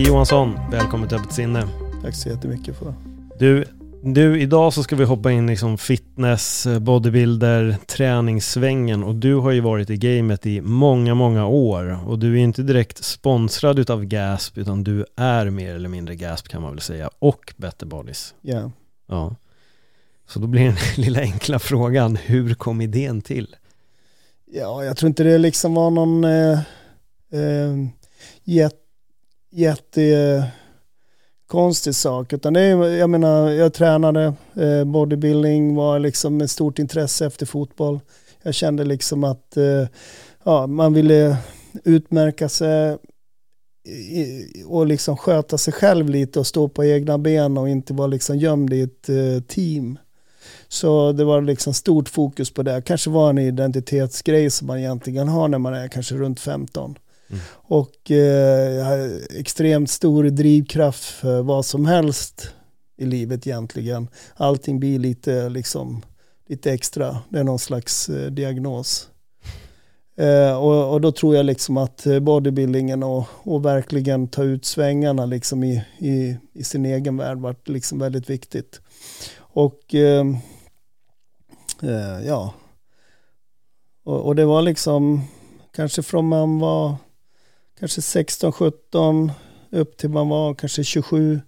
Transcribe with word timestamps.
Micke 0.00 0.08
Johansson, 0.08 0.58
välkommen 0.70 1.08
till 1.08 1.18
Öppet 1.18 1.32
sinne. 1.32 1.68
Tack 2.02 2.14
så 2.14 2.28
jättemycket 2.28 2.76
för 2.76 2.94
Du, 3.38 3.64
du, 4.02 4.40
idag 4.40 4.72
så 4.72 4.82
ska 4.82 4.96
vi 4.96 5.04
hoppa 5.04 5.32
in 5.32 5.46
liksom 5.46 5.78
fitness, 5.78 6.66
bodybuilder, 6.80 7.76
träningssvängen 7.86 9.04
och 9.04 9.14
du 9.14 9.34
har 9.34 9.50
ju 9.50 9.60
varit 9.60 9.90
i 9.90 9.96
gamet 9.96 10.46
i 10.46 10.60
många, 10.60 11.14
många 11.14 11.46
år 11.46 12.08
och 12.08 12.18
du 12.18 12.34
är 12.34 12.42
inte 12.42 12.62
direkt 12.62 13.04
sponsrad 13.04 13.78
utav 13.78 14.04
GASP 14.04 14.58
utan 14.58 14.84
du 14.84 15.04
är 15.16 15.50
mer 15.50 15.74
eller 15.74 15.88
mindre 15.88 16.14
GASP 16.16 16.48
kan 16.48 16.62
man 16.62 16.70
väl 16.70 16.80
säga 16.80 17.10
och 17.18 17.54
Better 17.56 17.86
Bodies. 17.86 18.34
Ja. 18.40 18.70
Ja. 19.08 19.36
Så 20.26 20.38
då 20.38 20.46
blir 20.46 20.64
den 20.64 20.76
lilla 20.96 21.20
enkla 21.20 21.58
frågan, 21.58 22.16
hur 22.16 22.54
kom 22.54 22.80
idén 22.80 23.22
till? 23.22 23.56
Ja, 24.52 24.84
jag 24.84 24.96
tror 24.96 25.08
inte 25.08 25.22
det 25.22 25.38
liksom 25.38 25.74
var 25.74 25.90
någon 25.90 26.24
eh, 26.24 26.58
eh, 27.32 27.76
jätte, 28.44 28.76
jättekonstig 29.50 30.54
sak. 31.94 32.32
Utan 32.32 32.52
det 32.52 32.60
är, 32.60 32.84
jag 32.84 33.10
menar, 33.10 33.50
jag 33.50 33.74
tränade, 33.74 34.34
eh, 34.54 34.84
bodybuilding 34.84 35.74
var 35.74 35.98
liksom 35.98 36.40
ett 36.40 36.50
stort 36.50 36.78
intresse 36.78 37.26
efter 37.26 37.46
fotboll. 37.46 38.00
Jag 38.42 38.54
kände 38.54 38.84
liksom 38.84 39.24
att 39.24 39.56
eh, 39.56 39.86
ja, 40.44 40.66
man 40.66 40.92
ville 40.92 41.36
utmärka 41.84 42.48
sig 42.48 42.98
och 44.66 44.86
liksom 44.86 45.16
sköta 45.16 45.58
sig 45.58 45.72
själv 45.72 46.08
lite 46.08 46.38
och 46.38 46.46
stå 46.46 46.68
på 46.68 46.84
egna 46.84 47.18
ben 47.18 47.58
och 47.58 47.68
inte 47.68 47.94
vara 47.94 48.06
liksom 48.06 48.36
gömd 48.36 48.72
i 48.72 48.80
ett 48.80 49.08
eh, 49.08 49.42
team. 49.48 49.98
Så 50.68 51.12
det 51.12 51.24
var 51.24 51.42
liksom 51.42 51.74
stort 51.74 52.08
fokus 52.08 52.50
på 52.50 52.62
det. 52.62 52.82
Kanske 52.82 53.10
var 53.10 53.30
en 53.30 53.38
identitetsgrej 53.38 54.50
som 54.50 54.66
man 54.66 54.78
egentligen 54.78 55.28
har 55.28 55.48
när 55.48 55.58
man 55.58 55.74
är 55.74 55.88
kanske 55.88 56.14
runt 56.14 56.40
15. 56.40 56.94
Mm. 57.30 57.42
Och 57.52 58.10
eh, 58.10 58.72
jag 58.72 58.84
har 58.84 59.20
extremt 59.38 59.90
stor 59.90 60.24
drivkraft 60.24 61.04
för 61.04 61.42
vad 61.42 61.66
som 61.66 61.86
helst 61.86 62.50
i 62.96 63.04
livet 63.04 63.46
egentligen. 63.46 64.08
Allting 64.36 64.80
blir 64.80 64.98
lite, 64.98 65.48
liksom, 65.48 66.02
lite 66.48 66.72
extra. 66.72 67.18
Det 67.28 67.38
är 67.38 67.44
någon 67.44 67.58
slags 67.58 68.08
eh, 68.08 68.30
diagnos. 68.30 69.10
Eh, 70.16 70.56
och, 70.56 70.92
och, 70.92 71.00
då 71.00 71.12
tror 71.12 71.36
jag 71.36 71.46
liksom 71.46 71.76
att 71.76 72.06
eh, 72.06 72.20
bodybuildingen 72.20 73.02
och, 73.02 73.24
och 73.42 73.64
verkligen 73.64 74.28
ta 74.28 74.42
ut 74.42 74.64
svängarna 74.64 75.26
liksom 75.26 75.64
i, 75.64 75.84
i, 75.98 76.36
i 76.52 76.64
sin 76.64 76.86
egen 76.86 77.16
värld 77.16 77.38
var 77.38 77.56
liksom 77.64 77.98
väldigt 77.98 78.30
viktigt. 78.30 78.80
Och 79.38 79.94
eh, 79.94 80.26
eh, 81.82 82.26
ja, 82.26 82.54
och, 84.04 84.26
och, 84.26 84.36
det 84.36 84.44
var 84.44 84.62
liksom 84.62 85.22
kanske 85.72 86.02
från 86.02 86.28
man 86.28 86.58
var 86.58 86.96
kanske 87.80 88.02
16, 88.02 88.52
17 88.52 89.32
upp 89.70 89.96
till 89.96 90.10
man 90.10 90.28
var 90.28 90.54
kanske 90.54 90.84
27 90.84 91.40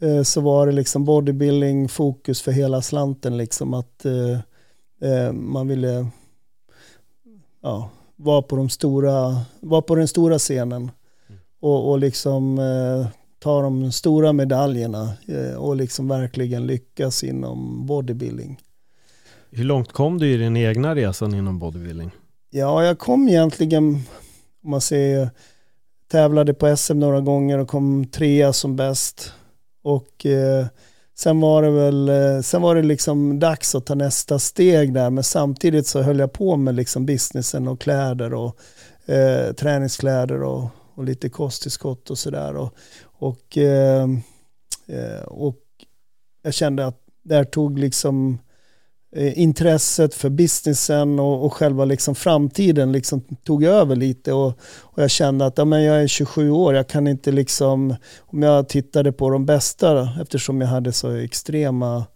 eh, 0.00 0.22
så 0.22 0.40
var 0.40 0.66
det 0.66 0.72
liksom 0.72 1.04
bodybuilding 1.04 1.88
fokus 1.88 2.42
för 2.42 2.52
hela 2.52 2.82
slanten 2.82 3.36
liksom 3.36 3.74
att 3.74 4.04
eh, 4.04 4.38
eh, 5.10 5.32
man 5.32 5.68
ville 5.68 6.06
ja, 7.62 7.90
vara 8.16 8.42
på 8.42 8.56
de 8.56 8.68
stora, 8.68 9.40
vara 9.60 9.82
på 9.82 9.94
den 9.94 10.08
stora 10.08 10.38
scenen 10.38 10.90
mm. 11.28 11.40
och, 11.60 11.90
och 11.90 11.98
liksom 11.98 12.58
eh, 12.58 13.06
ta 13.38 13.62
de 13.62 13.92
stora 13.92 14.32
medaljerna 14.32 15.12
och 15.58 15.76
liksom 15.76 16.08
verkligen 16.08 16.66
lyckas 16.66 17.24
inom 17.24 17.86
bodybuilding. 17.86 18.60
Hur 19.50 19.64
långt 19.64 19.92
kom 19.92 20.18
du 20.18 20.32
i 20.32 20.36
din 20.36 20.56
egna 20.56 20.94
resa 20.94 21.24
inom 21.24 21.58
bodybuilding? 21.58 22.10
Ja, 22.50 22.84
jag 22.84 22.98
kom 22.98 23.28
egentligen, 23.28 24.02
man 24.62 24.80
ser 24.80 25.30
tävlade 26.10 26.54
på 26.54 26.76
SM 26.76 26.98
några 26.98 27.20
gånger 27.20 27.58
och 27.58 27.68
kom 27.68 28.06
trea 28.06 28.52
som 28.52 28.76
bäst. 28.76 29.32
Och 29.82 30.26
eh, 30.26 30.66
sen 31.18 31.40
var 31.40 31.62
det 31.62 31.70
väl, 31.70 32.08
eh, 32.08 32.40
sen 32.40 32.62
var 32.62 32.74
det 32.74 32.82
liksom 32.82 33.38
dags 33.38 33.74
att 33.74 33.86
ta 33.86 33.94
nästa 33.94 34.38
steg 34.38 34.94
där, 34.94 35.10
men 35.10 35.24
samtidigt 35.24 35.86
så 35.86 36.02
höll 36.02 36.18
jag 36.18 36.32
på 36.32 36.56
med 36.56 36.74
liksom 36.74 37.06
businessen 37.06 37.68
och 37.68 37.80
kläder 37.80 38.34
och 38.34 38.56
eh, 39.06 39.52
träningskläder 39.52 40.42
och, 40.42 40.68
och 40.94 41.04
lite 41.04 41.28
kosttillskott 41.28 42.10
och 42.10 42.18
sådär. 42.18 42.56
Och, 42.56 42.74
och, 43.02 43.58
eh, 43.58 44.08
eh, 44.86 45.22
och 45.26 45.56
jag 46.42 46.54
kände 46.54 46.86
att 46.86 47.00
där 47.22 47.44
tog 47.44 47.78
liksom 47.78 48.38
Eh, 48.38 48.49
Eh, 49.12 49.38
intresset 49.38 50.14
för 50.14 50.30
businessen 50.30 51.18
och, 51.18 51.44
och 51.44 51.52
själva 51.52 51.84
liksom 51.84 52.14
framtiden 52.14 52.92
liksom 52.92 53.20
tog 53.20 53.64
över 53.64 53.96
lite 53.96 54.32
och, 54.32 54.58
och 54.80 55.02
jag 55.02 55.10
kände 55.10 55.46
att 55.46 55.58
ja, 55.58 55.64
men 55.64 55.82
jag 55.82 56.02
är 56.02 56.06
27 56.06 56.50
år, 56.50 56.74
jag 56.74 56.88
kan 56.88 57.06
inte 57.06 57.32
liksom, 57.32 57.94
om 58.20 58.42
jag 58.42 58.68
tittade 58.68 59.12
på 59.12 59.30
de 59.30 59.46
bästa 59.46 60.08
eftersom 60.22 60.60
jag 60.60 60.68
hade 60.68 60.92
så 60.92 61.10
extrema 61.10 62.06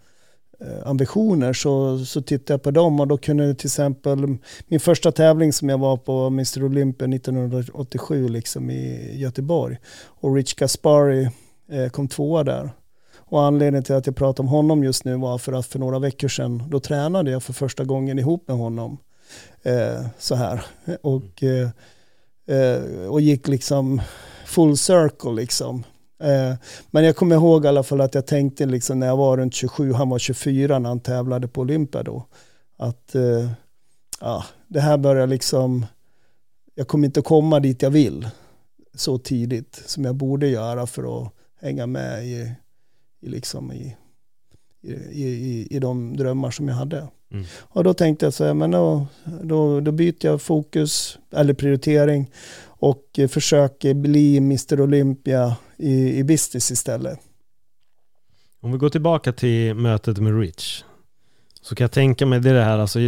eh, 0.60 0.88
ambitioner 0.88 1.52
så, 1.52 1.98
så 1.98 2.22
tittade 2.22 2.52
jag 2.52 2.62
på 2.62 2.70
dem 2.70 3.00
och 3.00 3.08
då 3.08 3.16
kunde 3.16 3.54
till 3.54 3.66
exempel 3.66 4.36
min 4.68 4.80
första 4.80 5.12
tävling 5.12 5.52
som 5.52 5.68
jag 5.68 5.78
var 5.78 5.96
på 5.96 6.26
Mr 6.26 6.64
Olympia 6.64 7.08
1987 7.08 8.28
liksom 8.28 8.70
i 8.70 9.10
Göteborg 9.18 9.78
och 10.06 10.34
Rich 10.34 10.54
Gaspari 10.54 11.30
eh, 11.70 11.88
kom 11.88 12.08
tvåa 12.08 12.44
där. 12.44 12.70
Och 13.26 13.42
anledningen 13.42 13.84
till 13.84 13.94
att 13.94 14.06
jag 14.06 14.16
pratar 14.16 14.44
om 14.44 14.48
honom 14.48 14.84
just 14.84 15.04
nu 15.04 15.16
var 15.16 15.38
för 15.38 15.52
att 15.52 15.66
för 15.66 15.78
några 15.78 15.98
veckor 15.98 16.28
sedan 16.28 16.62
då 16.68 16.80
tränade 16.80 17.30
jag 17.30 17.42
för 17.42 17.52
första 17.52 17.84
gången 17.84 18.18
ihop 18.18 18.48
med 18.48 18.56
honom. 18.56 18.98
Eh, 19.62 20.06
så 20.18 20.34
här. 20.34 20.64
Och, 21.02 21.42
eh, 21.42 21.68
eh 22.46 23.06
och 23.08 23.20
gick 23.20 23.48
liksom 23.48 24.02
full 24.46 24.76
circle 24.76 25.32
liksom. 25.32 25.84
Eh, 26.22 26.54
men 26.90 27.04
jag 27.04 27.16
kommer 27.16 27.36
ihåg 27.36 27.64
i 27.64 27.68
alla 27.68 27.82
fall 27.82 28.00
att 28.00 28.14
jag 28.14 28.26
tänkte 28.26 28.66
liksom 28.66 29.00
när 29.00 29.06
jag 29.06 29.16
var 29.16 29.36
runt 29.36 29.54
27, 29.54 29.92
han 29.92 30.08
var 30.08 30.18
24 30.18 30.78
när 30.78 30.88
han 30.88 31.00
tävlade 31.00 31.48
på 31.48 31.60
Olympia 31.60 32.02
då. 32.02 32.26
Att 32.76 33.14
eh, 33.14 33.50
ja, 34.20 34.44
det 34.68 34.80
här 34.80 34.98
börjar 34.98 35.26
liksom, 35.26 35.86
jag 36.74 36.88
kommer 36.88 37.06
inte 37.06 37.22
komma 37.22 37.60
dit 37.60 37.82
jag 37.82 37.90
vill 37.90 38.28
så 38.94 39.18
tidigt 39.18 39.82
som 39.86 40.04
jag 40.04 40.14
borde 40.14 40.48
göra 40.48 40.86
för 40.86 41.22
att 41.22 41.32
hänga 41.60 41.86
med 41.86 42.26
i 42.26 42.52
i, 43.24 43.28
liksom 43.28 43.72
i, 43.72 43.96
i, 44.82 45.24
i, 45.24 45.68
i 45.70 45.78
de 45.78 46.16
drömmar 46.16 46.50
som 46.50 46.68
jag 46.68 46.74
hade. 46.74 47.08
Mm. 47.32 47.44
Och 47.58 47.84
då 47.84 47.94
tänkte 47.94 48.26
jag 48.26 48.34
så 48.34 48.44
här, 48.44 48.54
men 48.54 48.70
då, 48.70 49.06
då, 49.42 49.80
då 49.80 49.92
byter 49.92 50.26
jag 50.26 50.42
fokus 50.42 51.18
eller 51.30 51.54
prioritering 51.54 52.30
och 52.64 53.20
försöker 53.28 53.94
bli 53.94 54.36
Mr 54.36 54.80
Olympia 54.80 55.56
i, 55.76 56.18
i 56.18 56.24
business 56.24 56.70
istället. 56.70 57.18
Om 58.60 58.72
vi 58.72 58.78
går 58.78 58.90
tillbaka 58.90 59.32
till 59.32 59.74
mötet 59.74 60.18
med 60.18 60.40
Rich 60.40 60.84
så 61.64 61.74
kan 61.74 61.84
jag 61.84 61.92
tänka 61.92 62.26
mig 62.26 62.40
det, 62.40 62.50
är 62.50 62.54
det 62.54 62.64
här, 62.64 62.78
alltså, 62.78 62.98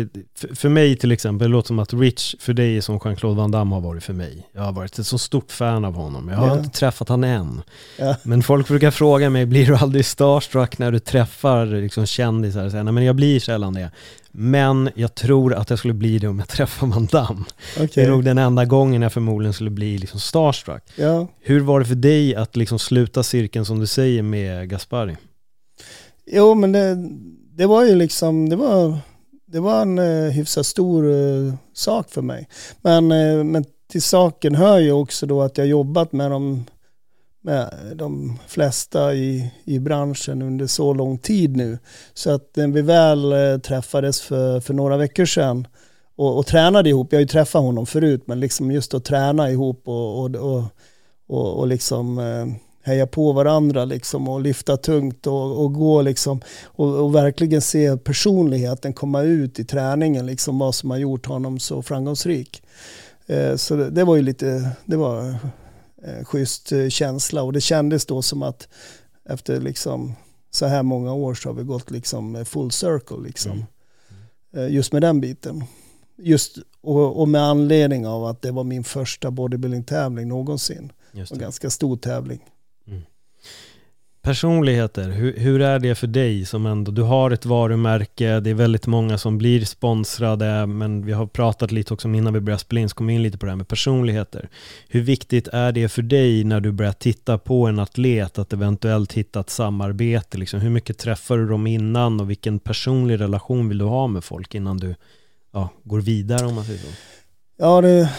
för, 0.54 0.68
mig 0.68 0.96
till 0.96 1.12
exempel, 1.12 1.48
det 1.48 1.52
låter 1.52 1.66
som 1.66 1.78
att 1.78 1.94
Rich 1.94 2.34
för 2.38 2.52
dig 2.52 2.76
är 2.76 2.80
som 2.80 2.98
Jean-Claude 2.98 3.36
Van 3.36 3.50
Damme 3.50 3.74
har 3.74 3.80
varit 3.80 4.04
för 4.04 4.12
mig. 4.12 4.48
Jag 4.52 4.62
har 4.62 4.72
varit 4.72 4.98
ett 4.98 5.06
så 5.06 5.18
stort 5.18 5.52
fan 5.52 5.84
av 5.84 5.94
honom. 5.94 6.28
Jag 6.28 6.36
har 6.36 6.46
ja. 6.46 6.58
inte 6.58 6.78
träffat 6.78 7.08
honom 7.08 7.30
än. 7.30 7.62
Ja. 7.98 8.16
Men 8.22 8.42
folk 8.42 8.68
brukar 8.68 8.90
fråga 8.90 9.30
mig, 9.30 9.46
blir 9.46 9.66
du 9.66 9.76
aldrig 9.76 10.04
starstruck 10.04 10.78
när 10.78 10.92
du 10.92 10.98
träffar 10.98 11.66
liksom, 11.66 12.06
kändisar? 12.06 12.70
Så, 12.70 12.82
nej, 12.82 12.92
men 12.92 13.04
jag 13.04 13.16
blir 13.16 13.40
sällan 13.40 13.74
det. 13.74 13.90
Men 14.30 14.90
jag 14.94 15.14
tror 15.14 15.54
att 15.54 15.70
jag 15.70 15.78
skulle 15.78 15.94
bli 15.94 16.18
det 16.18 16.28
om 16.28 16.38
jag 16.38 16.48
träffar 16.56 16.86
Van 16.86 17.06
Damme. 17.06 17.44
Okay. 17.74 17.88
Det 17.94 18.02
är 18.02 18.10
nog 18.10 18.24
den 18.24 18.38
enda 18.38 18.64
gången 18.64 19.02
jag 19.02 19.12
förmodligen 19.12 19.52
skulle 19.52 19.70
bli 19.70 19.98
liksom 19.98 20.20
starstruck. 20.20 20.82
Ja. 20.96 21.28
Hur 21.40 21.60
var 21.60 21.80
det 21.80 21.86
för 21.86 21.94
dig 21.94 22.34
att 22.34 22.56
liksom 22.56 22.78
sluta 22.78 23.22
cirkeln 23.22 23.64
som 23.64 23.80
du 23.80 23.86
säger 23.86 24.22
med 24.22 24.68
Gaspari? 24.68 25.16
Jo 26.26 26.54
men 26.54 26.72
det 26.72 26.96
det 27.56 27.66
var 27.66 27.84
ju 27.84 27.94
liksom, 27.94 28.48
det 28.48 28.56
var, 28.56 28.98
det 29.46 29.60
var 29.60 29.82
en 29.82 29.98
eh, 29.98 30.30
hyfsat 30.30 30.66
stor 30.66 31.12
eh, 31.12 31.54
sak 31.72 32.10
för 32.10 32.22
mig. 32.22 32.48
Men, 32.82 33.12
eh, 33.12 33.44
men 33.44 33.64
till 33.90 34.02
saken 34.02 34.54
hör 34.54 34.78
ju 34.78 34.92
också 34.92 35.26
då 35.26 35.42
att 35.42 35.58
jag 35.58 35.66
jobbat 35.66 36.12
med 36.12 36.30
de, 36.30 36.64
med 37.42 37.70
de 37.94 38.38
flesta 38.46 39.14
i, 39.14 39.52
i 39.64 39.78
branschen 39.78 40.42
under 40.42 40.66
så 40.66 40.94
lång 40.94 41.18
tid 41.18 41.56
nu. 41.56 41.78
Så 42.14 42.30
att 42.30 42.56
när 42.56 42.68
vi 42.68 42.82
väl 42.82 43.32
eh, 43.32 43.58
träffades 43.58 44.20
för, 44.20 44.60
för 44.60 44.74
några 44.74 44.96
veckor 44.96 45.24
sedan 45.24 45.66
och, 46.16 46.38
och 46.38 46.46
tränade 46.46 46.88
ihop, 46.88 47.12
jag 47.12 47.16
har 47.16 47.22
ju 47.22 47.28
träffat 47.28 47.62
honom 47.62 47.86
förut, 47.86 48.22
men 48.26 48.40
liksom 48.40 48.70
just 48.70 48.94
att 48.94 49.04
träna 49.04 49.50
ihop 49.50 49.82
och, 49.88 50.20
och, 50.20 50.34
och, 50.34 50.64
och, 51.28 51.58
och 51.58 51.66
liksom 51.66 52.18
eh, 52.18 52.65
heja 52.86 53.06
på 53.06 53.32
varandra 53.32 53.84
liksom 53.84 54.28
och 54.28 54.40
lyfta 54.40 54.76
tungt 54.76 55.26
och, 55.26 55.64
och 55.64 55.72
gå 55.72 56.02
liksom 56.02 56.40
och, 56.64 57.04
och, 57.04 57.14
verkligen 57.14 57.62
se 57.62 57.96
personligheten 57.96 58.92
komma 58.92 59.22
ut 59.22 59.58
i 59.58 59.64
träningen, 59.64 60.26
liksom 60.26 60.58
vad 60.58 60.74
som 60.74 60.90
har 60.90 60.98
gjort 60.98 61.26
honom 61.26 61.58
så 61.58 61.82
framgångsrik. 61.82 62.62
Eh, 63.26 63.56
så 63.56 63.76
det, 63.76 63.90
det, 63.90 64.04
var 64.04 64.16
ju 64.16 64.22
lite, 64.22 64.70
det 64.84 64.96
var 64.96 65.28
eh, 66.02 66.24
schysst 66.24 66.72
eh, 66.72 66.88
känsla 66.88 67.42
och 67.42 67.52
det 67.52 67.60
kändes 67.60 68.06
då 68.06 68.22
som 68.22 68.42
att 68.42 68.68
efter 69.28 69.60
liksom 69.60 70.14
så 70.50 70.66
här 70.66 70.82
många 70.82 71.12
år 71.12 71.34
så 71.34 71.48
har 71.48 71.54
vi 71.54 71.62
gått 71.64 71.90
liksom 71.90 72.44
full 72.44 72.70
circle 72.70 73.22
liksom. 73.26 73.52
Mm. 73.52 73.64
Mm. 74.52 74.72
Just 74.72 74.92
med 74.92 75.02
den 75.02 75.20
biten. 75.20 75.64
Just 76.18 76.58
och, 76.80 77.20
och, 77.20 77.28
med 77.28 77.42
anledning 77.42 78.06
av 78.06 78.24
att 78.24 78.42
det 78.42 78.50
var 78.50 78.64
min 78.64 78.84
första 78.84 79.30
bodybuilding-tävling 79.30 80.28
någonsin. 80.28 80.92
En 81.12 81.38
ganska 81.38 81.70
stor 81.70 81.96
tävling. 81.96 82.40
Personligheter, 84.26 85.10
hur, 85.10 85.36
hur, 85.36 85.60
är 85.60 85.78
det 85.78 85.94
för 85.94 86.06
dig 86.06 86.44
som 86.44 86.66
ändå, 86.66 86.92
du 86.92 87.02
har 87.02 87.30
ett 87.30 87.46
varumärke, 87.46 88.40
det 88.40 88.50
är 88.50 88.54
väldigt 88.54 88.86
många 88.86 89.18
som 89.18 89.38
blir 89.38 89.64
sponsrade, 89.64 90.66
men 90.66 91.06
vi 91.06 91.12
har 91.12 91.26
pratat 91.26 91.72
lite 91.72 91.94
också 91.94 92.08
innan 92.08 92.34
vi 92.34 92.40
började 92.40 92.60
spela 92.60 92.80
in, 92.80 92.88
så 92.88 92.94
kom 92.94 93.10
in 93.10 93.22
lite 93.22 93.38
på 93.38 93.46
det 93.46 93.52
här 93.52 93.56
med 93.56 93.68
personligheter. 93.68 94.48
Hur 94.88 95.00
viktigt 95.00 95.48
är 95.48 95.72
det 95.72 95.88
för 95.88 96.02
dig 96.02 96.44
när 96.44 96.60
du 96.60 96.72
börjar 96.72 96.92
titta 96.92 97.38
på 97.38 97.66
en 97.66 97.78
atlet 97.78 98.38
att 98.38 98.52
eventuellt 98.52 99.12
hitta 99.12 99.40
ett 99.40 99.50
samarbete? 99.50 100.38
Liksom, 100.38 100.60
hur 100.60 100.70
mycket 100.70 100.98
träffar 100.98 101.36
du 101.36 101.48
dem 101.48 101.66
innan 101.66 102.20
och 102.20 102.30
vilken 102.30 102.58
personlig 102.58 103.20
relation 103.20 103.68
vill 103.68 103.78
du 103.78 103.84
ha 103.84 104.06
med 104.06 104.24
folk 104.24 104.54
innan 104.54 104.76
du 104.76 104.94
ja, 105.52 105.68
går 105.84 106.00
vidare 106.00 106.46
om 106.46 106.54
man 106.54 106.64
säger 106.64 106.80
så? 106.80 106.88
Ja, 107.58 107.80
det 107.80 108.10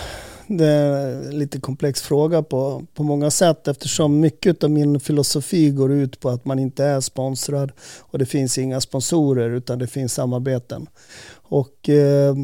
det 0.48 0.66
är 0.66 1.26
en 1.26 1.40
lite 1.40 1.60
komplex 1.60 2.02
fråga 2.02 2.44
på, 2.44 2.84
på 2.94 3.04
många 3.04 3.32
sätt 3.32 3.68
eftersom 3.68 4.20
mycket 4.20 4.64
av 4.64 4.70
min 4.70 5.00
filosofi 5.00 5.70
går 5.70 5.92
ut 5.92 6.20
på 6.20 6.30
att 6.30 6.46
man 6.46 6.60
inte 6.60 6.84
är 6.84 7.02
sponsrad 7.02 7.72
och 8.00 8.20
det 8.20 8.26
finns 8.26 8.58
inga 8.58 8.82
sponsorer 8.82 9.50
utan 9.50 9.80
det 9.80 9.88
finns 9.88 10.14
samarbeten. 10.14 10.88
Och, 11.32 11.90
eh, 11.90 12.36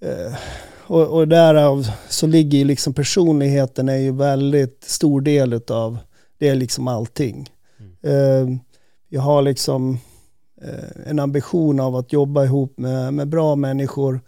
eh 0.00 0.34
och, 0.86 1.06
och 1.06 1.28
därav 1.28 1.88
så 2.08 2.26
ligger 2.26 2.64
liksom 2.64 2.94
personligheten 2.94 3.88
är 3.88 3.96
ju 3.96 4.12
väldigt 4.12 4.84
stor 4.84 5.20
del 5.20 5.60
av 5.68 5.98
det 6.38 6.48
är 6.48 6.54
liksom 6.54 6.88
allting. 6.88 7.50
Mm. 7.80 7.92
Eh, 8.02 8.58
jag 9.08 9.20
har 9.20 9.42
liksom 9.42 9.98
eh, 10.62 11.10
en 11.10 11.18
ambition 11.18 11.80
av 11.80 11.96
att 11.96 12.12
jobba 12.12 12.44
ihop 12.44 12.78
med, 12.78 13.14
med 13.14 13.28
bra 13.28 13.56
människor 13.56 14.20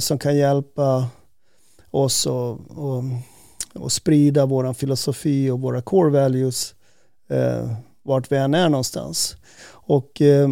som 0.00 0.18
kan 0.18 0.36
hjälpa 0.36 1.08
oss 1.92 2.26
och, 2.26 2.50
och, 2.70 3.04
och 3.74 3.92
sprida 3.92 4.46
vår 4.46 4.72
filosofi 4.72 5.50
och 5.50 5.60
våra 5.60 5.82
core 5.82 6.10
values 6.10 6.74
eh, 7.30 7.72
vart 8.02 8.32
vi 8.32 8.36
än 8.36 8.54
är 8.54 8.68
någonstans. 8.68 9.36
Och 9.68 10.22
eh, 10.22 10.48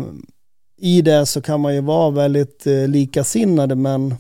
i 0.77 1.03
det 1.03 1.27
så 1.27 1.43
kan 1.43 1.61
man 1.61 1.75
ju 1.75 1.81
vara 1.81 2.11
väldigt 2.11 2.67
eh, 2.67 2.89
likasinnade 2.89 3.75
men, 3.75 4.15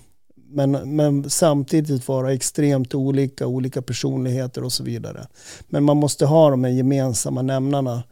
men, 0.50 0.96
men 0.96 1.30
samtidigt 1.30 2.08
vara 2.08 2.32
extremt 2.32 2.94
olika, 2.94 3.46
olika 3.46 3.82
personligheter 3.82 4.64
och 4.64 4.72
så 4.72 4.84
vidare. 4.84 5.26
Men 5.68 5.84
man 5.84 5.96
måste 5.96 6.26
ha 6.26 6.50
de 6.50 6.64
här 6.64 6.70
gemensamma 6.70 7.42
nämnarna. 7.42 8.02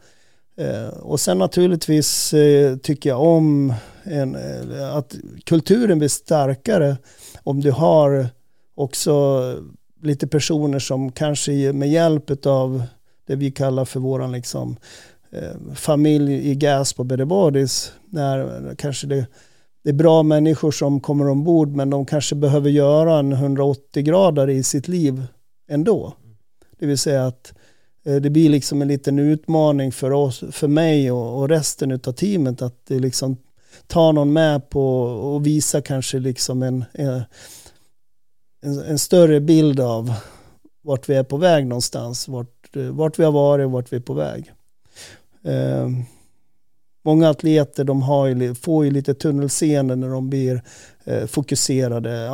Eh, 0.57 0.87
och 0.87 1.19
sen 1.19 1.37
naturligtvis 1.37 2.33
eh, 2.33 2.77
tycker 2.77 3.09
jag 3.09 3.21
om 3.21 3.73
en, 4.03 4.35
eh, 4.35 4.95
att 4.95 5.15
kulturen 5.43 5.99
blir 5.99 6.09
starkare 6.09 6.97
om 7.43 7.61
du 7.61 7.71
har 7.71 8.27
också 8.79 9.55
lite 10.01 10.27
personer 10.27 10.79
som 10.79 11.11
kanske 11.11 11.73
med 11.73 11.89
hjälp 11.89 12.45
av 12.45 12.83
det 13.27 13.35
vi 13.35 13.51
kallar 13.51 13.85
för 13.85 13.99
våran 13.99 14.31
liksom, 14.31 14.77
eh, 15.31 15.75
familj 15.75 16.49
i 16.49 16.55
Gasp 16.55 16.99
och 16.99 17.05
Better 17.05 17.25
Bodies, 17.25 17.91
när 18.09 18.75
kanske 18.75 19.07
det, 19.07 19.27
det 19.83 19.89
är 19.89 19.93
bra 19.93 20.23
människor 20.23 20.71
som 20.71 20.99
kommer 20.99 21.29
ombord 21.29 21.75
men 21.75 21.89
de 21.89 22.05
kanske 22.05 22.35
behöver 22.35 22.69
göra 22.69 23.19
en 23.19 23.31
180 23.31 24.03
grader 24.03 24.49
i 24.49 24.63
sitt 24.63 24.87
liv 24.87 25.23
ändå. 25.69 26.13
Det 26.79 26.85
vill 26.85 26.97
säga 26.97 27.25
att 27.25 27.53
eh, 28.05 28.15
det 28.15 28.29
blir 28.29 28.49
liksom 28.49 28.81
en 28.81 28.87
liten 28.87 29.19
utmaning 29.19 29.91
för 29.91 30.11
oss, 30.11 30.43
för 30.51 30.67
mig 30.67 31.11
och, 31.11 31.39
och 31.39 31.49
resten 31.49 31.91
av 31.91 32.11
teamet 32.11 32.61
att 32.61 32.85
det 32.87 32.99
liksom 32.99 33.37
ta 33.87 34.11
någon 34.11 34.33
med 34.33 34.69
på 34.69 35.01
och 35.01 35.45
visa 35.45 35.81
kanske 35.81 36.19
liksom 36.19 36.63
en, 36.63 36.85
en 36.93 37.21
en, 38.61 38.79
en, 38.79 38.99
större 38.99 39.39
bild 39.39 39.79
av 39.79 40.13
vart 40.81 41.09
vi 41.09 41.15
är 41.15 41.23
på 41.23 41.37
väg 41.37 41.67
någonstans, 41.67 42.27
vart, 42.27 42.75
eh, 42.75 42.83
vart 42.83 43.19
vi 43.19 43.23
har 43.23 43.31
varit 43.31 43.65
och 43.65 43.71
vart 43.71 43.93
vi 43.93 43.97
är 43.97 44.01
på 44.01 44.13
väg. 44.13 44.51
Eh, 45.43 45.89
många 47.05 47.29
atleter 47.29 47.83
de 47.83 48.01
har 48.01 48.27
ju, 48.27 48.55
får 48.55 48.85
ju 48.85 48.91
lite 48.91 49.13
tunnelseende 49.13 49.95
när 49.95 50.09
de 50.09 50.29
blir 50.29 50.61
eh, 51.03 51.25
fokuserade. 51.25 52.31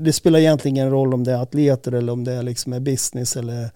Det 0.00 0.12
spelar 0.12 0.38
egentligen 0.38 0.76
ingen 0.76 0.90
roll 0.90 1.14
om 1.14 1.24
det 1.24 1.32
är 1.32 1.42
atleter 1.42 1.92
eller 1.92 2.12
om 2.12 2.24
det 2.24 2.32
är 2.32 2.42
liksom 2.42 2.84
business 2.84 3.36
eller 3.36 3.70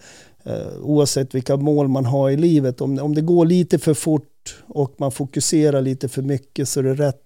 eh, 0.44 0.78
oavsett 0.82 1.34
vilka 1.34 1.56
mål 1.56 1.88
man 1.88 2.06
har 2.06 2.30
i 2.30 2.36
livet. 2.36 2.80
Om, 2.80 2.98
om 2.98 3.14
det 3.14 3.20
går 3.20 3.46
lite 3.46 3.78
för 3.78 3.94
fort 3.94 4.56
och 4.66 4.94
man 4.98 5.12
fokuserar 5.12 5.82
lite 5.82 6.08
för 6.08 6.22
mycket 6.22 6.68
så 6.68 6.80
är 6.80 6.84
det 6.84 6.94
rätt 6.94 7.22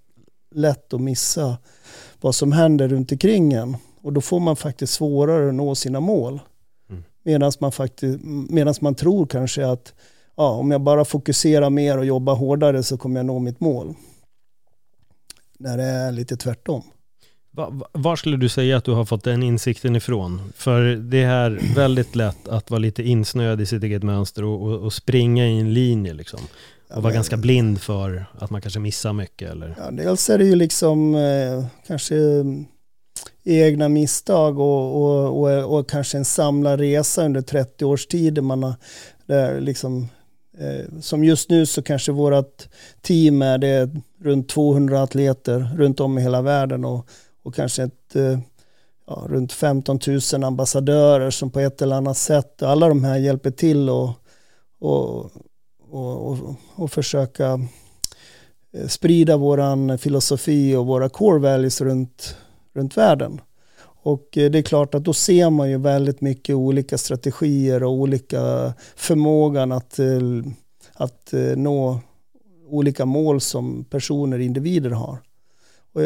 lätt 0.55 0.93
att 0.93 1.01
missa 1.01 1.57
vad 2.21 2.35
som 2.35 2.53
händer 2.53 2.89
runt 2.89 3.13
omkring 3.13 3.53
en. 3.53 3.77
Och 4.07 4.13
då 4.13 4.21
får 4.21 4.41
man 4.41 4.57
faktiskt 4.57 4.93
svårare 4.93 5.49
att 5.49 5.55
nå 5.55 5.75
sina 5.75 6.01
mål. 6.01 6.41
Mm. 6.91 7.05
Medan 7.23 7.53
man, 7.61 7.73
faktiskt, 7.73 8.81
man 8.81 8.95
tror 8.95 9.27
kanske 9.27 9.67
att 9.67 9.95
ja, 10.37 10.51
om 10.51 10.71
jag 10.71 10.81
bara 10.81 11.05
fokuserar 11.05 11.71
mer 11.71 11.99
och 11.99 12.05
jobbar 12.05 12.35
hårdare 12.35 12.83
så 12.83 12.99
kommer 12.99 13.19
jag 13.19 13.27
nå 13.27 13.39
mitt 13.39 13.61
mål. 13.61 13.95
När 15.59 15.77
det 15.77 15.85
är 15.85 16.13
lite 16.13 16.37
tvärtom. 16.37 16.83
Var 17.93 18.17
skulle 18.17 18.37
du 18.37 18.49
säga 18.49 18.77
att 18.77 18.85
du 18.85 18.93
har 18.93 19.05
fått 19.05 19.25
den 19.25 19.43
insikten 19.43 19.97
ifrån? 19.97 20.53
För 20.57 20.83
det 20.97 21.23
är 21.23 21.75
väldigt 21.75 22.17
lätt 22.17 22.49
att 22.49 22.71
vara 22.71 22.79
lite 22.79 23.03
insnöad 23.03 23.61
i 23.61 23.67
sitt 23.67 23.83
eget 23.83 24.03
mönster 24.03 24.45
och, 24.45 24.63
och, 24.63 24.81
och 24.81 24.93
springa 24.93 25.47
i 25.47 25.61
en 25.61 25.75
linje 25.75 26.15
liksom. 26.15 26.41
Och 26.89 26.97
ja, 26.97 27.01
vara 27.01 27.13
ganska 27.13 27.37
blind 27.37 27.81
för 27.81 28.27
att 28.39 28.51
man 28.51 28.61
kanske 28.61 28.81
missar 28.81 29.13
mycket 29.13 29.51
eller? 29.51 29.75
Ja, 29.79 29.91
dels 29.91 30.31
är 30.31 30.39
det 30.39 30.45
ju 30.45 30.57
liksom 30.57 31.15
eh, 31.15 31.67
kanske 31.87 32.15
egna 33.45 33.89
misstag 33.89 34.59
och, 34.59 35.03
och, 35.03 35.43
och, 35.43 35.79
och, 35.79 35.89
kanske 35.89 36.19
en 36.19 36.25
samlad 36.25 36.81
resa 36.81 37.25
under 37.25 37.43
30 37.43 37.85
års 37.85 38.07
tid. 38.07 38.35
Där 38.35 38.43
man 38.43 38.63
har, 38.63 38.75
där 39.27 39.61
liksom, 39.61 40.09
eh, 40.59 41.01
som 41.01 41.25
just 41.25 41.51
nu 41.51 41.67
så 41.67 41.83
kanske 41.83 42.13
vårt 42.13 42.69
team 43.03 43.43
är 43.43 43.59
det 43.59 43.91
runt 44.21 44.49
200 44.49 45.03
atleter 45.03 45.71
runt 45.77 46.01
om 46.01 46.19
i 46.19 46.23
hela 46.23 46.43
världen 46.43 46.85
och, 46.85 47.09
och 47.43 47.55
kanske 47.55 47.83
ett, 47.83 48.17
eh, 48.17 48.39
ja, 49.07 49.27
runt 49.29 49.53
15 49.53 49.99
000 50.33 50.45
ambassadörer 50.45 51.31
som 51.31 51.51
på 51.51 51.61
ett 51.61 51.83
eller 51.83 51.97
annat 51.97 52.17
sätt, 52.17 52.63
alla 52.63 52.89
de 52.89 53.05
här 53.05 53.17
hjälper 53.17 53.51
till 53.51 53.91
och, 53.91 54.11
och, 54.81 55.31
och, 55.91 56.57
och 56.75 56.93
försöka 56.93 57.61
eh, 58.73 58.87
sprida 58.89 59.37
våran 59.37 59.99
filosofi 59.99 60.75
och 60.75 60.87
våra 60.87 61.09
core 61.09 61.39
values 61.39 61.81
runt 61.81 62.37
runt 62.77 62.97
världen. 62.97 63.41
Och 64.07 64.39
eh, 64.39 64.51
det 64.51 64.59
är 64.59 64.63
klart 64.63 64.95
att 64.95 65.05
då 65.05 65.13
ser 65.13 65.51
man 65.51 65.71
ju 65.71 65.79
väldigt 65.79 66.21
mycket 66.21 66.55
olika 66.55 66.99
strategier 66.99 67.83
och 67.83 67.93
olika 67.93 68.73
förmågan 68.97 69.73
att, 69.73 69.99
eh, 69.99 70.21
att 70.95 71.33
eh, 71.33 71.57
nå 71.57 72.01
olika 72.69 73.05
mål 73.05 73.41
som 73.41 73.85
personer, 73.85 74.39
individer 74.39 74.91
har. 74.91 75.19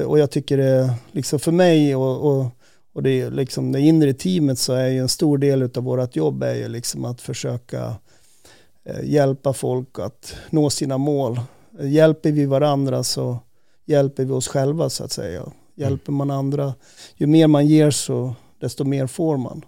Och, 0.06 0.18
jag 0.18 0.30
tycker 0.30 0.56
det, 0.56 0.94
liksom 1.12 1.38
för 1.38 1.52
mig 1.52 1.96
och, 1.96 2.30
och, 2.30 2.46
och 2.92 3.02
det, 3.02 3.30
liksom 3.30 3.72
det 3.72 3.80
inre 3.80 4.12
teamet 4.12 4.58
så 4.58 4.72
är 4.72 4.88
ju 4.88 4.98
en 4.98 5.08
stor 5.08 5.38
del 5.38 5.62
av 5.62 5.84
vårt 5.84 6.16
jobb 6.16 6.42
är 6.42 6.54
ju 6.54 6.68
liksom 6.68 7.04
att 7.04 7.20
försöka 7.20 7.94
hjälpa 9.02 9.52
folk 9.52 9.98
att 9.98 10.34
nå 10.50 10.70
sina 10.70 10.98
mål. 10.98 11.40
Hjälper 11.80 12.32
vi 12.32 12.46
varandra 12.46 13.02
så 13.02 13.38
hjälper 13.86 14.24
vi 14.24 14.32
oss 14.32 14.48
själva 14.48 14.90
så 14.90 15.04
att 15.04 15.12
säga. 15.12 15.42
Hjälper 15.80 16.12
man 16.12 16.30
andra, 16.30 16.74
ju 17.16 17.26
mer 17.26 17.46
man 17.46 17.66
ger 17.66 17.90
så 17.90 18.34
desto 18.58 18.84
mer 18.84 19.06
får 19.06 19.36
man. 19.36 19.64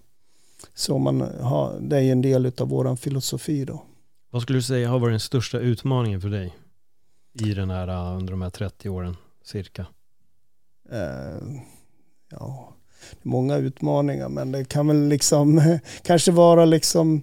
Så 0.75 0.99
man 0.99 1.21
har, 1.21 1.79
det 1.81 1.97
är 1.97 2.13
en 2.13 2.23
del 2.23 2.53
av 2.59 2.69
vår 2.69 2.97
filosofi 2.97 3.65
då. 3.65 3.83
Vad 4.31 4.43
skulle 4.43 4.59
du 4.59 4.63
säga 4.63 4.89
har 4.89 4.99
varit 4.99 5.13
den 5.13 5.21
största 5.21 5.59
utmaningen 5.59 6.21
för 6.21 6.29
dig 6.29 6.57
i 7.33 7.55
den 7.55 7.71
här, 7.71 7.89
uh, 7.89 8.19
under 8.19 8.31
de 8.31 8.43
här 8.43 8.51
30 8.51 8.89
åren 8.89 9.17
cirka? 9.45 9.87
Uh, 10.93 11.61
ja, 12.31 12.75
det 13.11 13.29
är 13.29 13.29
många 13.29 13.57
utmaningar 13.57 14.29
men 14.29 14.53
det 14.53 14.65
kan 14.65 14.87
väl 14.87 15.09
liksom 15.09 15.79
kanske 16.03 16.33
vara 16.33 16.65
liksom 16.65 17.17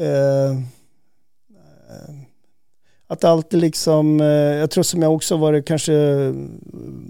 uh, 0.00 0.62
att 3.08 3.24
alltid 3.24 3.60
liksom, 3.60 4.20
eh, 4.20 4.26
jag 4.26 4.70
tror 4.70 4.84
som 4.84 5.02
jag 5.02 5.14
också 5.14 5.36
varit 5.36 5.66
kanske, 5.66 5.92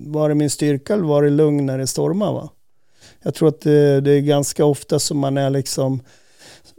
varit 0.06 0.36
min 0.36 0.50
styrka 0.50 0.94
eller 0.94 1.04
varit 1.04 1.32
lugn 1.32 1.66
när 1.66 1.78
det 1.78 1.86
stormar 1.86 2.32
va. 2.32 2.50
Jag 3.22 3.34
tror 3.34 3.48
att 3.48 3.60
det, 3.60 4.00
det, 4.00 4.10
är 4.10 4.20
ganska 4.20 4.64
ofta 4.64 4.98
som 4.98 5.18
man 5.18 5.36
är 5.36 5.50
liksom, 5.50 6.00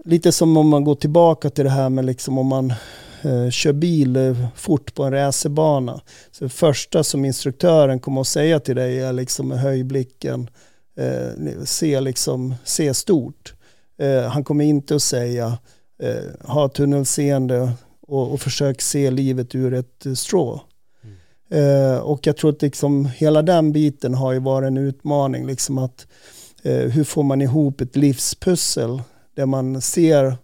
lite 0.06 0.32
som 0.32 0.58
om 0.58 0.70
man 0.70 0.84
går 0.84 0.96
tillbaka 0.96 1.50
till 1.50 1.64
det 1.64 1.70
här 1.70 1.90
med 1.90 2.06
liksom 2.06 2.38
om 2.38 2.48
man 2.48 2.74
eh, 3.22 3.50
kör 3.50 3.74
bil 3.74 4.16
eh, 4.16 4.48
fort 4.56 4.94
på 4.94 5.04
en 5.04 5.12
racerbana. 5.12 6.02
Så 6.32 6.44
det 6.44 6.50
första 6.50 7.04
som 7.04 7.26
instruktören 7.26 8.00
kommer 8.00 8.22
att 8.22 8.28
säga 8.28 8.60
till 8.60 8.76
dig 8.76 9.00
är 9.00 9.14
liksom 9.14 9.52
höj 9.52 9.84
blicken, 9.84 10.50
eh, 11.00 11.64
se, 11.64 12.02
liksom, 12.02 12.56
se 12.64 12.94
stort. 12.94 13.54
Eh, 14.02 14.24
han 14.24 14.44
kommer 14.44 14.66
inte 14.66 14.96
att 14.96 15.04
säga 15.04 15.58
eh, 16.04 16.48
ha 16.48 16.70
tunnelseende 16.70 17.72
och, 18.10 18.34
och 18.34 18.42
försök 18.42 18.82
se 18.82 19.12
livet 19.12 19.56
ur 19.56 19.74
ett 19.74 20.06
eh, 20.06 20.14
strå. 20.14 20.62
Mm. 21.52 22.02
och 22.02 22.28
jag 22.28 22.38
tror 22.38 22.52
att 22.52 22.62
liksom 22.62 23.06
hela 23.06 23.42
den 23.42 23.72
biten 23.72 24.14
har 24.14 24.34
ju 24.34 24.40
varit 24.40 24.68
en 24.68 24.78
utmaning. 24.78 25.48
Liksom 25.48 25.78
att, 25.78 26.08
hur 26.64 27.04
får 27.04 27.24
man 27.24 27.42
ihop 27.42 27.82
ett 27.82 27.96
livspussel 27.96 29.02
där 29.36 29.46
man 29.46 29.82
ser 29.82 30.38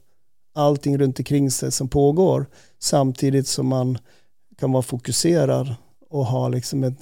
allting 0.56 0.98
runt 0.98 1.20
omkring 1.20 1.52
sig 1.52 1.72
som 1.72 1.88
pågår 1.88 2.46
samtidigt 2.80 3.48
som 3.48 3.68
man 3.68 3.98
kan 4.60 4.72
vara 4.72 4.84
fokuserad 4.84 5.76
och 6.10 6.26
ha 6.26 6.48
liksom 6.48 6.84
ett, 6.84 6.98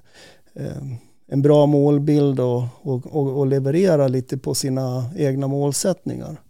eh, 0.55 0.83
en 1.27 1.41
bra 1.41 1.65
målbild 1.65 2.39
och, 2.39 2.63
och, 2.81 3.15
och, 3.15 3.39
och, 3.39 3.47
leverera 3.47 4.07
lite 4.07 4.37
på 4.37 4.55
sina 4.55 5.05
egna 5.17 5.47
målsättningar. 5.47 6.41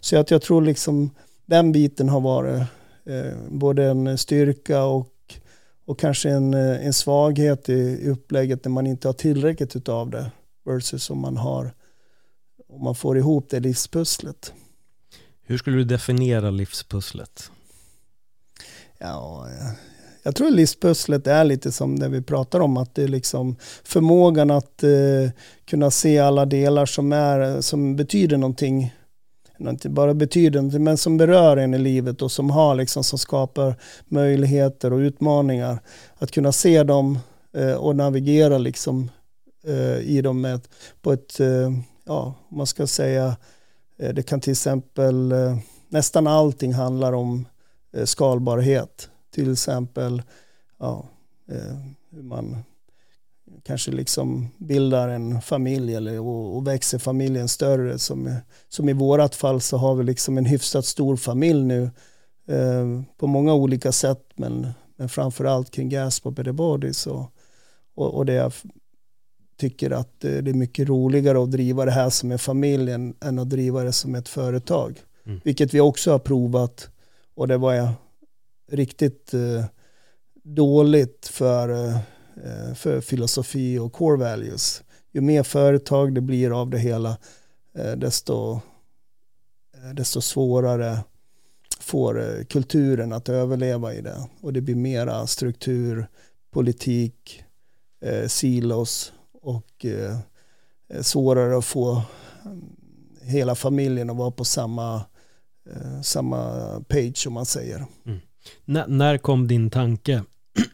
Så 0.00 0.16
att 0.16 0.30
jag 0.30 0.42
tror 0.42 0.62
liksom 0.62 1.10
den 1.46 1.72
biten 1.72 2.08
har 2.08 2.20
varit 2.20 2.56
eh, 2.56 2.64
både 3.48 3.84
en 3.84 4.18
styrka 4.18 4.84
och, 4.84 5.34
och 5.84 5.98
kanske 5.98 6.30
en, 6.30 6.54
eh, 6.54 6.86
en 6.86 6.92
svaghet 6.92 7.68
i, 7.68 7.72
i 7.72 8.08
upplägget 8.08 8.64
när 8.64 8.70
man 8.72 8.86
inte 8.86 9.08
har 9.08 9.12
tillräckligt 9.12 9.88
av 9.88 10.10
det 10.10 10.30
versus 10.64 11.10
om 11.10 11.18
man 11.18 11.36
har 11.36 11.72
om 12.68 12.84
man 12.84 12.94
får 12.94 13.18
ihop 13.18 13.46
det 13.50 13.60
livspusslet. 13.60 14.52
Hur 15.42 15.58
skulle 15.58 15.76
du 15.76 15.84
definiera 15.84 16.50
livspusslet? 16.50 17.50
Ja, 18.98 19.48
jag 20.22 20.36
tror 20.36 20.50
livspusslet 20.50 21.26
är 21.26 21.44
lite 21.44 21.72
som 21.72 21.98
det 21.98 22.08
vi 22.08 22.22
pratar 22.22 22.60
om, 22.60 22.76
att 22.76 22.94
det 22.94 23.02
är 23.02 23.08
liksom 23.08 23.56
förmågan 23.84 24.50
att 24.50 24.82
eh, 24.82 25.30
kunna 25.64 25.90
se 25.90 26.18
alla 26.18 26.46
delar 26.46 26.86
som, 26.86 27.12
är, 27.12 27.60
som 27.60 27.96
betyder 27.96 28.36
någonting, 28.36 28.94
inte 29.68 29.88
bara 29.88 30.14
betyder 30.14 30.58
någonting, 30.58 30.84
men 30.84 30.96
som 30.96 31.16
berör 31.16 31.56
en 31.56 31.74
i 31.74 31.78
livet 31.78 32.22
och 32.22 32.32
som 32.32 32.50
har 32.50 32.74
liksom, 32.74 33.04
som 33.04 33.18
skapar 33.18 33.74
möjligheter 34.08 34.92
och 34.92 34.98
utmaningar. 34.98 35.78
Att 36.18 36.30
kunna 36.30 36.52
se 36.52 36.82
dem 36.82 37.18
eh, 37.56 37.74
och 37.74 37.96
navigera 37.96 38.58
liksom 38.58 39.10
eh, 39.64 39.98
i 39.98 40.22
dem 40.22 40.40
med, 40.40 40.60
på 41.02 41.12
ett, 41.12 41.40
eh, 41.40 41.70
ja, 42.04 42.34
man 42.48 42.66
ska 42.66 42.86
säga, 42.86 43.36
Eh, 44.00 44.14
det 44.14 44.22
kan 44.22 44.40
till 44.40 44.50
exempel, 44.50 45.32
eh, 45.32 45.56
nästan 45.88 46.26
allting 46.26 46.72
handlar 46.72 47.12
om 47.12 47.46
eh, 47.92 48.04
skalbarhet. 48.04 49.10
Till 49.30 49.52
exempel 49.52 50.22
ja, 50.78 51.04
eh, 51.48 51.76
hur 52.10 52.22
man 52.22 52.56
kanske 53.62 53.90
liksom 53.90 54.48
bildar 54.58 55.08
en 55.08 55.42
familj 55.42 55.94
eller, 55.94 56.20
och, 56.20 56.56
och 56.56 56.66
växer 56.66 56.98
familjen 56.98 57.48
större. 57.48 57.98
Som, 57.98 58.36
som 58.68 58.88
i 58.88 58.92
vårat 58.92 59.34
fall 59.34 59.60
så 59.60 59.76
har 59.76 59.94
vi 59.94 60.04
liksom 60.04 60.38
en 60.38 60.44
hyfsat 60.44 60.84
stor 60.84 61.16
familj 61.16 61.64
nu 61.64 61.82
eh, 62.48 63.02
på 63.16 63.26
många 63.26 63.54
olika 63.54 63.92
sätt 63.92 64.26
men, 64.34 64.68
men 64.96 65.08
framförallt 65.08 65.70
kring 65.70 65.88
Gaspop 65.88 66.38
och 66.38 66.54
Body 66.54 66.92
så, 66.92 67.28
och, 67.94 68.14
och 68.14 68.26
det 68.26 68.52
tycker 69.56 69.90
att 69.90 70.24
eh, 70.24 70.32
det 70.32 70.50
är 70.50 70.54
mycket 70.54 70.88
roligare 70.88 71.42
att 71.42 71.50
driva 71.50 71.84
det 71.84 71.90
här 71.90 72.10
som 72.10 72.32
en 72.32 72.38
familj 72.38 72.92
än, 72.92 73.14
än 73.20 73.38
att 73.38 73.50
driva 73.50 73.84
det 73.84 73.92
som 73.92 74.14
ett 74.14 74.28
företag. 74.28 75.00
Mm. 75.26 75.40
Vilket 75.44 75.74
vi 75.74 75.80
också 75.80 76.10
har 76.10 76.18
provat 76.18 76.88
och 77.34 77.48
det 77.48 77.56
var 77.56 77.88
riktigt 78.70 79.34
eh, 79.34 79.64
dåligt 80.42 81.26
för, 81.26 81.68
eh, 81.68 81.98
Eh, 82.44 82.74
för 82.74 83.00
filosofi 83.00 83.78
och 83.78 83.92
core 83.92 84.16
values. 84.16 84.82
Ju 85.12 85.20
mer 85.20 85.42
företag 85.42 86.14
det 86.14 86.20
blir 86.20 86.60
av 86.60 86.70
det 86.70 86.78
hela 86.78 87.16
eh, 87.74 87.92
desto, 87.92 88.60
eh, 89.74 89.94
desto 89.94 90.20
svårare 90.20 90.98
får 91.80 92.44
kulturen 92.44 93.12
att 93.12 93.28
överleva 93.28 93.94
i 93.94 94.00
det. 94.00 94.28
Och 94.40 94.52
det 94.52 94.60
blir 94.60 94.74
mera 94.74 95.26
struktur, 95.26 96.06
politik, 96.50 97.44
silos 98.26 99.12
och 99.42 99.86
svårare 101.00 101.58
att 101.58 101.64
få 101.64 102.02
mm, 102.44 102.64
hela 103.22 103.54
familjen 103.54 104.10
att 104.10 104.16
vara 104.16 104.30
på 104.30 104.44
samma, 104.44 105.04
samma 106.02 106.44
page 106.88 107.24
om 107.26 107.32
man 107.32 107.46
säger. 107.46 107.86
Mm. 108.06 108.20
När 108.98 109.18
kom 109.18 109.48
din 109.48 109.70
tanke 109.70 110.24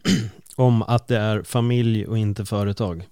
om 0.56 0.82
att 0.82 1.08
det 1.08 1.16
är 1.16 1.42
familj 1.42 2.06
och 2.06 2.18
inte 2.18 2.44
företag? 2.44 3.06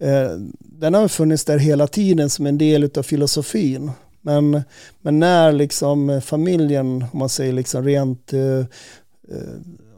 Eh, 0.00 0.30
den 0.58 0.94
har 0.94 1.08
funnits 1.08 1.44
där 1.44 1.58
hela 1.58 1.86
tiden 1.86 2.30
som 2.30 2.46
en 2.46 2.58
del 2.58 2.90
av 2.96 3.02
filosofin. 3.02 3.90
Men, 4.20 4.62
men 5.00 5.18
när 5.18 5.52
liksom 5.52 6.20
familjen, 6.24 7.04
om 7.12 7.18
man 7.18 7.28
säger 7.28 7.52
liksom 7.52 7.84
rent 7.84 8.32
eh, 8.32 8.58
eh, 8.58 8.66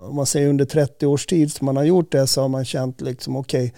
om 0.01 0.17
man 0.17 0.27
säger 0.27 0.49
under 0.49 0.65
30 0.65 1.07
års 1.07 1.27
tid 1.27 1.53
som 1.53 1.65
man 1.65 1.77
har 1.77 1.85
gjort 1.85 2.13
det 2.13 2.27
så 2.27 2.41
har 2.41 2.49
man 2.49 2.65
känt 2.65 3.01
liksom 3.01 3.37
okej, 3.37 3.75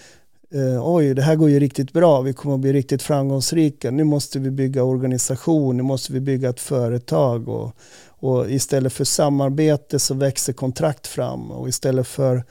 okay, 0.51 0.61
eh, 0.63 0.95
oj, 0.95 1.15
det 1.15 1.23
här 1.23 1.37
går 1.37 1.51
ju 1.51 1.61
riktigt 1.61 1.93
bra, 1.93 2.21
vi 2.21 2.33
kommer 2.33 2.55
att 2.55 2.61
bli 2.61 2.73
riktigt 2.73 3.03
framgångsrika, 3.03 3.91
nu 3.91 4.05
måste 4.05 4.39
vi 4.39 4.51
bygga 4.51 4.83
organisation, 4.83 5.77
nu 5.77 5.83
måste 5.83 6.13
vi 6.13 6.21
bygga 6.21 6.49
ett 6.49 6.61
företag 6.61 7.49
och, 7.49 7.73
och 8.21 8.51
istället 8.51 8.93
för 8.93 9.05
samarbete 9.05 9.99
så 9.99 10.15
växer 10.15 10.53
kontrakt 10.53 11.07
fram 11.07 11.51
och 11.51 11.69
istället 11.69 12.07
för 12.07 12.45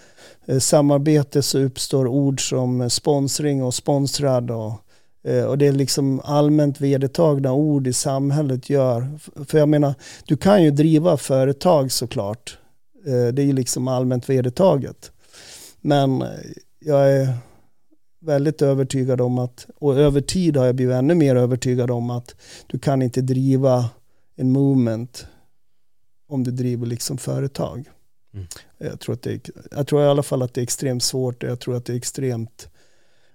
eh, 0.45 0.59
samarbete 0.59 1.41
så 1.41 1.59
uppstår 1.59 2.07
ord 2.07 2.49
som 2.49 2.81
eh, 2.81 2.87
sponsring 2.87 3.63
och 3.63 3.73
sponsrad 3.73 4.51
och, 4.51 4.73
eh, 5.23 5.43
och 5.43 5.57
det 5.57 5.67
är 5.67 5.71
liksom 5.71 6.21
allmänt 6.23 6.81
vedertagna 6.81 7.53
ord 7.53 7.87
i 7.87 7.93
samhället 7.93 8.69
gör. 8.69 9.19
För 9.45 9.57
jag 9.57 9.69
menar, 9.69 9.93
du 10.25 10.37
kan 10.37 10.63
ju 10.63 10.71
driva 10.71 11.17
företag 11.17 11.91
såklart. 11.91 12.57
Eh, 13.05 13.33
det 13.33 13.41
är 13.41 13.45
ju 13.45 13.53
liksom 13.53 13.87
allmänt 13.87 14.29
vedertaget. 14.29 15.11
Men 15.81 16.21
eh, 16.21 16.27
jag 16.79 17.11
är 17.11 17.33
väldigt 18.21 18.61
övertygad 18.61 19.21
om 19.21 19.39
att, 19.39 19.67
och 19.79 19.97
över 19.97 20.21
tid 20.21 20.57
har 20.57 20.65
jag 20.65 20.75
blivit 20.75 20.95
ännu 20.95 21.15
mer 21.15 21.35
övertygad 21.35 21.91
om 21.91 22.09
att 22.09 22.35
du 22.67 22.79
kan 22.79 23.01
inte 23.01 23.21
driva 23.21 23.89
en 24.35 24.51
movement 24.51 25.27
om 26.29 26.43
du 26.43 26.51
driver 26.51 26.85
liksom 26.85 27.17
företag. 27.17 27.89
Mm. 28.33 28.47
Jag, 28.77 28.99
tror 28.99 29.13
att 29.13 29.21
det 29.21 29.31
är, 29.31 29.41
jag 29.71 29.87
tror 29.87 30.03
i 30.03 30.05
alla 30.05 30.23
fall 30.23 30.41
att 30.41 30.53
det 30.53 30.61
är 30.61 30.63
extremt 30.63 31.03
svårt 31.03 31.43
och 31.43 31.49
jag 31.49 31.59
tror 31.59 31.75
att 31.75 31.85
det 31.85 31.93
är 31.93 31.97
extremt 31.97 32.69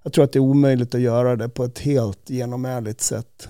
jag 0.05 0.13
tror 0.13 0.25
att 0.25 0.33
det 0.33 0.39
är 0.39 0.41
omöjligt 0.41 0.95
att 0.95 1.01
göra 1.01 1.37
det 1.37 1.49
på 1.49 1.65
ett 1.65 1.79
helt 1.79 2.31
genomärligt 2.31 3.01
sätt. 3.01 3.49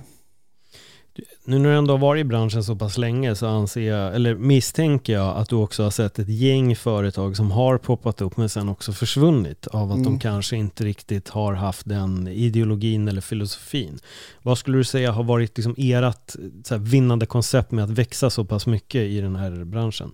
Nu 1.47 1.59
när 1.59 1.71
du 1.71 1.77
ändå 1.77 1.93
har 1.93 1.99
varit 1.99 2.21
i 2.21 2.25
branschen 2.25 2.65
så 2.65 2.77
pass 2.77 2.99
länge 2.99 3.35
så 3.35 3.47
anser 3.47 3.81
jag, 3.81 4.15
eller 4.15 4.35
misstänker 4.35 5.13
jag 5.13 5.37
att 5.37 5.49
du 5.49 5.57
också 5.57 5.83
har 5.83 5.91
sett 5.91 6.19
ett 6.19 6.29
gäng 6.29 6.77
företag 6.77 7.37
som 7.37 7.51
har 7.51 7.79
poppat 7.79 8.21
upp 8.21 8.37
men 8.37 8.49
sen 8.49 8.69
också 8.69 8.93
försvunnit 8.93 9.67
av 9.67 9.91
att 9.91 9.97
mm. 9.97 10.05
de 10.05 10.19
kanske 10.19 10.57
inte 10.57 10.85
riktigt 10.85 11.29
har 11.29 11.55
haft 11.55 11.89
den 11.89 12.29
ideologin 12.29 13.09
eller 13.09 13.21
filosofin. 13.21 13.99
Vad 14.43 14.59
skulle 14.59 14.79
du 14.79 14.85
säga 14.85 15.13
har 15.13 15.25
varit 15.25 15.57
liksom 15.57 15.75
ert 15.79 16.35
så 16.65 16.77
vinnande 16.79 17.27
koncept 17.27 17.71
med 17.71 17.85
att 17.85 17.91
växa 17.91 18.31
så 18.31 18.45
pass 18.45 18.67
mycket 18.67 19.01
i 19.01 19.21
den 19.21 19.37
här 19.37 19.65
branschen? 19.65 20.13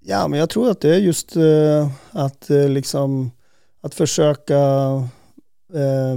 Ja, 0.00 0.28
men 0.28 0.38
jag 0.38 0.50
tror 0.50 0.70
att 0.70 0.80
det 0.80 0.94
är 0.94 0.98
just 0.98 1.36
uh, 1.36 1.88
att 2.10 2.50
uh, 2.50 2.68
liksom 2.68 3.30
att 3.80 3.94
försöka 3.94 4.58
uh, 5.74 6.16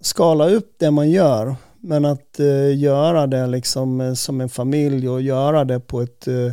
skala 0.00 0.48
upp 0.48 0.74
det 0.78 0.90
man 0.90 1.10
gör 1.10 1.56
men 1.86 2.04
att 2.04 2.40
eh, 2.40 2.78
göra 2.78 3.26
det 3.26 3.46
liksom 3.46 4.00
eh, 4.00 4.14
som 4.14 4.40
en 4.40 4.48
familj 4.48 5.08
och 5.08 5.22
göra 5.22 5.64
det 5.64 5.80
på 5.80 6.00
ett, 6.00 6.28
eh, 6.28 6.52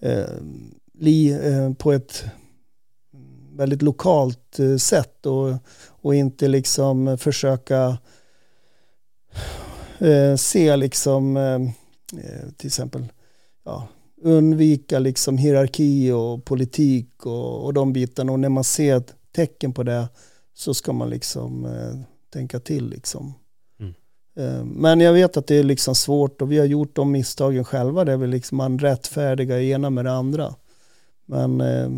eh 0.00 0.26
li, 0.94 1.32
eh, 1.32 1.72
på 1.72 1.92
ett 1.92 2.24
väldigt 3.52 3.82
lokalt 3.82 4.58
eh, 4.58 4.76
sätt 4.76 5.26
och, 5.26 5.54
och 5.88 6.14
inte 6.14 6.48
liksom 6.48 7.18
försöka 7.18 7.98
eh, 9.98 10.36
se 10.36 10.76
liksom 10.76 11.36
eh, 11.36 11.60
till 12.56 12.66
exempel 12.66 13.12
ja, 13.64 13.88
undvika 14.22 14.98
liksom 14.98 15.38
hierarki 15.38 16.10
och 16.10 16.44
politik 16.44 17.26
och, 17.26 17.64
och 17.64 17.74
de 17.74 17.92
bitarna 17.92 18.32
och 18.32 18.40
när 18.40 18.48
man 18.48 18.64
ser 18.64 19.02
tecken 19.32 19.72
på 19.72 19.82
det 19.82 20.08
så 20.54 20.74
ska 20.74 20.92
man 20.92 21.10
liksom 21.10 21.66
tänka 22.32 22.60
till 22.60 22.88
liksom. 22.88 23.34
Eh, 24.34 24.64
men 24.64 25.00
jag 25.00 25.12
vet 25.12 25.36
att 25.36 25.46
det 25.46 25.56
är 25.56 25.64
liksom 25.64 25.94
svårt 25.94 26.42
och 26.42 26.52
vi 26.52 26.58
har 26.58 26.66
gjort 26.66 26.96
de 26.96 27.12
misstagen 27.12 27.64
själva 27.64 28.04
där 28.04 28.16
vi 28.16 28.26
liksom 28.26 28.58
man 28.58 28.78
rättfärdiga 28.78 29.62
ena 29.62 29.90
med 29.90 30.04
det 30.04 30.12
andra. 30.12 30.54
Men 31.26 31.60
eh, 31.60 31.90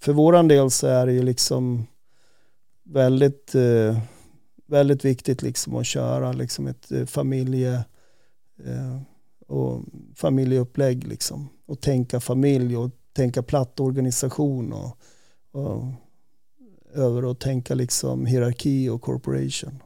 för 0.00 0.12
våran 0.12 0.48
del 0.48 0.70
så 0.70 0.86
är 0.86 1.06
det 1.06 1.12
ju 1.12 1.22
liksom 1.22 1.86
väldigt, 2.84 3.54
eh, 3.54 3.98
väldigt 4.66 5.04
viktigt 5.04 5.42
liksom 5.42 5.76
att 5.76 5.86
köra 5.86 6.32
liksom 6.32 6.66
ett 6.66 6.92
familje 7.06 7.84
och 9.46 9.82
familjeupplägg 10.14 11.06
liksom. 11.06 11.48
Och 11.66 11.80
tänka 11.80 12.20
familj 12.20 12.76
och 12.76 12.90
tänka 13.12 13.42
platt 13.42 13.80
organisation 13.80 14.72
och, 14.72 14.98
och 15.52 15.84
över 16.94 17.30
att 17.30 17.40
tänka 17.40 17.74
liksom 17.74 18.26
hierarki 18.26 18.88
och 18.88 19.02
corporation. 19.02 19.82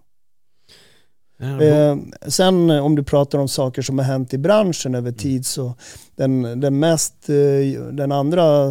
Eh, 1.42 1.96
sen 2.28 2.70
om 2.70 2.94
du 2.94 3.02
pratar 3.02 3.38
om 3.38 3.48
saker 3.48 3.82
som 3.82 3.98
har 3.98 4.04
hänt 4.04 4.34
i 4.34 4.38
branschen 4.38 4.94
över 4.94 5.08
mm. 5.08 5.18
tid 5.18 5.46
så 5.46 5.74
den, 6.16 6.60
den 6.60 6.78
mest, 6.78 7.28
eh, 7.28 7.82
den 7.92 8.12
andra, 8.12 8.66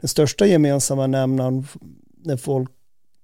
den 0.00 0.08
största 0.08 0.46
gemensamma 0.46 1.06
nämnaren 1.06 1.66
när 2.24 2.36
folk, 2.36 2.70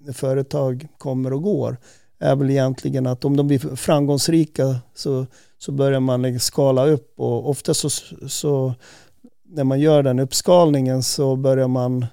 när 0.01 0.13
företag 0.13 0.89
kommer 0.99 1.33
och 1.33 1.43
går 1.43 1.77
är 2.21 2.37
väl 2.37 2.51
egentligen 2.51 3.07
att 3.07 3.25
om 3.25 3.37
de 3.37 3.47
blir 3.47 3.77
framgångsrika 3.77 4.77
så, 4.95 5.27
så 5.59 5.73
börjar 5.73 6.01
man 6.01 6.41
skala 6.41 6.87
upp 6.87 7.15
och 7.17 7.51
ofta 7.51 7.75
så, 7.75 7.91
så 8.29 8.75
när 9.49 9.65
man 9.65 9.81
gör 9.81 10.03
den 10.03 10.19
uppskalningen 10.19 11.03
så 11.03 11.37
börjar 11.37 11.69
man 11.69 12.07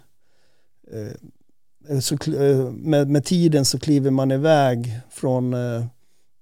eh, 0.92 2.00
så, 2.00 2.15
eh, 2.15 2.72
med, 2.72 3.10
med 3.10 3.25
tiden 3.25 3.65
så 3.65 3.80
kliver 3.80 4.12
man 4.12 4.32
iväg 4.32 5.00
från 5.10 5.54
eh, 5.54 5.86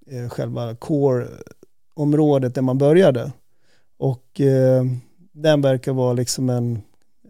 eh, 0.07 0.29
själva 0.29 0.75
core-området 0.75 2.55
där 2.55 2.62
man 2.62 2.77
började. 2.77 3.31
Och 3.98 4.41
eh, 4.41 4.83
den 5.31 5.62
verkar 5.62 5.93
vara 5.93 6.13
liksom 6.13 6.50
en, 6.50 6.81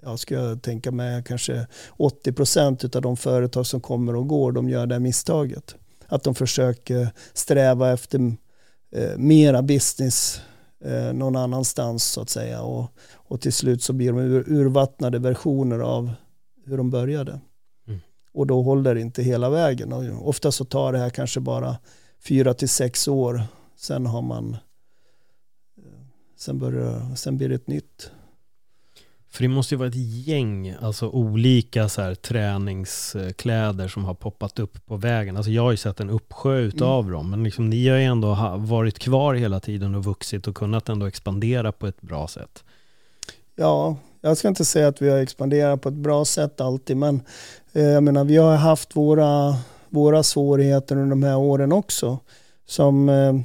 jag 0.02 0.20
ska 0.20 0.56
tänka 0.56 0.92
mig 0.92 1.24
kanske 1.24 1.68
80% 1.98 2.96
av 2.96 3.02
de 3.02 3.18
företag 3.18 3.66
som 3.66 3.82
kommer 3.82 4.16
och 4.16 4.28
går, 4.28 4.52
de 4.52 4.70
gör 4.70 4.86
det 4.86 5.00
misstaget. 5.00 5.76
Att 6.08 6.24
de 6.24 6.36
försöker 6.36 7.10
sträva 7.34 7.94
efter 7.94 8.20
eh, 8.92 9.18
mera 9.18 9.62
business 9.62 10.42
eh, 10.86 11.14
någon 11.14 11.36
annanstans 11.36 12.04
så 12.04 12.22
att 12.22 12.30
säga. 12.30 12.62
Och, 12.62 12.92
och 13.14 13.42
till 13.42 13.54
slut 13.54 13.84
så 13.84 13.94
blir 13.94 14.12
de 14.12 14.20
ur, 14.20 14.44
urvattnade 14.48 15.20
versioner 15.20 15.80
av 15.80 16.12
hur 16.66 16.78
de 16.78 16.90
började. 16.90 17.40
Mm. 17.88 18.00
Och 18.34 18.48
då 18.48 18.62
håller 18.62 18.96
det 18.96 19.02
inte 19.02 19.24
hela 19.24 19.50
vägen. 19.50 19.94
Och 19.94 20.30
ofta 20.30 20.52
så 20.52 20.66
tar 20.66 20.94
det 20.94 21.00
här 21.00 21.10
kanske 21.10 21.40
bara 21.40 21.78
fyra 22.28 22.54
till 22.54 22.70
sex 22.70 23.08
år. 23.08 23.44
Sen 23.76 24.06
har 24.06 24.22
man, 24.22 24.58
sen, 26.38 26.60
börjar, 26.60 27.16
sen 27.16 27.38
blir 27.38 27.50
det 27.50 27.56
ett 27.56 27.68
nytt. 27.68 28.12
För 29.30 29.44
det 29.44 29.48
måste 29.48 29.74
ju 29.74 29.80
vara 29.80 29.90
ett 29.90 30.26
gäng, 30.28 30.76
alltså 30.82 31.10
olika 31.10 31.90
så 31.90 32.02
här, 32.02 32.16
träningskläder 32.16 33.88
som 33.88 34.06
har 34.06 34.14
poppat 34.14 34.60
upp 34.60 34.86
på 34.86 34.98
vägen. 34.98 35.38
Alltså 35.38 35.52
jag 35.52 35.62
har 35.62 35.72
ju 35.72 35.78
sett 35.78 36.00
en 36.00 36.10
uppsjö 36.10 36.58
utav 36.58 37.00
mm. 37.00 37.14
dem, 37.14 37.30
men 37.30 37.44
liksom, 37.44 37.70
ni 37.70 37.88
har 37.88 37.98
ju 37.98 38.04
ändå 38.04 38.58
varit 38.58 39.00
kvar 39.00 39.34
hela 39.34 39.60
tiden 39.60 39.96
och 39.96 40.04
vuxit 40.04 40.48
och 40.48 40.56
kunnat 40.56 40.90
ändå 40.90 41.06
expandera 41.06 41.72
på 41.72 41.88
ett 41.88 42.02
bra 42.02 42.28
sätt. 42.28 42.64
Ja, 43.56 43.98
jag 44.22 44.38
ska 44.38 44.48
inte 44.48 44.66
säga 44.66 44.88
att 44.88 45.02
vi 45.02 45.10
har 45.10 45.18
expanderat 45.18 45.82
på 45.82 45.90
ett 45.90 45.96
bra 45.96 46.26
sätt 46.26 46.62
alltid, 46.62 46.98
men 46.98 47.22
eh, 47.74 47.84
jag 47.84 48.04
menar, 48.04 48.26
vi 48.26 48.38
har 48.38 48.56
haft 48.56 48.96
våra 48.96 49.56
våra 49.94 50.24
svårigheter 50.24 50.96
under 50.96 51.10
de 51.10 51.24
här 51.24 51.38
åren 51.38 51.72
också. 51.72 52.20
Som 52.66 53.10
eh, 53.10 53.36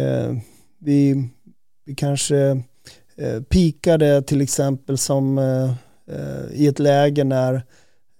eh, 0.00 0.36
vi, 0.78 1.28
vi 1.84 1.94
kanske 1.94 2.36
eh, 3.16 3.42
pikade 3.48 4.22
till 4.22 4.40
exempel 4.40 4.98
som 4.98 5.38
eh, 5.38 5.70
eh 6.06 6.52
i 6.52 6.66
ett 6.66 6.78
läge 6.78 7.24
när 7.24 7.62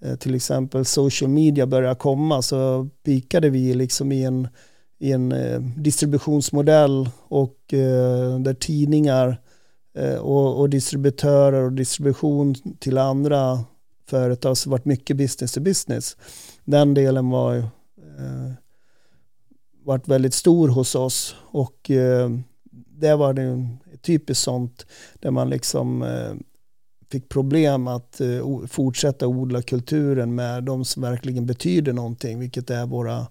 eh, 0.04 0.16
till 0.16 0.34
exempel 0.34 0.84
social 0.84 1.30
media 1.30 1.66
började 1.66 1.94
komma 1.94 2.42
så 2.42 2.88
pikade 3.04 3.50
vi 3.50 3.74
liksom 3.74 4.12
i 4.12 4.24
en, 4.24 4.48
i 4.98 5.12
en 5.12 5.32
eh, 5.32 5.60
distributionsmodell 5.60 7.10
och 7.28 7.74
eh, 7.74 8.38
där 8.38 8.54
tidningar 8.54 9.40
eh, 9.98 10.16
och, 10.16 10.60
och 10.60 10.70
distributörer 10.70 11.62
och 11.62 11.72
distribution 11.72 12.54
till 12.78 12.98
andra 12.98 13.64
företag 14.06 14.56
så 14.56 14.70
varit 14.70 14.84
mycket 14.84 15.16
business 15.16 15.52
to 15.52 15.60
business 15.60 16.16
den 16.64 16.94
delen 16.94 17.30
var 17.30 17.56
eh, 17.56 18.52
varit 19.84 20.08
väldigt 20.08 20.34
stor 20.34 20.68
hos 20.68 20.94
oss 20.94 21.34
och 21.40 21.90
eh, 21.90 22.30
det 23.00 23.16
var 23.16 23.32
det 23.32 23.68
typiskt 24.02 24.44
sånt 24.44 24.86
där 25.14 25.30
man 25.30 25.50
liksom 25.50 26.02
eh, 26.02 26.34
fick 27.12 27.28
problem 27.28 27.88
att 27.88 28.20
eh, 28.20 28.66
fortsätta 28.66 29.26
odla 29.26 29.62
kulturen 29.62 30.34
med 30.34 30.64
de 30.64 30.84
som 30.84 31.02
verkligen 31.02 31.46
betyder 31.46 31.92
någonting, 31.92 32.38
vilket 32.38 32.70
är 32.70 32.86
våra, 32.86 33.26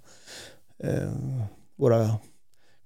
eh, 0.84 1.12
våra 1.76 2.16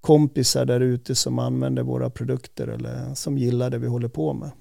kompisar 0.01 0.65
där 0.65 0.79
ute 0.79 1.15
som 1.15 1.39
använder 1.39 1.83
våra 1.83 2.09
produkter 2.09 2.67
eller 2.67 3.13
som 3.13 3.37
gillar 3.37 3.69
det 3.69 3.77
vi 3.77 3.87
håller 3.87 4.07
på 4.07 4.33
med. 4.33 4.51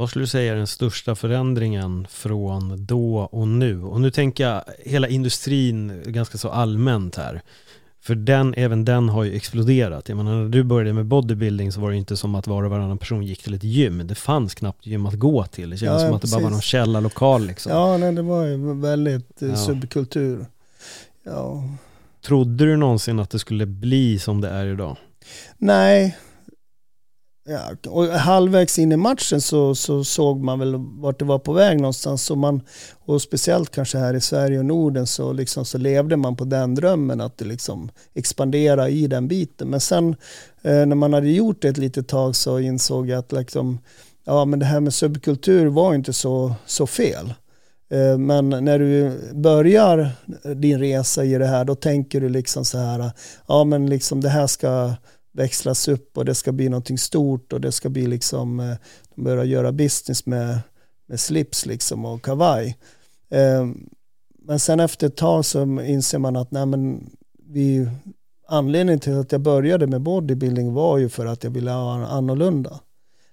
Vad 0.00 0.08
skulle 0.08 0.22
du 0.22 0.26
säga 0.26 0.52
är 0.52 0.56
den 0.56 0.66
största 0.66 1.14
förändringen 1.14 2.06
från 2.10 2.86
då 2.86 3.18
och 3.18 3.48
nu? 3.48 3.82
Och 3.82 4.00
nu 4.00 4.10
tänker 4.10 4.44
jag 4.44 4.64
hela 4.78 5.08
industrin 5.08 6.02
ganska 6.06 6.38
så 6.38 6.48
allmänt 6.48 7.16
här. 7.16 7.42
För 8.00 8.14
den, 8.14 8.54
även 8.56 8.84
den 8.84 9.08
har 9.08 9.24
ju 9.24 9.36
exploderat. 9.36 10.08
Jag 10.08 10.16
menar, 10.16 10.34
när 10.34 10.48
du 10.48 10.62
började 10.62 10.92
med 10.92 11.06
bodybuilding 11.06 11.72
så 11.72 11.80
var 11.80 11.90
det 11.90 11.96
inte 11.96 12.16
som 12.16 12.34
att 12.34 12.46
var 12.46 12.62
och 12.62 12.70
varannan 12.70 12.98
person 12.98 13.22
gick 13.22 13.42
till 13.42 13.54
ett 13.54 13.64
gym. 13.64 14.06
Det 14.06 14.14
fanns 14.14 14.54
knappt 14.54 14.86
gym 14.86 15.06
att 15.06 15.14
gå 15.14 15.44
till. 15.44 15.70
Det 15.70 15.76
kändes 15.76 16.02
ja, 16.02 16.08
som 16.08 16.16
att 16.16 16.22
det 16.22 16.30
bara 16.30 16.42
var 16.42 16.50
någon 16.50 16.60
källarlokal 16.60 17.46
liksom. 17.46 17.72
Ja, 17.72 17.96
nej, 17.96 18.12
det 18.12 18.22
var 18.22 18.44
ju 18.44 18.74
väldigt 18.74 19.42
eh, 19.42 19.48
ja. 19.48 19.56
subkultur. 19.56 20.46
Ja. 21.22 21.64
Trodde 22.22 22.64
du 22.64 22.76
någonsin 22.76 23.18
att 23.18 23.30
det 23.30 23.38
skulle 23.38 23.66
bli 23.66 24.18
som 24.18 24.40
det 24.40 24.48
är 24.48 24.66
idag? 24.66 24.96
Nej, 25.58 26.16
Ja, 27.44 27.90
och 27.90 28.04
halvvägs 28.06 28.78
in 28.78 28.92
i 28.92 28.96
matchen 28.96 29.40
så, 29.40 29.74
så 29.74 30.04
såg 30.04 30.42
man 30.42 30.58
väl 30.58 30.74
vart 30.76 31.18
det 31.18 31.24
var 31.24 31.38
på 31.38 31.52
väg 31.52 31.80
någonstans. 31.80 32.30
Och, 32.30 32.38
man, 32.38 32.60
och 33.04 33.22
speciellt 33.22 33.70
kanske 33.70 33.98
här 33.98 34.14
i 34.14 34.20
Sverige 34.20 34.58
och 34.58 34.64
Norden 34.64 35.06
så, 35.06 35.32
liksom, 35.32 35.64
så 35.64 35.78
levde 35.78 36.16
man 36.16 36.36
på 36.36 36.44
den 36.44 36.74
drömmen 36.74 37.20
att 37.20 37.38
det 37.38 37.44
liksom 37.44 37.90
expandera 38.14 38.88
i 38.88 39.06
den 39.06 39.28
biten. 39.28 39.68
Men 39.68 39.80
sen 39.80 40.16
eh, 40.62 40.86
när 40.86 40.94
man 40.94 41.12
hade 41.12 41.30
gjort 41.30 41.62
det 41.62 41.68
ett 41.68 41.78
litet 41.78 42.08
tag 42.08 42.36
så 42.36 42.58
insåg 42.58 43.08
jag 43.08 43.18
att 43.18 43.32
liksom, 43.32 43.78
ja, 44.24 44.44
men 44.44 44.58
det 44.58 44.66
här 44.66 44.80
med 44.80 44.94
subkultur 44.94 45.66
var 45.66 45.94
inte 45.94 46.12
så, 46.12 46.54
så 46.66 46.86
fel. 46.86 47.34
Eh, 47.90 48.18
men 48.18 48.48
när 48.48 48.78
du 48.78 49.20
börjar 49.34 50.10
din 50.54 50.78
resa 50.78 51.24
i 51.24 51.38
det 51.38 51.46
här 51.46 51.64
då 51.64 51.74
tänker 51.74 52.20
du 52.20 52.28
liksom 52.28 52.64
så 52.64 52.78
här, 52.78 53.10
ja 53.48 53.64
men 53.64 53.86
liksom 53.86 54.20
det 54.20 54.28
här 54.28 54.46
ska 54.46 54.94
växlas 55.32 55.88
upp 55.88 56.18
och 56.18 56.24
det 56.24 56.34
ska 56.34 56.52
bli 56.52 56.68
någonting 56.68 56.98
stort 56.98 57.52
och 57.52 57.60
det 57.60 57.72
ska 57.72 57.88
bli 57.88 58.06
liksom, 58.06 58.60
eh, 58.60 58.76
de 59.14 59.24
börjar 59.24 59.44
göra 59.44 59.72
business 59.72 60.26
med, 60.26 60.58
med 61.06 61.20
slips 61.20 61.66
liksom 61.66 62.04
och 62.04 62.24
kavaj. 62.24 62.78
Ehm, 63.30 63.88
men 64.38 64.58
sen 64.58 64.80
efter 64.80 65.06
ett 65.06 65.16
tag 65.16 65.44
så 65.44 65.80
inser 65.80 66.18
man 66.18 66.36
att 66.36 66.50
nej 66.50 66.66
men 66.66 67.10
vi, 67.48 67.90
anledningen 68.48 69.00
till 69.00 69.18
att 69.18 69.32
jag 69.32 69.40
började 69.40 69.86
med 69.86 70.00
bodybuilding 70.00 70.72
var 70.72 70.98
ju 70.98 71.08
för 71.08 71.26
att 71.26 71.44
jag 71.44 71.50
ville 71.50 71.70
ha 71.70 72.06
annorlunda. 72.06 72.80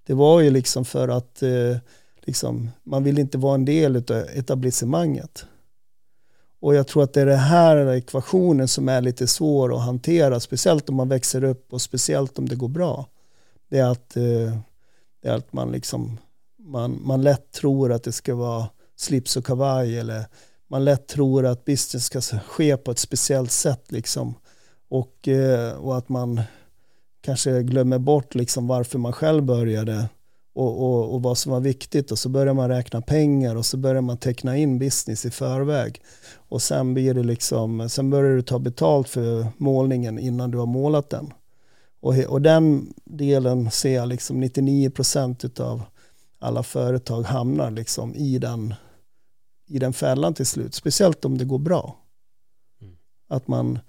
Det 0.07 0.13
var 0.13 0.41
ju 0.41 0.49
liksom 0.49 0.85
för 0.85 1.07
att 1.07 1.43
eh, 1.43 1.77
liksom, 2.21 2.69
man 2.83 3.03
vill 3.03 3.19
inte 3.19 3.37
vara 3.37 3.55
en 3.55 3.65
del 3.65 3.95
av 3.95 4.11
etablissemanget. 4.11 5.45
Och 6.59 6.75
jag 6.75 6.87
tror 6.87 7.03
att 7.03 7.13
det 7.13 7.21
är 7.21 7.25
den 7.25 7.39
här 7.39 7.93
ekvationen 7.93 8.67
som 8.67 8.89
är 8.89 9.01
lite 9.01 9.27
svår 9.27 9.75
att 9.75 9.81
hantera, 9.81 10.39
speciellt 10.39 10.89
om 10.89 10.95
man 10.95 11.09
växer 11.09 11.43
upp 11.43 11.73
och 11.73 11.81
speciellt 11.81 12.39
om 12.39 12.49
det 12.49 12.55
går 12.55 12.67
bra. 12.67 13.05
Det 13.69 13.79
är 13.79 13.91
att, 13.91 14.17
eh, 14.17 14.57
det 15.21 15.29
är 15.29 15.33
att 15.33 15.53
man, 15.53 15.71
liksom, 15.71 16.17
man, 16.59 16.99
man 17.03 17.21
lätt 17.21 17.51
tror 17.51 17.91
att 17.91 18.03
det 18.03 18.11
ska 18.11 18.35
vara 18.35 18.67
slips 18.95 19.37
och 19.37 19.45
kavaj 19.45 19.99
eller 19.99 20.25
man 20.67 20.85
lätt 20.85 21.07
tror 21.07 21.45
att 21.45 21.65
business 21.65 22.05
ska 22.05 22.21
ske 22.21 22.77
på 22.77 22.91
ett 22.91 22.99
speciellt 22.99 23.51
sätt. 23.51 23.91
Liksom. 23.91 24.33
Och, 24.89 25.27
eh, 25.27 25.73
och 25.73 25.97
att 25.97 26.09
man 26.09 26.41
kanske 27.21 27.63
glömmer 27.63 27.99
bort 27.99 28.35
liksom 28.35 28.67
varför 28.67 28.99
man 28.99 29.13
själv 29.13 29.43
började 29.43 30.09
och, 30.57 30.83
och, 30.83 31.13
och, 31.13 31.21
vad 31.21 31.37
som 31.37 31.51
var 31.51 31.59
viktigt 31.59 32.11
och 32.11 32.19
så 32.19 32.29
börjar 32.29 32.53
man 32.53 32.69
räkna 32.69 33.01
pengar 33.01 33.55
och 33.55 33.65
så 33.65 33.77
börjar 33.77 34.01
man 34.01 34.17
teckna 34.17 34.57
in 34.57 34.79
business 34.79 35.25
i 35.25 35.31
förväg 35.31 36.01
och 36.35 36.61
sen 36.61 36.93
blir 36.93 37.13
det 37.13 37.23
liksom, 37.23 37.89
sen 37.89 38.09
börjar 38.09 38.35
du 38.35 38.41
ta 38.41 38.59
betalt 38.59 39.09
för 39.09 39.47
målningen 39.57 40.19
innan 40.19 40.51
du 40.51 40.57
har 40.57 40.65
målat 40.65 41.09
den. 41.09 41.33
Och, 41.99 42.13
och 42.27 42.41
den 42.41 42.93
delen 43.05 43.71
ser 43.71 43.95
jag 43.95 44.07
liksom 44.07 44.43
99% 44.43 45.61
av 45.61 45.81
alla 46.39 46.63
företag 46.63 47.23
hamnar 47.23 47.71
liksom 47.71 48.15
i 48.15 48.39
den, 48.39 48.73
i 49.67 49.79
den 49.79 49.93
fällan 49.93 50.33
till 50.33 50.45
slut, 50.45 50.73
speciellt 50.73 51.25
om 51.25 51.37
det 51.37 51.45
går 51.45 51.59
bra. 51.59 51.97
Mm. 52.81 52.95
Att 53.27 53.47
man, 53.47 53.79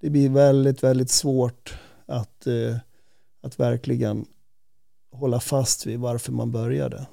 det 0.00 0.10
blir 0.10 0.28
väldigt, 0.28 0.82
väldigt 0.82 1.10
svårt 1.10 1.78
att, 2.06 2.46
eh, 2.46 2.76
att 3.42 3.60
verkligen 3.60 4.26
hålla 5.12 5.40
fast 5.40 5.86
vid 5.86 5.98
varför 5.98 6.32
man 6.32 6.50
började. 6.50 7.06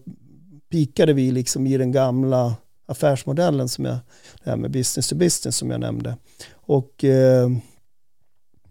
pikade 0.70 1.12
vi 1.12 1.30
liksom 1.30 1.66
i 1.66 1.76
den 1.76 1.92
gamla 1.92 2.56
affärsmodellen 2.86 3.68
som 3.68 3.84
jag, 3.84 3.98
det 4.44 4.50
här 4.50 4.56
med 4.56 4.70
business 4.70 5.08
to 5.08 5.14
business 5.14 5.56
som 5.56 5.70
jag 5.70 5.80
nämnde. 5.80 6.16
Och 6.52 7.04
eh, 7.04 7.50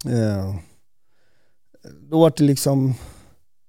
eh, 0.05 0.55
då 2.09 2.19
var 2.19 2.33
det 2.37 2.43
liksom, 2.43 2.95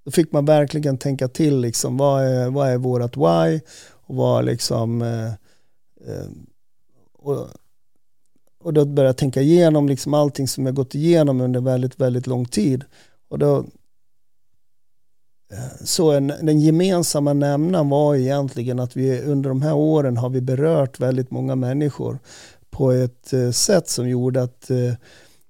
då 0.04 0.10
fick 0.10 0.32
man 0.32 0.44
verkligen 0.44 0.98
tänka 0.98 1.28
till 1.28 1.60
liksom, 1.60 1.96
vad 1.96 2.24
är, 2.24 2.50
vad 2.50 2.68
är 2.68 2.76
vårat 2.76 3.16
why 3.16 3.60
och 3.90 4.16
vad 4.16 4.44
liksom, 4.44 5.02
eh, 5.02 5.26
eh, 6.06 6.28
och, 7.12 7.48
och 8.64 8.72
då 8.72 8.84
började 8.84 9.08
jag 9.08 9.16
tänka 9.16 9.42
igenom 9.42 9.88
liksom 9.88 10.14
allting 10.14 10.48
som 10.48 10.66
jag 10.66 10.74
gått 10.74 10.94
igenom 10.94 11.40
under 11.40 11.60
väldigt, 11.60 12.00
väldigt 12.00 12.26
lång 12.26 12.44
tid. 12.44 12.84
Och 13.28 13.38
då, 13.38 13.58
eh, 15.52 15.84
så 15.84 16.10
en, 16.10 16.26
den 16.26 16.60
gemensamma 16.60 17.32
nämnaren 17.32 17.88
var 17.88 18.14
egentligen 18.14 18.80
att 18.80 18.96
vi 18.96 19.20
under 19.20 19.48
de 19.48 19.62
här 19.62 19.74
åren 19.74 20.16
har 20.16 20.30
vi 20.30 20.40
berört 20.40 21.00
väldigt 21.00 21.30
många 21.30 21.54
människor 21.54 22.18
på 22.70 22.90
ett 22.90 23.32
eh, 23.32 23.50
sätt 23.50 23.88
som 23.88 24.08
gjorde 24.08 24.42
att 24.42 24.70
eh, 24.70 24.92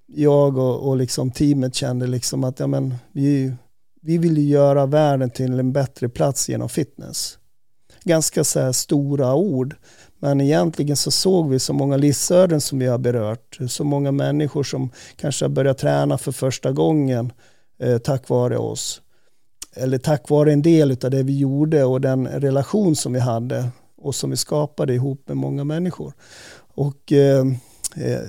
jag 0.07 0.57
och, 0.57 0.87
och 0.87 0.97
liksom 0.97 1.31
teamet 1.31 1.75
kände 1.75 2.07
liksom 2.07 2.43
att 2.43 2.59
ja, 2.59 2.67
men, 2.67 2.95
vi, 3.11 3.53
vi 4.01 4.17
vill 4.17 4.49
göra 4.49 4.85
världen 4.85 5.29
till 5.29 5.59
en 5.59 5.73
bättre 5.73 6.09
plats 6.09 6.49
genom 6.49 6.69
fitness. 6.69 7.37
Ganska 8.03 8.43
så 8.43 8.59
här 8.59 8.71
stora 8.71 9.35
ord. 9.35 9.75
Men 10.19 10.41
egentligen 10.41 10.95
så 10.95 11.11
såg 11.11 11.49
vi 11.49 11.59
så 11.59 11.73
många 11.73 11.97
livsöden 11.97 12.61
som 12.61 12.79
vi 12.79 12.85
har 12.85 12.97
berört. 12.97 13.59
Så 13.69 13.83
många 13.83 14.11
människor 14.11 14.63
som 14.63 14.89
kanske 15.15 15.45
har 15.45 15.49
börjat 15.49 15.77
träna 15.77 16.17
för 16.17 16.31
första 16.31 16.71
gången 16.71 17.33
eh, 17.79 17.97
tack 17.97 18.29
vare 18.29 18.57
oss. 18.57 19.01
Eller 19.75 19.97
tack 19.97 20.29
vare 20.29 20.53
en 20.53 20.61
del 20.61 20.91
av 20.91 21.11
det 21.11 21.23
vi 21.23 21.39
gjorde 21.39 21.83
och 21.83 22.01
den 22.01 22.27
relation 22.27 22.95
som 22.95 23.13
vi 23.13 23.19
hade 23.19 23.69
och 23.97 24.15
som 24.15 24.29
vi 24.29 24.37
skapade 24.37 24.93
ihop 24.93 25.27
med 25.27 25.37
många 25.37 25.63
människor. 25.63 26.13
Och 26.75 27.11
eh, 27.11 27.45
eh, 27.95 28.21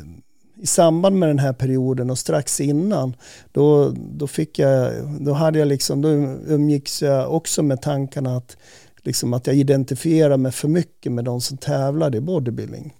i 0.63 0.67
samband 0.67 1.19
med 1.19 1.29
den 1.29 1.39
här 1.39 1.53
perioden 1.53 2.11
och 2.11 2.19
strax 2.19 2.61
innan, 2.61 3.17
då, 3.53 3.93
då, 3.97 4.27
fick 4.27 4.59
jag, 4.59 4.93
då, 5.21 5.33
hade 5.33 5.59
jag 5.59 5.69
liksom, 5.69 6.03
då 6.03 6.09
umgicks 6.47 7.03
jag 7.03 7.35
också 7.35 7.63
med 7.63 7.83
tankarna 7.83 8.37
att, 8.37 8.57
liksom 9.03 9.35
att 9.35 9.47
jag 9.47 9.57
identifierar 9.57 10.37
mig 10.37 10.53
för 10.53 10.69
mycket 10.69 11.13
med 11.13 11.25
de 11.25 11.41
som 11.41 11.57
tävlade 11.57 12.19
i 12.19 12.21
bodybuilding. 12.21 12.95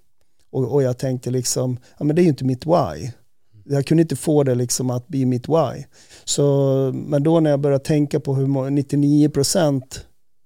Och, 0.51 0.73
och 0.73 0.83
jag 0.83 0.99
tänkte 0.99 1.31
liksom, 1.31 1.79
ja 1.99 2.05
men 2.05 2.17
det 2.17 2.23
är 2.23 2.25
ju 2.25 2.29
inte 2.29 2.45
mitt 2.45 2.67
why. 2.67 3.11
Jag 3.65 3.87
kunde 3.87 4.03
inte 4.03 4.17
få 4.17 4.43
det 4.43 4.55
liksom 4.55 4.91
att 4.91 5.09
bli 5.09 5.27
mitt 5.27 5.49
why. 5.49 5.85
Så, 6.25 6.45
men 6.95 7.23
då 7.23 7.41
när 7.41 7.51
jag 7.51 7.61
började 7.61 7.85
tänka 7.85 8.21
på 8.21 8.35
hur 8.35 8.47
99% 8.47 9.83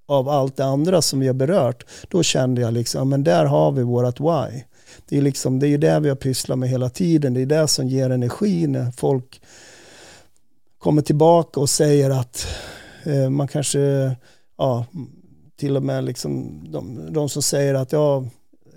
av 0.09 0.29
allt 0.29 0.57
det 0.57 0.64
andra 0.64 1.03
som 1.03 1.20
vi 1.20 1.27
har 1.27 1.35
berört, 1.35 1.85
då 2.09 2.23
kände 2.23 2.61
jag 2.61 2.73
liksom, 2.75 2.99
ja 2.99 3.05
men 3.05 3.25
där 3.25 3.44
har 3.44 3.73
vi 3.73 3.83
vårt 3.83 4.20
why. 4.20 4.62
Det 5.09 5.18
är, 5.18 5.22
liksom, 5.22 5.59
det 5.59 5.68
är 5.68 5.79
det 5.79 6.00
vi 6.00 6.09
har 6.09 6.16
pysslat 6.16 6.59
med 6.59 6.68
hela 6.68 6.88
tiden. 6.88 7.35
Det 7.35 7.40
är 7.40 7.46
det 7.46 7.68
som 7.68 7.88
ger 7.88 8.11
energi 8.11 8.66
när 8.66 8.90
folk 8.90 9.40
kommer 10.79 11.03
tillbaka 11.03 11.61
och 11.61 11.70
säger 11.70 12.11
att 12.11 12.46
eh, 13.05 13.31
man 13.31 13.48
kanske, 13.48 14.16
ja, 14.59 14.87
till 15.57 15.76
och 15.76 15.83
med 15.83 16.05
liksom 16.05 16.62
de, 16.72 17.12
de 17.12 17.29
som 17.29 17.42
säger 17.42 17.74
att 17.74 17.92
ja, 17.92 18.24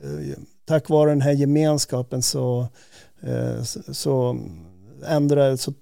eh, 0.04 0.38
tack 0.66 0.90
vare 0.90 1.10
den 1.10 1.22
här 1.22 1.32
gemenskapen 1.32 2.22
så, 2.22 2.68
eh, 3.22 3.64
så, 3.64 3.94
så 3.94 4.38
ändrade, 5.08 5.58
så 5.58 5.74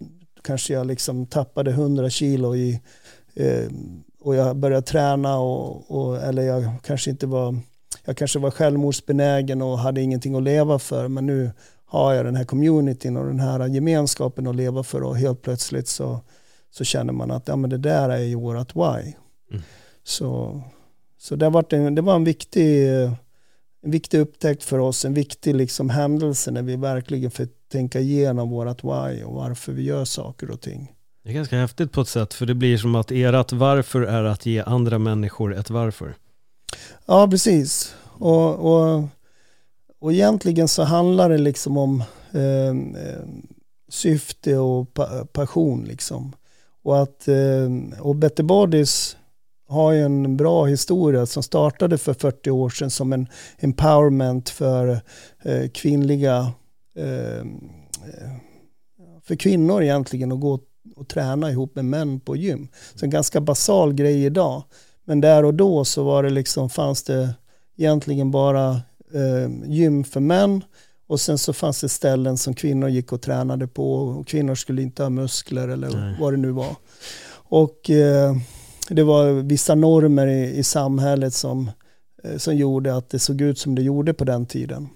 kanske 0.41 0.73
jag 0.73 0.87
liksom 0.87 1.25
tappade 1.25 1.71
100 1.71 2.09
kilo 2.09 2.55
i, 2.55 2.81
eh, 3.33 3.67
och 4.19 4.35
jag 4.35 4.55
började 4.55 4.87
träna 4.87 5.37
och, 5.37 5.91
och, 5.91 6.17
eller 6.17 6.41
jag 6.41 6.73
kanske 6.83 7.11
inte 7.11 7.27
var 7.27 7.59
jag 8.05 8.17
kanske 8.17 8.39
var 8.39 8.51
självmordsbenägen 8.51 9.61
och 9.61 9.79
hade 9.79 10.01
ingenting 10.01 10.35
att 10.35 10.43
leva 10.43 10.79
för 10.79 11.07
men 11.07 11.25
nu 11.25 11.51
har 11.85 12.13
jag 12.13 12.25
den 12.25 12.35
här 12.35 12.43
communityn 12.43 13.17
och 13.17 13.25
den 13.25 13.39
här 13.39 13.67
gemenskapen 13.67 14.47
att 14.47 14.55
leva 14.55 14.83
för 14.83 15.03
och 15.03 15.17
helt 15.17 15.41
plötsligt 15.41 15.87
så, 15.87 16.21
så 16.69 16.83
känner 16.83 17.13
man 17.13 17.31
att 17.31 17.47
ja, 17.47 17.55
men 17.55 17.69
det 17.69 17.77
där 17.77 18.09
är 18.09 18.23
ju 18.23 18.35
vårat 18.35 18.75
why. 18.75 19.13
Mm. 19.51 19.63
Så, 20.03 20.61
så 21.17 21.35
det, 21.35 21.49
var 21.49 21.73
en, 21.73 21.95
det 21.95 22.01
var 22.01 22.15
en 22.15 22.23
viktig, 22.23 22.89
en 23.83 23.91
viktig 23.91 24.19
upptäckt 24.19 24.63
för 24.63 24.79
oss, 24.79 25.05
en 25.05 25.13
viktig 25.13 25.55
liksom 25.55 25.89
händelse 25.89 26.51
när 26.51 26.61
vi 26.61 26.75
verkligen 26.75 27.31
får 27.31 27.47
tänka 27.71 27.99
igenom 27.99 28.49
vårat 28.49 28.83
why 28.83 29.23
och 29.23 29.33
varför 29.33 29.71
vi 29.71 29.83
gör 29.83 30.05
saker 30.05 30.51
och 30.51 30.61
ting. 30.61 30.91
Det 31.23 31.29
är 31.29 31.33
ganska 31.33 31.57
häftigt 31.57 31.91
på 31.91 32.01
ett 32.01 32.07
sätt, 32.07 32.33
för 32.33 32.45
det 32.45 32.55
blir 32.55 32.77
som 32.77 32.95
att 32.95 33.11
ert 33.11 33.51
varför 33.51 34.01
är 34.01 34.23
att 34.23 34.45
ge 34.45 34.61
andra 34.61 34.99
människor 34.99 35.55
ett 35.55 35.69
varför. 35.69 36.15
Ja, 37.05 37.27
precis. 37.27 37.95
Och, 38.03 38.55
och, 38.55 39.03
och 39.99 40.13
egentligen 40.13 40.67
så 40.67 40.83
handlar 40.83 41.29
det 41.29 41.37
liksom 41.37 41.77
om 41.77 42.03
eh, 42.31 42.75
syfte 43.89 44.57
och 44.57 44.93
pa 44.93 45.25
passion. 45.25 45.83
Liksom. 45.83 46.35
Och, 46.83 47.01
att, 47.01 47.27
eh, 47.27 47.99
och 47.99 48.15
Better 48.15 48.43
Bodies 48.43 49.17
har 49.67 49.91
ju 49.91 50.01
en 50.01 50.37
bra 50.37 50.65
historia 50.65 51.25
som 51.25 51.43
startade 51.43 51.97
för 51.97 52.13
40 52.13 52.51
år 52.51 52.69
sedan 52.69 52.89
som 52.89 53.13
en 53.13 53.27
empowerment 53.57 54.49
för 54.49 55.01
eh, 55.43 55.69
kvinnliga 55.73 56.51
eh, 56.95 57.37
eh, 57.37 58.31
för 59.23 59.35
kvinnor 59.35 59.83
egentligen 59.83 60.31
att 60.31 60.39
gå 60.39 60.59
och 60.95 61.07
träna 61.07 61.51
ihop 61.51 61.75
med 61.75 61.85
män 61.85 62.19
på 62.19 62.35
gym. 62.35 62.67
Så 62.95 63.05
en 63.05 63.09
ganska 63.09 63.41
basal 63.41 63.93
grej 63.93 64.25
idag. 64.25 64.63
Men 65.05 65.21
där 65.21 65.45
och 65.45 65.53
då 65.53 65.85
så 65.85 66.03
var 66.03 66.23
det 66.23 66.29
liksom, 66.29 66.69
fanns 66.69 67.03
det 67.03 67.35
egentligen 67.77 68.31
bara 68.31 68.69
eh, 69.13 69.49
gym 69.65 70.03
för 70.03 70.19
män 70.19 70.63
och 71.07 71.21
sen 71.21 71.37
så 71.37 71.53
fanns 71.53 71.81
det 71.81 71.89
ställen 71.89 72.37
som 72.37 72.53
kvinnor 72.53 72.89
gick 72.89 73.11
och 73.11 73.21
tränade 73.21 73.67
på 73.67 73.93
och 73.93 74.27
kvinnor 74.27 74.55
skulle 74.55 74.81
inte 74.81 75.03
ha 75.03 75.09
muskler 75.09 75.67
eller 75.67 75.89
Nej. 75.89 76.15
vad 76.19 76.33
det 76.33 76.37
nu 76.37 76.51
var. 76.51 76.75
Och 77.33 77.89
eh, 77.89 78.35
det 78.89 79.03
var 79.03 79.31
vissa 79.31 79.75
normer 79.75 80.27
i, 80.27 80.57
i 80.57 80.63
samhället 80.63 81.33
som, 81.33 81.71
eh, 82.23 82.37
som 82.37 82.55
gjorde 82.55 82.95
att 82.95 83.09
det 83.09 83.19
såg 83.19 83.41
ut 83.41 83.59
som 83.59 83.75
det 83.75 83.81
gjorde 83.81 84.13
på 84.13 84.23
den 84.23 84.45
tiden. 84.45 84.89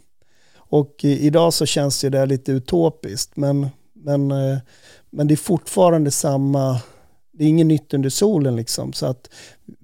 Och 0.56 0.96
idag 1.04 1.54
så 1.54 1.66
känns 1.66 2.02
det 2.02 2.10
där 2.10 2.26
lite 2.26 2.52
utopiskt 2.52 3.38
men, 3.38 3.68
men, 3.94 4.32
eh, 4.32 4.58
men 5.10 5.28
det 5.28 5.34
är 5.34 5.36
fortfarande 5.36 6.12
samma 6.12 6.82
det 7.38 7.44
är 7.44 7.48
inget 7.48 7.68
nytt 7.68 7.94
under 7.94 8.10
solen 8.10 8.56
liksom. 8.56 8.94
Så 8.94 9.06
att 9.06 9.30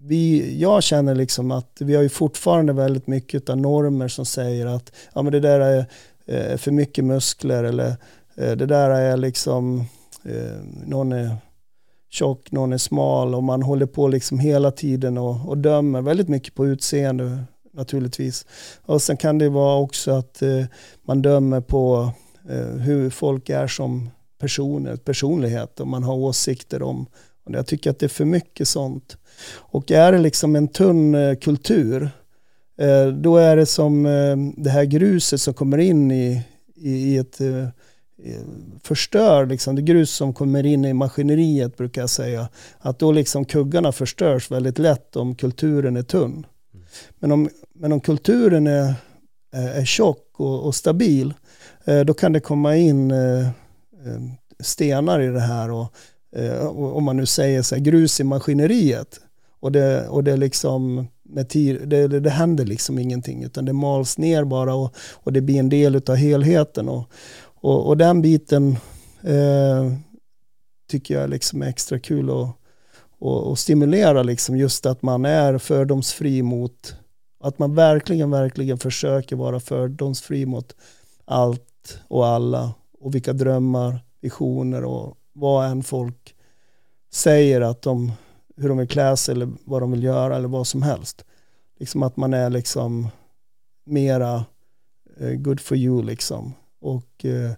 vi, 0.03 0.55
jag 0.59 0.83
känner 0.83 1.15
liksom 1.15 1.51
att 1.51 1.77
vi 1.79 1.95
har 1.95 2.03
ju 2.03 2.09
fortfarande 2.09 2.73
väldigt 2.73 3.07
mycket 3.07 3.49
av 3.49 3.57
normer 3.57 4.07
som 4.07 4.25
säger 4.25 4.65
att 4.65 4.91
ja, 5.13 5.21
men 5.21 5.33
det 5.33 5.39
där 5.39 5.59
är 5.59 5.85
eh, 6.25 6.57
för 6.57 6.71
mycket 6.71 7.03
muskler 7.03 7.63
eller 7.63 7.87
eh, 8.35 8.51
det 8.51 8.65
där 8.65 8.89
är 8.89 9.17
liksom 9.17 9.79
eh, 10.25 10.85
någon 10.85 11.11
är 11.11 11.35
tjock, 12.09 12.51
någon 12.51 12.73
är 12.73 12.77
smal 12.77 13.35
och 13.35 13.43
man 13.43 13.61
håller 13.61 13.85
på 13.85 14.07
liksom 14.07 14.39
hela 14.39 14.71
tiden 14.71 15.17
och, 15.17 15.49
och 15.49 15.57
dömer 15.57 16.01
väldigt 16.01 16.27
mycket 16.29 16.55
på 16.55 16.67
utseende 16.67 17.43
naturligtvis. 17.73 18.45
Och 18.85 19.01
sen 19.01 19.17
kan 19.17 19.37
det 19.37 19.49
vara 19.49 19.79
också 19.79 20.11
att 20.11 20.41
eh, 20.41 20.65
man 21.01 21.21
dömer 21.21 21.61
på 21.61 22.11
eh, 22.49 22.65
hur 22.65 23.09
folk 23.09 23.49
är 23.49 23.67
som 23.67 24.09
personer, 24.39 24.95
personlighet 24.95 25.79
och 25.79 25.87
man 25.87 26.03
har 26.03 26.15
åsikter 26.15 26.81
om 26.81 27.05
jag 27.53 27.67
tycker 27.67 27.89
att 27.89 27.99
det 27.99 28.05
är 28.05 28.07
för 28.07 28.25
mycket 28.25 28.67
sånt. 28.67 29.17
Och 29.53 29.91
är 29.91 30.11
det 30.11 30.17
liksom 30.17 30.55
en 30.55 30.67
tunn 30.67 31.15
eh, 31.15 31.35
kultur, 31.35 32.09
eh, 32.77 33.07
då 33.07 33.37
är 33.37 33.55
det 33.55 33.65
som 33.65 34.05
eh, 34.05 34.37
det 34.57 34.69
här 34.69 34.85
gruset 34.85 35.41
som 35.41 35.53
kommer 35.53 35.77
in 35.77 36.11
i, 36.11 36.41
i, 36.75 37.17
ett 37.17 37.37
förstör, 38.83 39.45
liksom, 39.45 39.75
det 39.75 39.81
grus 39.81 40.11
som 40.11 40.33
kommer 40.33 40.65
in 40.65 40.85
i 40.85 40.93
maskineriet 40.93 41.77
brukar 41.77 42.01
jag 42.01 42.09
säga, 42.09 42.47
att 42.79 42.99
då 42.99 43.11
liksom 43.11 43.45
kuggarna 43.45 43.91
förstörs 43.91 44.51
väldigt 44.51 44.79
lätt 44.79 45.15
om 45.15 45.35
kulturen 45.35 45.97
är 45.97 46.03
tunn. 46.03 46.45
Men 47.19 47.31
om, 47.31 47.49
men 47.73 47.91
om 47.91 47.99
kulturen 47.99 48.67
är, 48.67 48.93
är 49.51 49.85
tjock 49.85 50.27
och, 50.37 50.65
och 50.65 50.75
stabil, 50.75 51.33
då 52.05 52.13
kan 52.13 52.33
det 52.33 52.39
komma 52.39 52.75
in 52.75 53.13
stenar 54.59 55.21
i 55.21 55.27
det 55.27 55.39
här 55.39 55.71
och 55.71 55.93
eh, 56.35 56.67
om 56.67 57.03
man 57.03 57.17
nu 57.17 57.25
säger 57.25 57.61
så 57.61 57.75
här, 57.75 57.81
grus 57.81 58.19
i 58.19 58.23
maskineriet. 58.23 59.19
Och 59.59 59.71
det, 59.71 60.07
och 60.07 60.23
det 60.23 60.37
liksom 60.37 61.07
med 61.23 61.49
tid, 61.49 61.81
det, 61.87 62.07
det, 62.07 62.19
det, 62.19 62.29
händer 62.29 62.65
liksom 62.65 62.99
ingenting 62.99 63.43
utan 63.43 63.65
det 63.65 63.73
mals 63.73 64.17
ner 64.17 64.43
bara 64.43 64.75
och, 64.75 64.95
och 65.13 65.33
det 65.33 65.41
blir 65.41 65.59
en 65.59 65.69
del 65.69 65.95
av 65.95 66.15
helheten. 66.15 66.89
Och, 66.89 67.11
och, 67.41 67.87
och 67.87 67.97
den 67.97 68.21
biten 68.21 68.77
eh, 69.21 69.93
tycker 70.89 71.19
jag 71.19 71.29
liksom 71.29 71.61
är 71.61 71.67
extra 71.67 71.99
kul 71.99 72.29
att 72.29 72.57
och, 73.21 73.47
och 73.47 73.59
stimulera 73.59 74.23
liksom 74.23 74.57
just 74.57 74.85
att 74.85 75.01
man 75.01 75.25
är 75.25 75.57
fördomsfri 75.57 76.41
mot 76.41 76.95
att 77.43 77.59
man 77.59 77.75
verkligen, 77.75 78.31
verkligen 78.31 78.77
försöker 78.77 79.35
vara 79.35 79.59
fördomsfri 79.59 80.45
mot 80.45 80.75
allt 81.25 81.99
och 82.07 82.27
alla 82.27 82.73
och 82.99 83.15
vilka 83.15 83.33
drömmar, 83.33 84.05
visioner 84.21 84.83
och 84.83 85.17
vad 85.33 85.69
än 85.71 85.83
folk 85.83 86.35
säger 87.11 87.61
att 87.61 87.81
de, 87.81 88.11
hur 88.57 88.69
de 88.69 88.77
vill 88.77 88.87
klä 88.87 89.17
sig 89.17 89.31
eller 89.31 89.49
vad 89.65 89.81
de 89.81 89.91
vill 89.91 90.03
göra 90.03 90.35
eller 90.35 90.47
vad 90.47 90.67
som 90.67 90.81
helst. 90.81 91.25
Liksom 91.79 92.03
att 92.03 92.17
man 92.17 92.33
är 92.33 92.49
liksom 92.49 93.07
mera 93.85 94.45
eh, 95.17 95.31
good 95.31 95.59
for 95.59 95.77
you 95.77 96.03
liksom. 96.03 96.53
Och 96.79 97.25
eh, 97.25 97.51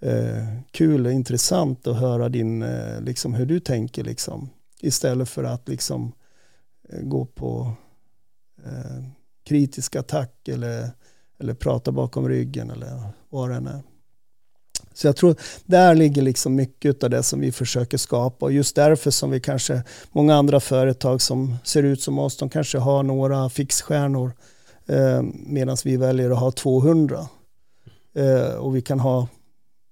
eh, 0.00 0.48
kul 0.70 1.06
och 1.06 1.12
intressant 1.12 1.86
att 1.86 1.96
höra 1.96 2.28
din, 2.28 2.62
eh, 2.62 3.00
liksom 3.00 3.34
hur 3.34 3.46
du 3.46 3.60
tänker 3.60 4.04
liksom. 4.04 4.50
Istället 4.80 5.28
för 5.28 5.44
att 5.44 5.68
liksom 5.68 6.12
eh, 6.88 7.00
gå 7.02 7.26
på 7.26 7.72
eh, 8.64 9.04
kritisk 9.44 9.96
attack 9.96 10.48
eller, 10.48 10.90
eller 11.38 11.54
prata 11.54 11.92
bakom 11.92 12.28
ryggen 12.28 12.70
eller 12.70 13.02
vad 13.28 13.50
det 13.50 13.56
än 13.56 13.66
är. 13.66 13.82
Så 14.94 15.06
jag 15.06 15.16
tror 15.16 15.36
där 15.64 15.94
ligger 15.94 16.22
liksom 16.22 16.54
mycket 16.54 17.02
av 17.02 17.10
det 17.10 17.22
som 17.22 17.40
vi 17.40 17.52
försöker 17.52 17.98
skapa 17.98 18.46
och 18.46 18.52
just 18.52 18.76
därför 18.76 19.10
som 19.10 19.30
vi 19.30 19.40
kanske, 19.40 19.82
många 20.12 20.34
andra 20.34 20.60
företag 20.60 21.22
som 21.22 21.56
ser 21.64 21.82
ut 21.82 22.02
som 22.02 22.18
oss, 22.18 22.36
de 22.36 22.48
kanske 22.48 22.78
har 22.78 23.02
några 23.02 23.48
fixstjärnor 23.48 24.32
eh, 24.86 25.22
medan 25.46 25.76
vi 25.84 25.96
väljer 25.96 26.30
att 26.30 26.38
ha 26.38 26.50
200. 26.50 27.28
Eh, 28.14 28.54
och 28.54 28.76
vi 28.76 28.82
kan 28.82 29.00
ha, 29.00 29.28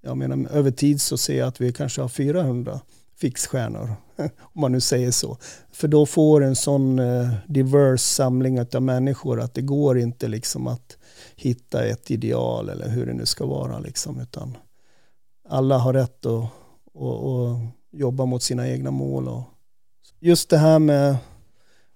jag 0.02 0.16
menar 0.16 0.48
över 0.52 0.70
tid 0.70 1.00
så 1.00 1.18
ser 1.18 1.38
jag 1.38 1.48
att 1.48 1.60
vi 1.60 1.72
kanske 1.72 2.00
har 2.00 2.08
400 2.08 2.80
fixstjärnor, 3.16 3.94
om 4.40 4.60
man 4.60 4.72
nu 4.72 4.80
säger 4.80 5.10
så. 5.10 5.38
För 5.72 5.88
då 5.88 6.06
får 6.06 6.44
en 6.44 6.56
sån 6.56 6.98
eh, 6.98 7.30
diverse 7.46 8.14
samling 8.14 8.60
av 8.60 8.82
människor 8.82 9.40
att 9.40 9.54
det 9.54 9.62
går 9.62 9.98
inte 9.98 10.28
liksom 10.28 10.66
att 10.66 10.96
hitta 11.36 11.84
ett 11.84 12.10
ideal 12.10 12.68
eller 12.68 12.88
hur 12.88 13.06
det 13.06 13.12
nu 13.12 13.26
ska 13.26 13.46
vara 13.46 13.78
liksom, 13.78 14.20
utan 14.20 14.56
alla 15.48 15.78
har 15.78 15.92
rätt 15.92 16.26
att, 16.26 16.44
och, 16.94 17.24
och 17.24 17.58
jobba 17.92 18.24
mot 18.24 18.42
sina 18.42 18.68
egna 18.68 18.90
mål. 18.90 19.28
Och 19.28 19.42
just 20.20 20.50
det 20.50 20.58
här 20.58 20.78
med, 20.78 21.16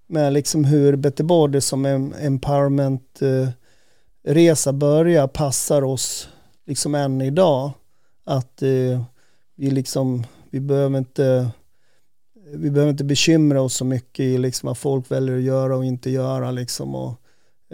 med 0.07 0.33
liksom 0.33 0.65
hur 0.65 0.97
Better 0.97 1.25
Body 1.25 1.61
som 1.61 1.87
en 1.87 2.15
empowerment-resa 2.15 4.71
eh, 4.71 4.77
börjar 4.77 5.27
passar 5.27 5.83
oss 5.83 6.29
liksom 6.67 6.95
än 6.95 7.21
idag. 7.21 7.71
Att 8.25 8.63
eh, 8.63 9.03
vi 9.55 9.71
liksom, 9.71 10.25
vi 10.51 10.61
behöver 10.61 10.99
inte 10.99 11.51
vi 12.53 12.71
behöver 12.71 12.91
inte 12.91 13.05
bekymra 13.05 13.63
oss 13.63 13.75
så 13.75 13.85
mycket 13.85 14.25
i 14.25 14.39
liksom 14.39 14.67
vad 14.67 14.79
folk 14.79 15.11
väljer 15.11 15.37
att 15.37 15.43
göra 15.43 15.77
och 15.77 15.85
inte 15.85 16.11
göra 16.11 16.51
liksom 16.51 16.95
och, 16.95 17.15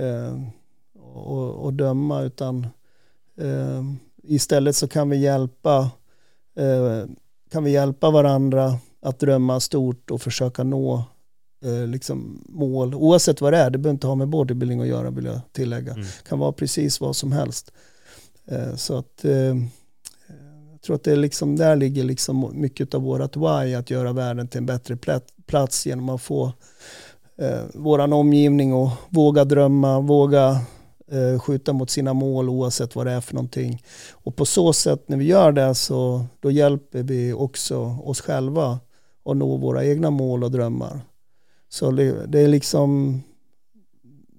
eh, 0.03 0.41
och, 0.99 1.65
och, 1.65 1.73
döma 1.73 2.23
utan 2.23 2.67
eh, 3.37 3.83
istället 4.27 4.77
så 4.77 4.89
kan 4.89 5.11
vi 5.11 5.17
hjälpa 5.17 5.91
eh, 6.57 7.09
kan 7.51 7.65
vi 7.65 7.71
hjälpa 7.71 8.11
varandra 8.11 8.79
att 9.03 9.19
drömma 9.19 9.61
stort 9.61 10.11
och 10.11 10.23
försöka 10.23 10.65
nå 10.65 11.05
eh, 11.65 11.87
liksom 11.87 12.45
mål 12.49 12.95
oavsett 12.95 13.41
vad 13.41 13.53
det 13.53 13.59
är. 13.59 13.71
Det 13.71 13.79
behöver 13.79 13.95
inte 13.95 14.07
ha 14.07 14.15
med 14.15 14.29
bodybuilding 14.29 14.81
att 14.81 14.87
göra 14.87 15.11
vill 15.11 15.25
jag 15.25 15.41
tillägga. 15.53 15.93
Mm. 15.93 16.07
kan 16.29 16.39
vara 16.39 16.53
precis 16.53 17.01
vad 17.01 17.17
som 17.17 17.33
helst. 17.33 17.73
Eh, 18.47 18.75
så 18.75 18.97
att 18.99 19.25
jag 20.73 20.83
tror 20.83 20.97
att 20.97 21.05
det 21.05 21.13
är 21.13 21.17
liksom, 21.17 21.57
där 21.57 21.77
ligger 21.77 22.05
liksom 22.05 22.51
mycket 22.53 22.95
av 22.95 23.03
vårat 23.03 23.37
why 23.37 23.75
att 23.75 23.91
göra 23.91 24.13
världen 24.13 24.49
till 24.49 24.59
en 24.59 24.67
bättre 24.67 24.99
plats 25.47 25.87
genom 25.87 26.09
att 26.09 26.23
få 26.23 26.53
eh, 27.39 27.63
våran 27.75 28.13
omgivning 28.13 28.75
och 28.75 28.91
våga 29.09 29.45
drömma, 29.45 30.01
våga 30.01 30.61
Eh, 31.11 31.39
skjuta 31.39 31.73
mot 31.73 31.91
sina 31.91 32.15
mål 32.15 32.49
oavsett 32.49 32.97
vad 32.97 33.07
det 33.07 33.13
är 33.13 33.21
för 33.21 33.35
någonting. 33.35 33.83
Och 34.13 34.37
på 34.37 34.45
så 34.45 34.73
sätt 34.73 35.09
när 35.09 35.17
vi 35.17 35.25
gör 35.25 35.53
det 35.53 35.75
så 35.75 36.25
då 36.41 36.51
hjälper 36.51 37.03
vi 37.03 37.33
också 37.33 37.79
oss 38.05 38.21
själva 38.21 38.81
att 39.25 39.37
nå 39.37 39.57
våra 39.57 39.85
egna 39.85 40.11
mål 40.11 40.45
och 40.45 40.51
drömmar. 40.51 41.01
Så 41.69 41.91
det, 41.91 42.41
är 42.41 42.49
liksom 42.49 43.21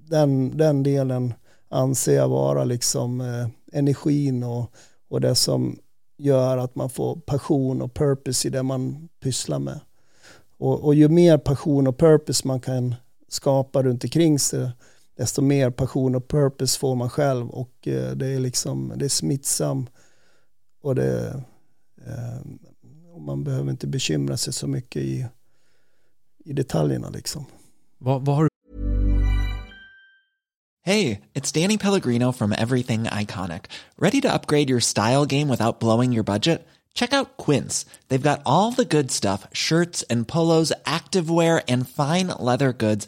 den, 0.10 0.58
den 0.58 0.84
delen 0.84 1.34
anser 1.70 2.16
jag 2.16 2.30
vara 2.30 2.64
liksom 2.64 3.22
eh, 3.22 3.48
energin 3.72 4.44
och, 4.44 4.72
och 5.10 5.22
det 5.22 5.36
som 5.36 5.80
gör 6.18 6.58
att 6.58 6.76
man 6.76 6.90
får 6.90 7.16
passion 7.16 7.82
och 7.82 7.94
purpose 7.94 8.48
i 8.48 8.52
det 8.52 8.64
man 8.64 9.10
pysslar 9.24 9.60
med. 9.60 9.80
Och, 10.58 10.84
och 10.84 10.96
ju 10.96 11.10
mer 11.10 11.38
passion 11.38 11.88
och 11.88 11.98
purpose 11.98 12.48
man 12.48 12.60
kan 12.60 12.96
skapa 13.28 13.84
runt 13.84 14.04
omkring 14.04 14.40
sig 14.40 14.70
desto 15.18 15.42
mer 15.42 15.72
passion 15.72 16.16
och 16.16 16.28
purpose 16.28 16.80
får 16.80 16.96
man 16.96 17.10
själv 17.10 17.50
och 17.50 17.88
eh, 17.88 18.12
det 18.12 18.28
är 18.28 18.40
liksom 18.40 18.94
det 18.96 19.06
är 19.06 19.10
smittsam 19.10 19.88
och 20.82 20.96
det 20.96 21.44
eh, 22.06 22.42
och 23.14 23.22
man 23.22 23.44
behöver 23.44 23.72
inte 23.72 23.88
bekymra 23.88 24.38
sig 24.38 24.54
så 24.54 24.68
mycket 24.68 25.02
i, 25.02 25.26
i 26.46 26.54
detaljerna 26.54 27.10
liksom. 27.10 27.46
Vad, 27.98 28.26
vad 28.26 28.36
har 28.36 28.44
du 28.44 28.50
Hej, 30.84 31.22
it's 31.34 31.52
Danny 31.52 31.78
Pellegrino 31.78 32.32
from 32.32 32.52
Everything 32.52 33.04
Iconic. 33.06 33.66
Ready 33.98 34.22
to 34.22 34.32
upgrade 34.32 34.70
your 34.70 34.80
style 34.80 35.26
game 35.26 35.50
without 35.50 35.80
blowing 35.80 36.14
your 36.14 36.24
budget? 36.24 36.68
Check 36.94 37.12
out 37.12 37.38
Quince. 37.38 37.86
They've 38.08 38.30
got 38.30 38.42
all 38.46 38.72
the 38.72 38.86
good 38.86 39.12
stuff, 39.12 39.48
shirts 39.52 40.04
and 40.12 40.28
polos, 40.28 40.72
activewear 40.86 41.64
and 41.68 41.90
fine 41.90 42.28
leather 42.40 42.72
goods 42.72 43.08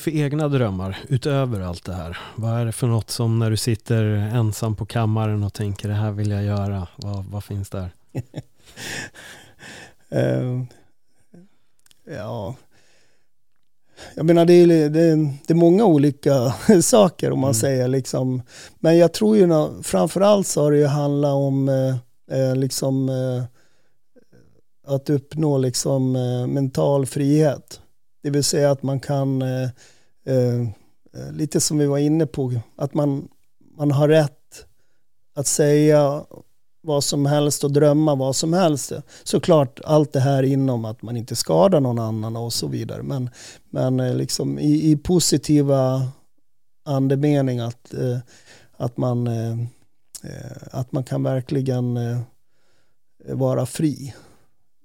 För 0.00 0.10
egna 0.10 0.48
drömmar, 0.48 0.98
utöver 1.08 1.60
allt 1.60 1.84
det 1.84 1.94
här, 1.94 2.18
vad 2.36 2.60
är 2.60 2.66
det 2.66 2.72
för 2.72 2.86
något 2.86 3.10
som 3.10 3.38
när 3.38 3.50
du 3.50 3.56
sitter 3.56 4.04
ensam 4.14 4.76
på 4.76 4.86
kammaren 4.86 5.42
och 5.42 5.52
tänker 5.52 5.88
det 5.88 5.94
här 5.94 6.10
vill 6.10 6.30
jag 6.30 6.44
göra, 6.44 6.88
vad, 6.96 7.24
vad 7.24 7.44
finns 7.44 7.70
där? 7.70 7.90
uh, 10.14 10.62
ja, 12.16 12.54
jag 14.14 14.26
menar 14.26 14.44
det 14.44 14.52
är, 14.52 14.66
det, 14.66 14.88
det 15.46 15.52
är 15.52 15.54
många 15.54 15.84
olika 15.84 16.52
saker 16.82 17.32
om 17.32 17.40
man 17.40 17.48
mm. 17.48 17.54
säger 17.54 17.88
liksom. 17.88 18.42
Men 18.80 18.98
jag 18.98 19.12
tror 19.12 19.36
ju 19.36 19.48
framförallt 19.82 20.46
så 20.46 20.62
har 20.62 20.70
det 20.70 20.78
ju 20.78 20.86
handlat 20.86 21.34
om 21.34 21.68
eh, 21.68 21.96
eh, 22.38 22.56
liksom 22.56 23.08
eh, 23.08 23.44
att 24.94 25.10
uppnå 25.10 25.58
liksom 25.58 26.16
eh, 26.16 26.46
mental 26.46 27.06
frihet. 27.06 27.80
Det 28.26 28.30
vill 28.30 28.44
säga 28.44 28.70
att 28.70 28.82
man 28.82 29.00
kan, 29.00 29.42
eh, 29.42 29.70
eh, 30.26 30.66
lite 31.32 31.60
som 31.60 31.78
vi 31.78 31.86
var 31.86 31.98
inne 31.98 32.26
på, 32.26 32.52
att 32.76 32.94
man, 32.94 33.28
man 33.76 33.90
har 33.90 34.08
rätt 34.08 34.66
att 35.34 35.46
säga 35.46 36.24
vad 36.82 37.04
som 37.04 37.26
helst 37.26 37.64
och 37.64 37.72
drömma 37.72 38.14
vad 38.14 38.36
som 38.36 38.52
helst. 38.52 38.92
Såklart 39.24 39.80
allt 39.84 40.12
det 40.12 40.20
här 40.20 40.42
inom 40.42 40.84
att 40.84 41.02
man 41.02 41.16
inte 41.16 41.36
skadar 41.36 41.80
någon 41.80 41.98
annan 41.98 42.36
och 42.36 42.52
så 42.52 42.68
vidare. 42.68 43.02
Men, 43.02 43.30
men 43.70 44.00
eh, 44.00 44.14
liksom 44.14 44.58
i, 44.58 44.90
i 44.90 44.96
positiva 44.96 46.08
andemening 46.84 47.60
att, 47.60 47.94
eh, 47.94 48.18
att, 48.76 48.96
man, 48.96 49.26
eh, 49.26 49.58
eh, 50.22 50.56
att 50.70 50.92
man 50.92 51.04
kan 51.04 51.22
verkligen 51.22 51.98
vara 53.24 53.66
fri. 53.66 54.14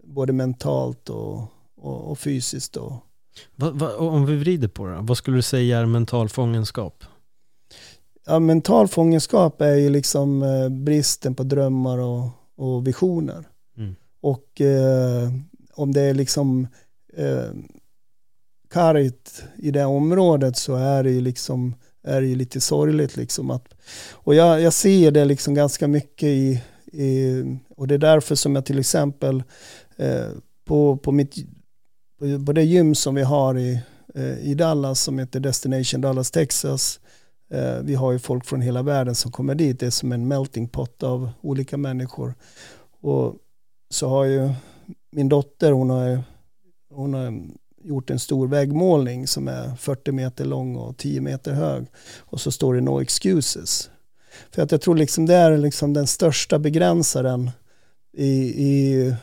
Både 0.04 0.34
mentalt 0.34 1.10
och, 1.10 1.44
och, 1.78 2.12
och 2.12 2.20
fysiskt. 2.20 2.78
Och. 2.78 2.94
Va, 3.56 3.72
va, 3.72 3.96
om 3.96 4.26
vi 4.26 4.36
vrider 4.36 4.68
på 4.68 4.88
det, 4.88 4.98
vad 5.02 5.18
skulle 5.18 5.38
du 5.38 5.42
säga 5.42 5.80
är 5.80 5.86
mental 5.86 6.30
fångenskap? 6.30 7.04
Ja, 8.26 8.40
mental 8.40 8.88
fångenskap 8.88 9.62
är 9.62 9.76
ju 9.76 9.90
liksom 9.90 10.44
eh, 10.44 10.70
bristen 10.70 11.36
på 11.36 11.44
drömmar 11.44 11.98
och, 11.98 12.30
och 12.56 12.88
visioner. 12.88 13.48
Mm. 13.78 13.96
Och 14.22 14.62
eh, 14.62 15.30
om 15.74 15.94
det 15.94 16.02
är 16.02 16.14
liksom 16.14 16.68
eh, 17.14 17.52
kargt 18.70 19.44
i 19.58 19.72
det 19.72 19.86
området 19.86 20.58
så 20.58 20.76
är 20.76 21.04
det 21.04 21.12
ju 21.12 21.22
liksom 21.22 21.76
är 22.04 22.22
det 22.22 22.36
lite 22.36 22.62
sorgligt 22.62 23.18
liksom 23.18 23.52
att 23.52 23.74
och 24.12 24.36
jag, 24.36 24.62
jag 24.62 24.74
ser 24.74 25.12
det 25.12 25.26
liksom 25.26 25.54
ganska 25.54 25.88
mycket 25.88 26.30
i, 26.30 26.62
i 26.92 27.44
och 27.70 27.88
det 27.88 27.94
är 27.94 28.00
därför 28.00 28.36
som 28.36 28.56
jag 28.56 28.66
till 28.66 28.80
exempel 28.80 29.44
eh, 29.96 30.28
på, 30.66 30.98
på 30.98 31.12
mitt 31.12 31.36
på, 32.22 32.46
på 32.46 32.54
det 32.54 32.64
gym 32.64 32.96
som 32.96 33.16
vi 33.16 33.22
har 33.22 33.58
i, 33.58 33.82
eh, 34.16 34.38
i 34.40 34.54
Dallas 34.54 35.02
som 35.02 35.20
heter 35.20 35.40
Destination 35.40 36.02
Dallas 36.02 36.32
Texas 36.32 37.00
eh, 37.52 37.78
vi 37.84 37.96
har 37.96 38.12
ju 38.12 38.20
folk 38.20 38.46
från 38.46 38.62
hela 38.62 38.82
världen 38.82 39.16
som 39.16 39.32
kommer 39.32 39.56
dit 39.56 39.80
det 39.80 39.86
är 39.86 39.90
som 39.90 40.12
en 40.12 40.28
melting 40.28 40.68
pot 40.68 41.04
av 41.04 41.30
olika 41.42 41.78
människor 41.78 42.34
och 43.02 43.36
så 43.90 44.10
har 44.10 44.26
ju 44.26 44.50
min 45.12 45.30
dotter 45.30 45.72
hon 45.72 45.90
har, 45.90 46.24
hon 46.94 47.14
har 47.14 47.42
gjort 47.84 48.10
en 48.10 48.20
stor 48.20 48.48
väggmålning 48.48 49.28
som 49.28 49.48
är 49.48 49.76
40 49.76 50.12
meter 50.12 50.46
lång 50.46 50.76
och 50.76 50.98
10 50.98 51.22
meter 51.22 51.54
hög. 51.54 51.86
Och 52.20 52.42
så 52.42 52.52
står 52.52 52.74
det 52.74 52.82
no 52.82 53.02
excuses. 53.02 53.90
För 54.52 54.62
att 54.62 54.72
jag 54.72 54.82
tror 54.82 54.96
liksom 54.96 55.26
det 55.26 55.36
är 55.36 55.58
liksom 55.58 55.94
den 55.94 56.08
största 56.08 56.60
begränsaren 56.60 57.52
i, 58.18 58.32
i, 58.68 59.16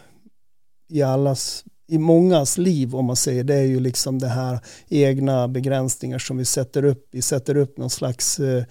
i 0.89 1.03
allas 1.03 1.65
i 1.89 1.99
mångas 1.99 2.59
liv 2.59 2.97
om 2.97 3.05
man 3.05 3.17
säger 3.17 3.45
det 3.45 3.55
är 3.55 3.67
ju 3.67 3.81
liksom 3.81 4.19
det 4.19 4.29
här 4.29 4.61
egna 4.89 5.49
begränsningar 5.49 6.19
som 6.19 6.37
vi 6.37 6.45
sätter 6.45 6.85
upp. 6.85 7.09
Vi 7.11 7.23
sätter 7.23 7.57
upp 7.57 7.79
någon 7.79 7.91
slags 7.91 8.41
eh, 8.41 8.65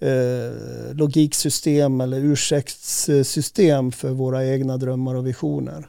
eh 0.00 0.52
logiksystem 0.92 2.00
eller 2.00 2.20
ursäktssystem 2.20 3.92
för 3.92 4.10
våra 4.10 4.46
egna 4.46 4.76
drömmar 4.76 5.14
och 5.14 5.26
visioner 5.26 5.86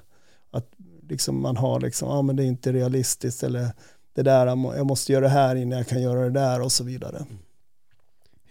liksom 1.11 1.41
man 1.41 1.57
har 1.57 1.79
liksom, 1.79 2.09
ja 2.09 2.21
men 2.21 2.35
det 2.35 2.43
är 2.43 2.47
inte 2.47 2.73
realistiskt 2.73 3.43
eller 3.43 3.69
det 4.13 4.21
där, 4.21 4.47
jag 4.47 4.85
måste 4.85 5.11
göra 5.11 5.23
det 5.23 5.29
här 5.29 5.55
innan 5.55 5.77
jag 5.77 5.87
kan 5.87 6.01
göra 6.01 6.19
det 6.19 6.29
där 6.29 6.61
och 6.61 6.71
så 6.71 6.83
vidare. 6.83 7.17
Mm. 7.17 7.37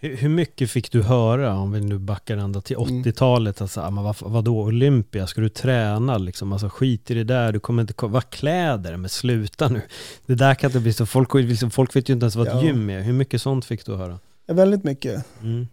Hur, 0.03 0.17
hur 0.17 0.29
mycket 0.29 0.71
fick 0.71 0.91
du 0.91 1.01
höra, 1.01 1.57
om 1.57 1.71
vi 1.71 1.81
nu 1.81 1.97
backar 1.97 2.37
ända 2.37 2.61
till 2.61 2.77
80-talet, 2.77 3.59
mm. 3.59 3.63
alltså, 3.63 3.91
men 3.91 4.03
vad, 4.03 4.15
vadå 4.19 4.61
Olympia, 4.61 5.27
ska 5.27 5.41
du 5.41 5.49
träna 5.49 6.17
liksom, 6.17 6.53
alltså 6.53 6.69
skit 6.69 7.11
i 7.11 7.13
det 7.13 7.23
där, 7.23 7.51
du 7.51 7.59
kommer 7.59 7.81
inte, 7.81 7.93
vad 8.05 8.29
kläder, 8.29 8.97
men 8.97 9.09
sluta 9.09 9.67
nu. 9.67 9.81
Det 10.25 10.35
där 10.35 10.55
kan 10.55 10.69
inte 10.69 10.79
bli 10.79 10.93
så, 10.93 11.05
folk, 11.05 11.33
liksom, 11.33 11.71
folk 11.71 11.95
vet 11.95 12.09
ju 12.09 12.13
inte 12.13 12.23
ens 12.23 12.35
vad 12.35 12.47
ett 12.47 12.53
ja. 12.53 12.63
gym 12.63 12.89
är, 12.89 13.01
hur 13.01 13.13
mycket 13.13 13.41
sånt 13.41 13.65
fick 13.65 13.85
du 13.85 13.95
höra? 13.95 14.19
Ja, 14.45 14.53
väldigt 14.53 14.83
mycket. 14.83 15.25
Mm. 15.41 15.67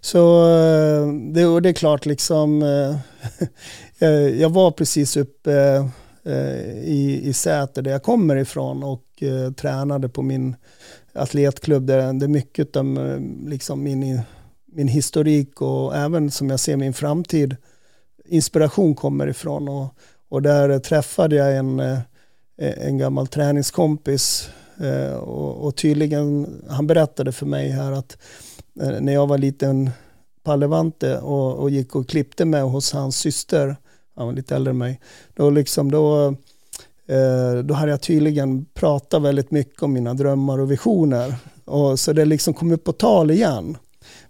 Så 0.00 0.48
eh, 0.48 1.12
det, 1.32 1.46
och 1.46 1.62
det 1.62 1.68
är 1.68 1.72
klart 1.72 2.06
liksom, 2.06 2.62
eh, 2.62 4.08
jag 4.40 4.50
var 4.50 4.70
precis 4.70 5.16
uppe 5.16 5.84
Eh, 6.24 6.78
i, 6.84 7.20
i 7.24 7.32
Säter 7.32 7.82
där 7.82 7.90
jag 7.90 8.02
kommer 8.02 8.36
ifrån 8.36 8.82
och 8.82 9.04
tränade 9.56 10.08
på 10.08 10.22
min 10.22 10.56
atletklubb 11.12 11.86
där 11.86 12.12
det 12.12 12.26
är 12.26 12.28
mycket 12.28 12.76
av 12.76 13.18
liksom 13.46 13.82
min, 13.82 14.20
min 14.66 14.88
historik 14.88 15.62
och 15.62 15.96
även 15.96 16.30
som 16.30 16.50
jag 16.50 16.60
ser 16.60 16.76
min 16.76 16.92
framtid 16.92 17.56
inspiration 18.24 18.94
kommer 18.94 19.26
ifrån. 19.26 19.68
Och, 19.68 19.94
och 20.28 20.42
där 20.42 20.78
träffade 20.78 21.36
jag 21.36 21.56
en, 21.56 21.80
eh, 21.80 21.98
en 22.56 22.98
gammal 22.98 23.26
träningskompis 23.26 24.50
eh, 24.80 25.14
och, 25.14 25.66
och 25.66 25.76
tydligen, 25.76 26.46
han 26.68 26.86
berättade 26.86 27.32
för 27.32 27.46
mig 27.46 27.68
här 27.68 27.92
att 27.92 28.18
eh, 28.80 29.00
när 29.00 29.12
jag 29.12 29.26
var 29.26 29.38
liten 29.38 29.90
pallevante 30.42 31.18
och, 31.18 31.54
och 31.54 31.70
gick 31.70 31.96
och 31.96 32.08
klippte 32.08 32.44
mig 32.44 32.62
hos 32.62 32.92
hans 32.92 33.16
syster 33.16 33.76
han 34.20 34.26
var 34.26 34.34
lite 34.34 34.56
äldre 34.56 34.70
än 34.70 34.78
mig, 34.78 35.00
då, 35.34 35.50
liksom, 35.50 35.90
då, 35.90 36.34
Eh, 37.10 37.62
då 37.64 37.74
hade 37.74 37.90
jag 37.90 38.00
tydligen 38.00 38.64
pratat 38.64 39.22
väldigt 39.22 39.50
mycket 39.50 39.82
om 39.82 39.92
mina 39.92 40.14
drömmar 40.14 40.58
och 40.58 40.70
visioner. 40.70 41.34
Och, 41.64 42.00
så 42.00 42.12
det 42.12 42.24
liksom 42.24 42.54
kom 42.54 42.72
upp 42.72 42.84
på 42.84 42.92
tal 42.92 43.30
igen. 43.30 43.76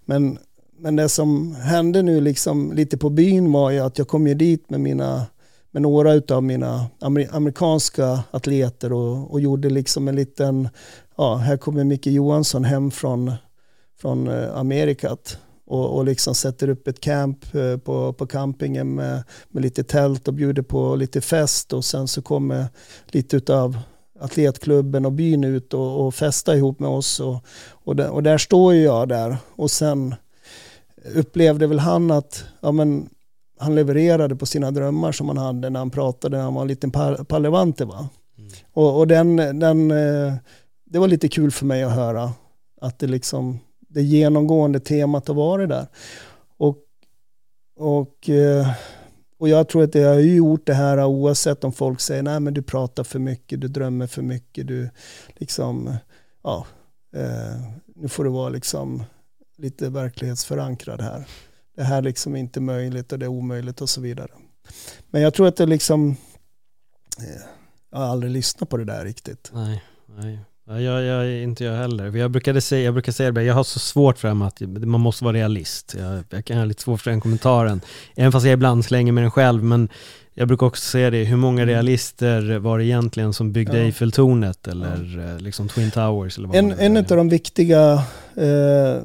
Men, 0.04 0.38
men 0.78 0.96
det 0.96 1.08
som 1.08 1.54
hände 1.54 2.02
nu 2.02 2.20
liksom 2.20 2.72
lite 2.72 2.98
på 2.98 3.10
byn 3.10 3.52
var 3.52 3.70
ju 3.70 3.78
att 3.78 3.98
jag 3.98 4.08
kom 4.08 4.26
ju 4.26 4.34
dit 4.34 4.70
med 4.70 4.80
mina 4.80 5.26
med 5.72 5.82
några 5.82 6.34
av 6.36 6.42
mina 6.42 6.86
amerikanska 7.30 8.20
atleter 8.30 8.92
och, 8.92 9.32
och 9.32 9.40
gjorde 9.40 9.70
liksom 9.70 10.08
en 10.08 10.16
liten, 10.16 10.68
ja, 11.16 11.36
här 11.36 11.56
kommer 11.56 11.84
Micke 11.84 12.06
Johansson 12.06 12.64
hem 12.64 12.90
från, 12.90 13.32
från 14.00 14.28
eh, 14.28 14.56
Amerikat 14.56 15.38
och, 15.70 15.96
och 15.96 16.04
liksom 16.04 16.34
sätter 16.34 16.68
upp 16.68 16.88
ett 16.88 17.00
camp 17.00 17.54
eh, 17.54 17.76
på, 17.76 18.12
på 18.12 18.26
campingen 18.26 18.94
med, 18.94 19.22
med 19.48 19.62
lite 19.62 19.84
tält 19.84 20.28
och 20.28 20.34
bjuder 20.34 20.62
på 20.62 20.96
lite 20.96 21.20
fest 21.20 21.72
och 21.72 21.84
sen 21.84 22.08
så 22.08 22.22
kommer 22.22 22.66
lite 23.06 23.54
av 23.54 23.78
atletklubben 24.20 25.06
och 25.06 25.12
byn 25.12 25.44
ut 25.44 25.74
och, 25.74 26.06
och 26.06 26.14
festa 26.14 26.56
ihop 26.56 26.80
med 26.80 26.90
oss 26.90 27.20
och, 27.20 27.44
och, 27.70 27.96
där, 27.96 28.10
och 28.10 28.22
där 28.22 28.38
står 28.38 28.74
jag 28.74 29.08
där 29.08 29.36
och 29.56 29.70
sen 29.70 30.14
upplevde 31.14 31.66
väl 31.66 31.78
han 31.78 32.10
att 32.10 32.44
ja, 32.60 32.72
men, 32.72 33.08
han 33.58 33.74
levererade 33.74 34.36
på 34.36 34.46
sina 34.46 34.70
drömmar 34.70 35.12
som 35.12 35.28
han 35.28 35.38
hade 35.38 35.70
när 35.70 35.78
han 35.78 35.90
pratade 35.90 36.36
när 36.36 36.44
han 36.44 36.54
var 36.54 36.62
en 36.62 36.68
liten 36.68 36.90
pallevante. 37.28 37.84
Va? 37.84 38.08
Mm. 38.38 38.50
Och, 38.72 38.98
och 38.98 39.06
den, 39.06 39.36
den, 39.36 39.90
eh, 39.90 40.34
det 40.86 40.98
var 40.98 41.08
lite 41.08 41.28
kul 41.28 41.50
för 41.50 41.66
mig 41.66 41.82
att 41.82 41.94
höra 41.94 42.32
att 42.80 42.98
det 42.98 43.06
liksom 43.06 43.58
det 43.90 44.02
genomgående 44.02 44.80
temat 44.80 45.28
har 45.28 45.34
varit 45.34 45.68
där. 45.68 45.86
Och, 46.56 46.78
och, 47.76 48.28
eh, 48.28 48.70
och 49.38 49.48
jag 49.48 49.68
tror 49.68 49.82
att 49.82 49.92
det 49.92 50.02
har 50.02 50.14
gjort 50.14 50.66
det 50.66 50.74
här 50.74 51.04
oavsett 51.04 51.64
om 51.64 51.72
folk 51.72 52.00
säger 52.00 52.22
nej 52.22 52.40
men 52.40 52.54
du 52.54 52.62
pratar 52.62 53.04
för 53.04 53.18
mycket, 53.18 53.60
du 53.60 53.68
drömmer 53.68 54.06
för 54.06 54.22
mycket, 54.22 54.66
du 54.66 54.90
liksom, 55.28 55.96
ja, 56.42 56.66
eh, 57.14 57.60
nu 57.94 58.08
får 58.08 58.24
du 58.24 58.30
vara 58.30 58.48
liksom 58.48 59.02
lite 59.56 59.88
verklighetsförankrad 59.88 61.00
här. 61.00 61.28
Det 61.76 61.82
här 61.82 62.02
liksom 62.02 62.34
är 62.34 62.40
inte 62.40 62.60
möjligt 62.60 63.12
och 63.12 63.18
det 63.18 63.26
är 63.26 63.30
omöjligt 63.30 63.80
och 63.80 63.88
så 63.88 64.00
vidare. 64.00 64.30
Men 65.10 65.22
jag 65.22 65.34
tror 65.34 65.46
att 65.48 65.56
det 65.56 65.66
liksom, 65.66 66.16
eh, 67.18 67.42
jag 67.90 67.98
har 67.98 68.06
aldrig 68.06 68.32
lyssnat 68.32 68.68
på 68.68 68.76
det 68.76 68.84
där 68.84 69.04
riktigt. 69.04 69.50
Nej, 69.54 69.84
nej. 70.06 70.38
Ja, 70.70 70.80
jag, 70.80 71.02
jag, 71.02 71.42
inte 71.42 71.64
jag 71.64 71.76
heller. 71.76 72.16
Jag, 72.16 72.30
brukade 72.30 72.60
säga, 72.60 72.84
jag 72.84 72.94
brukar 72.94 73.12
säga 73.12 73.32
det, 73.32 73.42
jag 73.42 73.54
har 73.54 73.64
så 73.64 73.78
svårt 73.78 74.18
för 74.18 74.28
det 74.28 74.46
att 74.46 74.88
man 74.88 75.00
måste 75.00 75.24
vara 75.24 75.36
realist. 75.36 75.96
Jag, 75.98 76.24
jag 76.30 76.44
kan 76.44 76.58
ha 76.58 76.64
lite 76.64 76.82
svårt 76.82 77.00
för 77.00 77.10
den 77.10 77.20
kommentaren. 77.20 77.80
Även 78.16 78.32
fast 78.32 78.46
jag 78.46 78.52
ibland 78.52 78.84
slänger 78.84 79.12
med 79.12 79.24
den 79.24 79.30
själv. 79.30 79.64
Men 79.64 79.88
jag 80.34 80.48
brukar 80.48 80.66
också 80.66 80.82
säga 80.90 81.10
det, 81.10 81.24
hur 81.24 81.36
många 81.36 81.62
mm. 81.62 81.74
realister 81.74 82.58
var 82.58 82.78
det 82.78 82.84
egentligen 82.84 83.32
som 83.32 83.52
byggde 83.52 83.78
ja. 83.78 83.84
Eiffeltornet 83.84 84.68
eller 84.68 85.24
ja. 85.26 85.34
Eh, 85.34 85.38
liksom 85.38 85.68
Twin 85.68 85.90
Towers? 85.90 86.38
Eller 86.38 86.48
vad 86.48 86.56
en 86.56 86.72
en 86.72 86.96
av 86.96 87.04
de 87.04 87.28
viktiga 87.28 87.92
eh, 88.36 89.02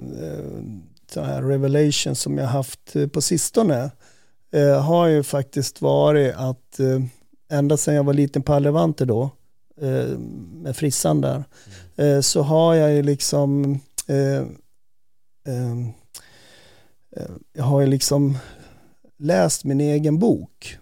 här 1.15 1.41
revelations 1.41 2.21
som 2.21 2.37
jag 2.37 2.47
haft 2.47 2.95
eh, 2.95 3.07
på 3.07 3.21
sistone 3.21 3.91
eh, 4.53 4.81
har 4.81 5.07
ju 5.07 5.23
faktiskt 5.23 5.81
varit 5.81 6.35
att 6.35 6.79
eh, 6.79 7.57
ända 7.57 7.77
sedan 7.77 7.95
jag 7.95 8.03
var 8.03 8.13
liten 8.13 8.41
på 8.41 8.53
Allevante 8.53 9.05
då, 9.05 9.29
Eh, 9.81 10.17
med 10.63 10.75
frissan 10.75 11.21
där, 11.21 11.43
mm. 11.95 12.23
så 12.23 12.41
har 12.41 12.73
jag 12.73 12.93
ju 12.93 13.03
liksom 13.03 13.79
eh, 14.07 14.43
jag 17.53 17.63
har 17.63 17.81
ju 17.81 17.87
liksom 17.87 18.37
läst 19.17 19.63
min 19.63 19.81
egen 19.81 20.19
bok. 20.19 20.77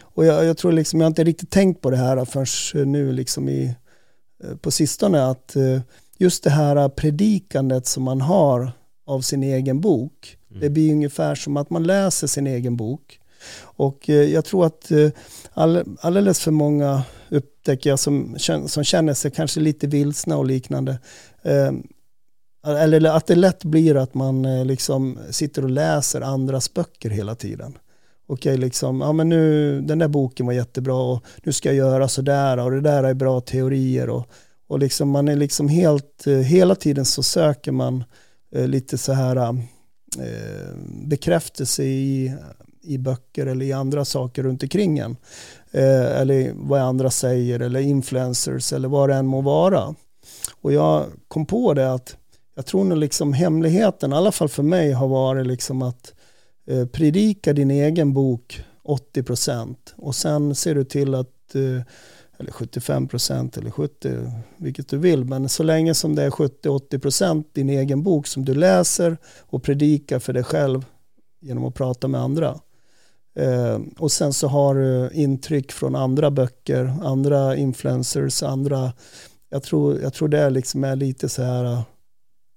Och 0.00 0.24
jag, 0.26 0.44
jag, 0.44 0.58
tror 0.58 0.72
liksom, 0.72 1.00
jag 1.00 1.04
har 1.04 1.10
inte 1.10 1.24
riktigt 1.24 1.50
tänkt 1.50 1.80
på 1.80 1.90
det 1.90 1.96
här 1.96 2.24
förrän 2.24 2.92
nu 2.92 3.12
liksom 3.12 3.48
i, 3.48 3.74
på 4.60 4.70
sistone, 4.70 5.24
att 5.24 5.56
just 6.18 6.44
det 6.44 6.50
här 6.50 6.88
predikandet 6.88 7.86
som 7.86 8.02
man 8.02 8.20
har 8.20 8.72
av 9.06 9.20
sin 9.20 9.42
egen 9.42 9.80
bok, 9.80 10.36
mm. 10.50 10.60
det 10.60 10.70
blir 10.70 10.92
ungefär 10.92 11.34
som 11.34 11.56
att 11.56 11.70
man 11.70 11.82
läser 11.82 12.26
sin 12.26 12.46
egen 12.46 12.76
bok. 12.76 13.20
Och 13.60 14.08
jag 14.08 14.44
tror 14.44 14.66
att 14.66 14.92
all, 15.52 15.96
alldeles 16.00 16.40
för 16.40 16.50
många 16.50 17.02
upptäcker 17.32 17.90
jag 17.90 17.98
som, 17.98 18.36
som 18.66 18.84
känner 18.84 19.14
sig 19.14 19.30
kanske 19.30 19.60
lite 19.60 19.86
vilsna 19.86 20.36
och 20.36 20.46
liknande. 20.46 20.98
Ehm, 21.42 21.82
eller 22.66 23.16
att 23.16 23.26
det 23.26 23.34
lätt 23.34 23.64
blir 23.64 23.96
att 23.96 24.14
man 24.14 24.44
eh, 24.44 24.64
liksom 24.64 25.18
sitter 25.30 25.62
och 25.64 25.70
läser 25.70 26.20
andras 26.20 26.74
böcker 26.74 27.10
hela 27.10 27.34
tiden. 27.34 27.78
Okej, 28.26 28.56
liksom, 28.56 29.00
ja 29.00 29.12
men 29.12 29.28
nu, 29.28 29.80
den 29.80 29.98
där 29.98 30.08
boken 30.08 30.46
var 30.46 30.52
jättebra 30.52 30.94
och 30.94 31.24
nu 31.42 31.52
ska 31.52 31.68
jag 31.68 31.76
göra 31.76 32.08
sådär 32.08 32.58
och 32.58 32.70
det 32.70 32.80
där 32.80 33.04
är 33.04 33.14
bra 33.14 33.40
teorier 33.40 34.10
och, 34.10 34.26
och 34.66 34.78
liksom 34.78 35.10
man 35.10 35.28
är 35.28 35.36
liksom 35.36 35.68
helt, 35.68 36.26
eh, 36.26 36.34
hela 36.34 36.74
tiden 36.74 37.04
så 37.04 37.22
söker 37.22 37.72
man 37.72 38.04
eh, 38.54 38.68
lite 38.68 38.98
så 38.98 39.12
här 39.12 39.56
bekräftelse 41.08 41.84
i 41.84 42.36
i 42.82 42.98
böcker 42.98 43.46
eller 43.46 43.66
i 43.66 43.72
andra 43.72 44.04
saker 44.04 44.42
runt 44.42 44.62
omkring 44.62 44.98
en. 44.98 45.16
Eh, 45.74 46.20
eller 46.20 46.52
vad 46.54 46.80
andra 46.80 47.10
säger 47.10 47.60
eller 47.60 47.80
influencers 47.80 48.72
eller 48.72 48.88
vad 48.88 49.08
det 49.08 49.14
än 49.14 49.26
må 49.26 49.40
vara. 49.40 49.94
Och 50.60 50.72
jag 50.72 51.06
kom 51.28 51.46
på 51.46 51.74
det 51.74 51.92
att 51.92 52.16
jag 52.54 52.66
tror 52.66 52.84
nog 52.84 52.98
liksom 52.98 53.32
hemligheten, 53.32 54.12
i 54.12 54.16
alla 54.16 54.32
fall 54.32 54.48
för 54.48 54.62
mig, 54.62 54.92
har 54.92 55.08
varit 55.08 55.46
liksom 55.46 55.82
att 55.82 56.14
eh, 56.66 56.86
predika 56.86 57.52
din 57.52 57.70
egen 57.70 58.12
bok 58.12 58.64
80 58.82 59.24
och 59.96 60.14
sen 60.14 60.54
ser 60.54 60.74
du 60.74 60.84
till 60.84 61.14
att 61.14 61.54
eh, 61.54 61.82
eller 62.38 62.52
75% 62.52 63.58
eller 63.58 63.70
70, 63.70 64.32
vilket 64.56 64.88
du 64.88 64.98
vill, 64.98 65.24
men 65.24 65.48
så 65.48 65.62
länge 65.62 65.94
som 65.94 66.14
det 66.14 66.22
är 66.22 66.30
70-80% 66.30 67.44
din 67.52 67.70
egen 67.70 68.02
bok 68.02 68.26
som 68.26 68.44
du 68.44 68.54
läser 68.54 69.16
och 69.40 69.62
predikar 69.62 70.18
för 70.18 70.32
dig 70.32 70.44
själv 70.44 70.84
genom 71.40 71.64
att 71.64 71.74
prata 71.74 72.08
med 72.08 72.20
andra. 72.20 72.60
Eh, 73.34 73.80
och 73.98 74.12
sen 74.12 74.32
så 74.32 74.48
har 74.48 74.74
du 74.74 75.10
intryck 75.12 75.72
från 75.72 75.96
andra 75.96 76.30
böcker, 76.30 76.94
andra 77.02 77.56
influencers, 77.56 78.42
andra 78.42 78.92
jag 79.52 79.62
tror, 79.62 80.00
jag 80.00 80.14
tror 80.14 80.28
det 80.28 80.50
liksom 80.50 80.84
är 80.84 80.96
lite 80.96 81.28
så 81.28 81.42
här 81.42 81.64
eh, 81.64 81.82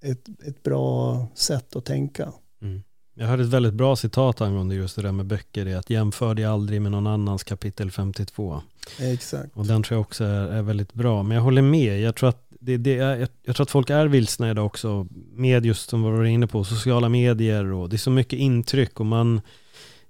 ett, 0.03 0.28
ett 0.47 0.63
bra 0.63 1.28
sätt 1.36 1.76
att 1.76 1.86
tänka. 1.86 2.32
Mm. 2.61 2.84
Jag 3.15 3.28
hörde 3.28 3.43
ett 3.43 3.49
väldigt 3.49 3.73
bra 3.73 3.95
citat 3.95 4.41
angående 4.41 4.76
just 4.76 4.95
det 4.95 5.01
där 5.01 5.11
med 5.11 5.26
böcker, 5.26 5.65
det 5.65 5.73
att 5.73 5.89
jämför 5.89 6.34
dig 6.34 6.45
aldrig 6.45 6.82
med 6.82 6.91
någon 6.91 7.07
annans 7.07 7.43
kapitel 7.43 7.91
52. 7.91 8.61
Exakt. 8.99 9.57
Och 9.57 9.65
den 9.65 9.84
tror 9.84 9.95
jag 9.95 10.01
också 10.01 10.23
är, 10.23 10.47
är 10.47 10.61
väldigt 10.61 10.93
bra. 10.93 11.23
Men 11.23 11.36
jag 11.36 11.43
håller 11.43 11.61
med, 11.61 12.01
jag 12.01 12.15
tror 12.15 12.30
att 12.30 12.47
det, 12.49 12.78
det 12.78 12.97
är, 12.97 13.15
jag, 13.15 13.30
jag, 13.43 13.55
tror 13.55 13.63
att 13.63 13.71
folk 13.71 13.89
är 13.89 14.05
vilsna 14.05 14.51
idag 14.51 14.65
också 14.65 15.07
med 15.34 15.65
just 15.65 15.89
som 15.89 16.03
vi 16.03 16.17
var 16.17 16.26
inne 16.26 16.47
på, 16.47 16.63
sociala 16.63 17.09
medier 17.09 17.71
och 17.71 17.89
det 17.89 17.95
är 17.95 17.97
så 17.97 18.11
mycket 18.11 18.39
intryck 18.39 18.99
och 18.99 19.05
man 19.05 19.41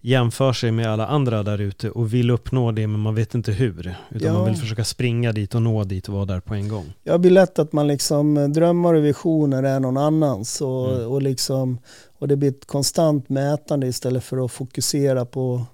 jämför 0.06 0.54
sig 0.54 0.72
med 0.72 0.88
alla 0.88 1.08
andra 1.08 1.44
där 1.44 1.62
ute 1.62 1.90
och 1.90 2.14
vill 2.14 2.32
uppnå 2.32 2.72
det 2.72 2.88
men 2.88 3.00
man 3.00 3.16
vet 3.16 3.36
inte 3.36 3.52
hur. 3.52 3.96
Utan 4.10 4.28
ja. 4.28 4.34
man 4.34 4.46
vill 4.46 4.56
försöka 4.56 4.84
springa 4.84 5.32
dit 5.32 5.56
och 5.56 5.62
nå 5.62 5.84
dit 5.84 6.08
och 6.08 6.14
vara 6.14 6.26
där 6.26 6.40
på 6.40 6.54
en 6.54 6.68
gång. 6.68 6.94
Ja, 7.04 7.14
det 7.14 7.20
blir 7.20 7.32
lätt 7.32 7.60
att 7.60 7.74
man 7.74 7.88
liksom 7.88 8.38
eh, 8.38 8.48
drömmar 8.48 8.94
och 8.94 9.06
visioner 9.06 9.64
är 9.64 9.80
någon 9.80 9.98
annans 9.98 10.62
och, 10.62 10.94
mm. 10.94 11.08
och, 11.08 11.22
liksom, 11.22 11.80
och 12.20 12.28
det 12.28 12.36
blir 12.36 12.50
ett 12.50 12.66
konstant 12.66 13.30
mätande 13.30 13.88
istället 13.88 14.24
för 14.24 14.46
att 14.46 14.52
fokusera 14.52 15.26
på 15.26 15.66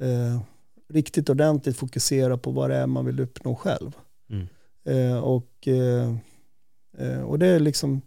eh, 0.00 0.40
riktigt 0.92 1.30
ordentligt 1.30 1.76
fokusera 1.76 2.38
på 2.38 2.50
vad 2.50 2.70
det 2.70 2.76
är 2.76 2.86
man 2.86 3.06
vill 3.06 3.20
uppnå 3.20 3.54
själv. 3.54 3.92
Mm. 4.30 4.46
Eh, 4.84 5.18
och, 5.18 5.68
eh, 5.68 6.14
eh 6.98 7.22
och 7.22 7.38
det 7.38 7.46
är 7.46 7.60
liksom 7.60 8.02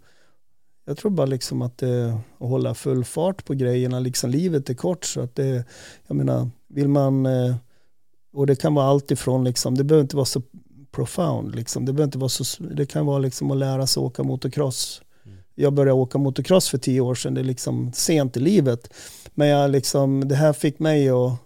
jag 0.86 0.98
tror 0.98 1.12
bara 1.12 1.26
liksom 1.26 1.62
att 1.62 1.78
det, 1.78 2.18
att 2.40 2.50
hålla 2.50 2.74
full 2.74 3.06
fart 3.06 3.46
på 3.46 3.54
grejerna, 3.54 4.00
liksom 4.00 4.30
livet 4.30 4.70
är 4.70 4.74
kort 4.74 5.06
så 5.06 5.22
att 5.22 5.36
det, 5.36 5.66
jag 6.08 6.16
menar, 6.16 6.50
vill 6.68 6.88
man, 6.88 7.26
eh, 7.26 7.56
och 8.34 8.48
det 8.48 8.56
kan 8.56 8.74
vara 8.74 8.86
allt 8.86 9.12
ifrån 9.12 9.44
liksom, 9.44 9.78
det 9.78 9.84
behöver 9.84 10.04
inte 10.04 10.16
vara 10.16 10.26
så 10.26 10.42
profound 10.92 11.56
liksom, 11.56 11.86
det 11.86 11.94
behöver 11.94 12.08
inte 12.08 12.18
vara 12.18 12.30
så, 12.30 12.64
det 12.64 12.86
kan 12.86 13.06
vara 13.06 13.20
liksom 13.20 13.52
att 13.52 13.58
lära 13.58 13.88
sig 13.88 14.02
åka 14.02 14.24
motocross. 14.24 15.02
Mm. 15.26 15.38
Jag 15.56 15.74
började 15.74 16.00
åka 16.00 16.18
motocross 16.18 16.70
för 16.70 16.78
tio 16.78 17.02
år 17.02 17.16
sedan, 17.16 17.34
det 17.34 17.42
är 17.42 17.46
liksom 17.46 17.94
sent 17.94 18.38
i 18.38 18.40
livet. 18.40 18.94
Men 19.34 19.48
jag 19.48 19.72
liksom, 19.72 20.28
det 20.28 20.36
här 20.36 20.54
fick 20.54 20.80
mig 20.80 21.10
att 21.10 21.40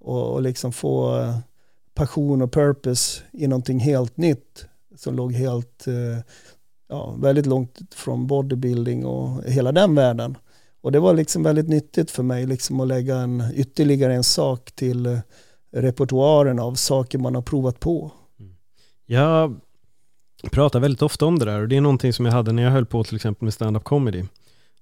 och, 0.00 0.42
liksom 0.42 0.72
få 0.72 1.20
eh, 1.20 1.38
passion 1.94 2.42
och 2.42 2.52
purpose 2.52 3.22
i 3.32 3.46
någonting 3.46 3.78
helt 3.78 4.16
nytt 4.16 4.66
som 4.96 5.14
låg 5.14 5.32
helt 5.32 5.86
eh, 5.86 6.24
ja, 6.88 7.14
väldigt 7.18 7.46
långt 7.46 7.78
från 7.94 8.26
bodybuilding 8.26 9.06
och 9.06 9.44
hela 9.44 9.72
den 9.72 9.94
världen. 9.94 10.36
Och 10.80 10.92
det 10.92 11.00
var 11.00 11.14
liksom 11.14 11.42
väldigt 11.42 11.68
nyttigt 11.68 12.10
för 12.10 12.22
mig 12.22 12.46
liksom 12.46 12.80
att 12.80 12.88
lägga 12.88 13.16
en, 13.16 13.42
ytterligare 13.54 14.14
en 14.14 14.24
sak 14.24 14.72
till 14.74 15.06
eh, 15.06 15.18
repertoaren 15.72 16.58
av 16.58 16.74
saker 16.74 17.18
man 17.18 17.34
har 17.34 17.42
provat 17.42 17.80
på. 17.80 18.12
Mm. 18.40 18.54
Jag 19.06 19.60
pratar 20.50 20.80
väldigt 20.80 21.02
ofta 21.02 21.26
om 21.26 21.38
det 21.38 21.44
där 21.44 21.60
och 21.60 21.68
det 21.68 21.76
är 21.76 21.80
någonting 21.80 22.12
som 22.12 22.26
jag 22.26 22.32
hade 22.32 22.52
när 22.52 22.62
jag 22.62 22.70
höll 22.70 22.86
på 22.86 23.04
till 23.04 23.16
exempel 23.16 23.44
med 23.44 23.54
stand-up 23.54 23.84
comedy. 23.84 24.24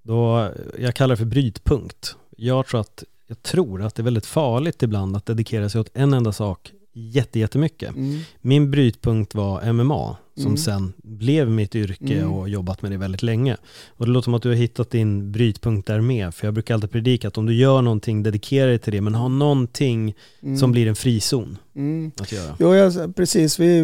Då, 0.03 0.51
jag 0.79 0.95
kallar 0.95 1.13
det 1.13 1.19
för 1.19 1.25
brytpunkt. 1.25 2.17
Jag 2.37 2.67
tror, 2.67 2.81
att, 2.81 3.05
jag 3.27 3.43
tror 3.43 3.83
att 3.83 3.95
det 3.95 4.03
är 4.03 4.05
väldigt 4.05 4.27
farligt 4.27 4.83
ibland 4.83 5.17
att 5.17 5.27
dedikera 5.27 5.69
sig 5.69 5.81
åt 5.81 5.91
en 5.95 6.15
enda 6.15 6.33
sak 6.33 6.73
jättemycket. 6.93 7.95
Mm. 7.95 8.21
Min 8.41 8.71
brytpunkt 8.71 9.35
var 9.35 9.73
MMA 9.73 10.17
som 10.37 10.47
mm. 10.47 10.57
sen 10.57 10.93
blev 11.03 11.51
mitt 11.51 11.75
yrke 11.75 12.19
mm. 12.19 12.33
och 12.33 12.49
jobbat 12.49 12.83
med 12.83 12.91
det 12.91 12.97
väldigt 12.97 13.23
länge. 13.23 13.57
Och 13.89 14.07
det 14.07 14.13
låter 14.13 14.25
som 14.25 14.35
att 14.35 14.43
du 14.43 14.49
har 14.49 14.57
hittat 14.57 14.91
din 14.91 15.33
brytpunkt 15.33 15.87
där 15.87 16.01
med, 16.01 16.35
för 16.35 16.47
jag 16.47 16.55
brukar 16.55 16.75
alltid 16.75 16.91
predika 16.91 17.29
att 17.29 17.39
om 17.39 17.47
du 17.47 17.55
gör 17.55 17.83
någonting, 17.83 18.23
dedikera 18.23 18.67
dig 18.67 18.79
till 18.79 18.93
det, 18.93 19.01
men 19.01 19.15
ha 19.15 19.29
någonting 19.29 20.15
mm. 20.43 20.57
som 20.57 20.73
blir 20.73 20.87
en 20.87 20.97
frizon 20.97 21.59
mm. 21.77 22.13
att 22.21 22.33
göra. 22.33 22.57
Jo, 22.59 22.75
jag, 22.75 23.17
precis. 23.17 23.59
Vi, 23.59 23.83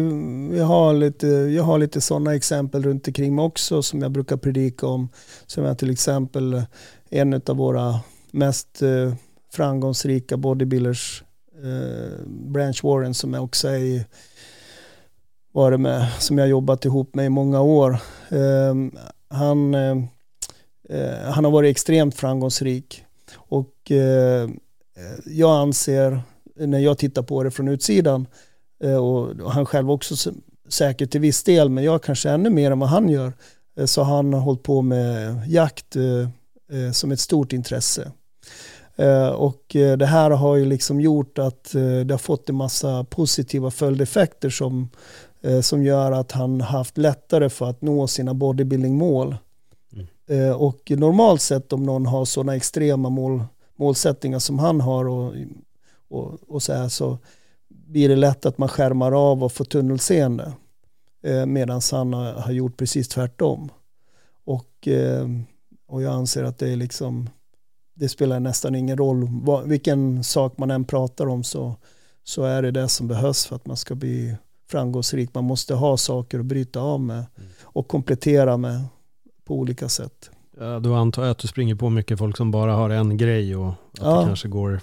vi 0.51 0.59
har 0.59 0.93
lite, 0.93 1.27
jag 1.27 1.63
har 1.63 1.79
lite 1.79 2.01
sådana 2.01 2.35
exempel 2.35 2.83
runt 2.83 3.07
omkring 3.07 3.35
mig 3.35 3.45
också 3.45 3.83
som 3.83 4.01
jag 4.01 4.11
brukar 4.11 4.37
predika 4.37 4.87
om. 4.87 5.09
Som 5.45 5.65
är 5.65 5.75
till 5.75 5.89
exempel 5.89 6.61
en 7.09 7.33
av 7.33 7.57
våra 7.57 7.99
mest 8.31 8.81
eh, 8.81 9.13
framgångsrika 9.53 10.37
bodybuilders, 10.37 11.23
eh, 11.63 12.27
Branch 12.27 12.83
Warren, 12.83 13.13
som 13.13 13.33
också 13.33 13.67
är 13.67 14.05
varit 15.53 15.79
med, 15.79 16.07
som 16.19 16.37
jag 16.37 16.47
jobbat 16.47 16.85
ihop 16.85 17.15
med 17.15 17.25
i 17.25 17.29
många 17.29 17.61
år. 17.61 17.97
Ehm, 18.29 18.91
eh, 18.95 19.37
han, 19.37 19.73
eh, 19.73 19.97
han 21.25 21.45
har 21.45 21.51
varit 21.51 21.71
extremt 21.71 22.15
framgångsrik 22.15 23.03
och 23.35 23.91
eh, 23.91 24.49
jag 25.25 25.61
anser, 25.61 26.21
när 26.55 26.79
jag 26.79 26.97
tittar 26.97 27.23
på 27.23 27.43
det 27.43 27.51
från 27.51 27.67
utsidan, 27.67 28.27
eh, 28.83 28.95
och 28.95 29.51
han 29.51 29.65
själv 29.65 29.91
också 29.91 30.31
säkert 30.69 31.11
till 31.11 31.21
viss 31.21 31.43
del, 31.43 31.69
men 31.69 31.83
jag 31.83 32.03
kanske 32.03 32.29
ännu 32.29 32.49
mer 32.49 32.71
än 32.71 32.79
vad 32.79 32.89
han 32.89 33.09
gör, 33.09 33.33
eh, 33.77 33.85
så 33.85 34.03
han 34.03 34.33
har 34.33 34.41
hållit 34.41 34.63
på 34.63 34.81
med 34.81 35.41
jakt 35.47 35.95
eh, 35.95 36.91
som 36.91 37.11
ett 37.11 37.19
stort 37.19 37.53
intresse. 37.53 38.11
Och 39.35 39.63
det 39.97 40.05
här 40.05 40.29
har 40.29 40.55
ju 40.55 40.65
liksom 40.65 41.01
gjort 41.01 41.39
att 41.39 41.71
det 42.05 42.13
har 42.13 42.17
fått 42.17 42.49
en 42.49 42.55
massa 42.55 43.03
positiva 43.03 43.71
följdeffekter 43.71 44.49
som 44.49 44.89
som 45.61 45.83
gör 45.83 46.11
att 46.11 46.31
han 46.31 46.61
haft 46.61 46.97
lättare 46.97 47.49
för 47.49 47.69
att 47.69 47.81
nå 47.81 48.07
sina 48.07 48.33
bodybuildingmål. 48.33 49.35
Mm. 49.93 50.07
Eh, 50.27 50.55
och 50.55 50.91
normalt 50.91 51.41
sett 51.41 51.73
om 51.73 51.83
någon 51.83 52.05
har 52.05 52.25
sådana 52.25 52.55
extrema 52.55 53.09
mål, 53.09 53.43
målsättningar 53.75 54.39
som 54.39 54.59
han 54.59 54.81
har 54.81 55.05
och, 55.05 55.33
och, 56.09 56.39
och 56.47 56.63
så, 56.63 56.73
här, 56.73 56.89
så 56.89 57.17
blir 57.69 58.09
det 58.09 58.15
lätt 58.15 58.45
att 58.45 58.57
man 58.57 58.69
skärmar 58.69 59.31
av 59.31 59.43
och 59.43 59.51
får 59.51 59.65
tunnelseende. 59.65 60.53
Eh, 61.23 61.45
Medan 61.45 61.81
han 61.91 62.13
har, 62.13 62.51
gjort 62.51 62.77
precis 62.77 63.07
tvärtom. 63.07 63.69
Och, 64.45 64.87
eh, 64.87 65.27
och 65.87 66.01
jag 66.01 66.13
anser 66.13 66.43
att 66.43 66.57
det 66.57 66.69
är 66.69 66.75
liksom 66.75 67.29
det 67.95 68.09
spelar 68.09 68.39
nästan 68.39 68.75
ingen 68.75 68.97
roll 68.97 69.29
vilken 69.65 70.23
sak 70.23 70.57
man 70.57 70.71
än 70.71 70.85
pratar 70.85 71.27
om 71.27 71.43
så, 71.43 71.75
så 72.23 72.43
är 72.43 72.61
det 72.61 72.71
det 72.71 72.87
som 72.87 73.07
behövs 73.07 73.45
för 73.45 73.55
att 73.55 73.65
man 73.65 73.77
ska 73.77 73.95
bli 73.95 74.35
framgångsrik. 74.73 75.29
Man 75.33 75.43
måste 75.43 75.73
ha 75.73 75.97
saker 75.97 76.39
att 76.39 76.45
bryta 76.45 76.79
av 76.79 77.01
med 77.01 77.15
mm. 77.15 77.49
och 77.63 77.87
komplettera 77.87 78.57
med 78.57 78.81
på 79.45 79.55
olika 79.55 79.89
sätt. 79.89 80.29
Ja, 80.59 80.79
då 80.79 80.93
antar 80.93 81.23
jag 81.23 81.31
att 81.31 81.37
du 81.37 81.47
springer 81.47 81.75
på 81.75 81.89
mycket 81.89 82.19
folk 82.19 82.37
som 82.37 82.51
bara 82.51 82.73
har 82.73 82.89
en 82.89 83.17
grej 83.17 83.55
och 83.55 83.67
att 83.67 83.75
ja. 83.99 84.19
det 84.19 84.25
kanske 84.25 84.47
går 84.47 84.81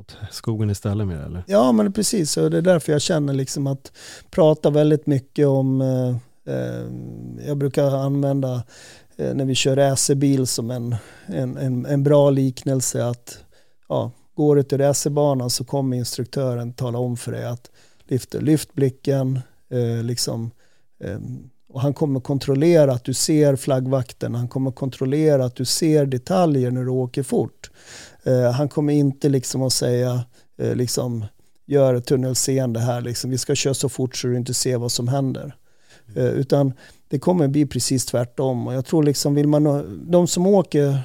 åt 0.00 0.16
skogen 0.30 0.70
istället 0.70 1.06
med 1.06 1.18
det 1.18 1.24
eller? 1.24 1.44
Ja 1.46 1.72
men 1.72 1.92
precis, 1.92 2.36
och 2.36 2.50
det 2.50 2.58
är 2.58 2.62
därför 2.62 2.92
jag 2.92 3.02
känner 3.02 3.32
liksom 3.32 3.66
att 3.66 3.92
prata 4.30 4.70
väldigt 4.70 5.06
mycket 5.06 5.46
om, 5.46 5.80
eh, 5.80 6.08
eh 6.54 6.84
jag 7.46 7.56
brukar 7.56 7.96
använda 7.96 8.62
eh, 9.16 9.34
när 9.34 9.44
vi 9.44 9.54
kör 9.54 9.76
racerbil 9.76 10.46
som 10.46 10.70
en, 10.70 10.96
en, 11.26 11.56
en, 11.56 11.86
en 11.86 12.02
bra 12.02 12.30
liknelse 12.30 13.04
att 13.04 13.38
ja, 13.88 14.10
går 14.34 14.56
du 14.56 14.62
till 14.62 14.78
racerbanan 14.78 15.50
så 15.50 15.64
kommer 15.64 15.96
instruktören 15.96 16.72
tala 16.72 16.98
om 16.98 17.16
för 17.16 17.32
dig 17.32 17.44
att 17.44 17.70
lyfter, 18.10 18.40
lyft 18.40 18.74
blicken, 18.74 19.40
eh, 19.70 20.02
liksom, 20.02 20.50
eh, 21.04 21.18
och 21.68 21.80
han 21.80 21.94
kommer 21.94 22.20
kontrollera 22.20 22.92
att 22.92 23.04
du 23.04 23.14
ser 23.14 23.56
flaggvakten, 23.56 24.34
han 24.34 24.48
kommer 24.48 24.70
kontrollera 24.70 25.44
att 25.44 25.56
du 25.56 25.64
ser 25.64 26.06
detaljer 26.06 26.70
när 26.70 26.84
du 26.84 26.90
åker 26.90 27.22
fort. 27.22 27.70
Eh, 28.22 28.50
han 28.50 28.68
kommer 28.68 28.92
inte 28.92 29.28
liksom 29.28 29.62
att 29.62 29.72
säga, 29.72 30.24
eh, 30.58 30.74
liksom, 30.74 31.24
gör 31.66 32.00
tunnelseende 32.00 32.80
här, 32.80 33.00
liksom. 33.00 33.30
vi 33.30 33.38
ska 33.38 33.54
köra 33.54 33.74
så 33.74 33.88
fort 33.88 34.16
så 34.16 34.26
du 34.26 34.36
inte 34.36 34.54
ser 34.54 34.78
vad 34.78 34.92
som 34.92 35.08
händer. 35.08 35.56
Eh, 36.16 36.24
utan 36.24 36.72
det 37.08 37.18
kommer 37.18 37.48
bli 37.48 37.66
precis 37.66 38.06
tvärtom. 38.06 38.66
Och 38.66 38.74
jag 38.74 38.84
tror 38.84 39.02
liksom, 39.02 39.34
vill 39.34 39.48
man, 39.48 39.86
de 40.10 40.26
som 40.26 40.46
åker 40.46 41.00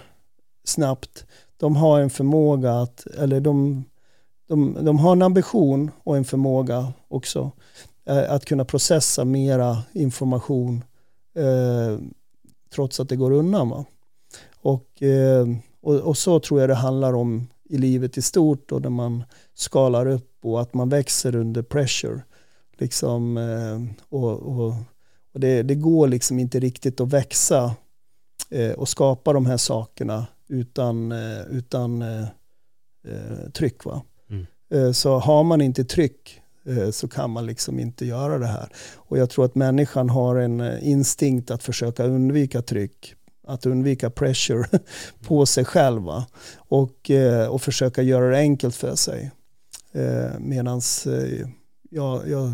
snabbt, 0.63 1.25
de 1.57 1.75
har 1.75 1.99
en 1.99 2.09
förmåga 2.09 2.73
att, 2.73 3.07
eller 3.07 3.39
de 3.39 3.83
de, 4.47 4.85
de 4.85 4.99
har 4.99 5.11
en 5.11 5.21
ambition 5.21 5.91
och 6.03 6.17
en 6.17 6.25
förmåga 6.25 6.93
också 7.07 7.51
eh, 8.05 8.31
att 8.31 8.45
kunna 8.45 8.65
processa 8.65 9.25
mera 9.25 9.77
information 9.93 10.83
eh, 11.35 11.99
trots 12.73 12.99
att 12.99 13.09
det 13.09 13.15
går 13.15 13.31
undan. 13.31 13.69
Va? 13.69 13.85
Och, 14.61 15.03
eh, 15.03 15.47
och, 15.81 15.95
och, 15.95 16.17
så 16.17 16.39
tror 16.39 16.59
jag 16.59 16.69
det 16.69 16.75
handlar 16.75 17.13
om 17.13 17.47
i 17.69 17.77
livet 17.77 18.17
i 18.17 18.21
stort 18.21 18.71
och 18.71 18.81
när 18.81 18.89
man 18.89 19.23
skalar 19.53 20.05
upp 20.05 20.35
och 20.43 20.61
att 20.61 20.73
man 20.73 20.89
växer 20.89 21.35
under 21.35 21.61
pressure. 21.61 22.21
Liksom, 22.77 23.37
eh, 23.37 24.05
och, 24.09 24.31
och, 24.31 24.73
och 25.33 25.39
det, 25.39 25.63
det, 25.63 25.75
går 25.75 26.07
liksom 26.07 26.39
inte 26.39 26.59
riktigt 26.59 27.01
att 27.01 27.13
växa 27.13 27.75
eh, 28.49 28.71
och 28.71 28.89
skapa 28.89 29.33
de 29.33 29.45
här 29.45 29.57
sakerna 29.57 30.27
utan, 30.47 31.11
eh, 31.11 31.41
utan 31.49 32.01
eh, 32.01 32.27
eh, 33.07 33.49
tryck. 33.53 33.85
Va? 33.85 34.01
Eh, 34.69 34.91
så 34.91 35.19
har 35.19 35.43
man 35.43 35.61
inte 35.61 35.83
tryck 35.83 36.41
eh, 36.65 36.91
så 36.91 37.07
kan 37.07 37.29
man 37.29 37.45
liksom 37.45 37.79
inte 37.79 38.05
göra 38.05 38.37
det 38.37 38.47
här. 38.47 38.69
Och 38.95 39.17
jag 39.17 39.29
tror 39.29 39.45
att 39.45 39.55
människan 39.55 40.09
har 40.09 40.35
en 40.35 40.61
eh, 40.61 40.87
instinkt 40.87 41.51
att 41.51 41.63
försöka 41.63 42.03
undvika 42.03 42.61
tryck 42.61 43.15
att 43.47 43.65
undvika 43.65 44.09
pressure 44.09 44.79
på 45.27 45.45
sig 45.45 45.65
själva 45.65 46.25
och, 46.55 47.11
och 47.49 47.61
försöka 47.61 48.01
göra 48.01 48.29
det 48.29 48.37
enkelt 48.37 48.75
för 48.75 48.95
sig. 48.95 49.31
Medan 50.39 50.81
jag, 51.89 52.29
jag 52.29 52.51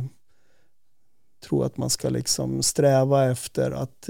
tror 1.44 1.66
att 1.66 1.78
man 1.78 1.90
ska 1.90 2.10
liksom 2.10 2.64
sträva 2.64 3.32
efter 3.32 3.72
att 3.72 4.10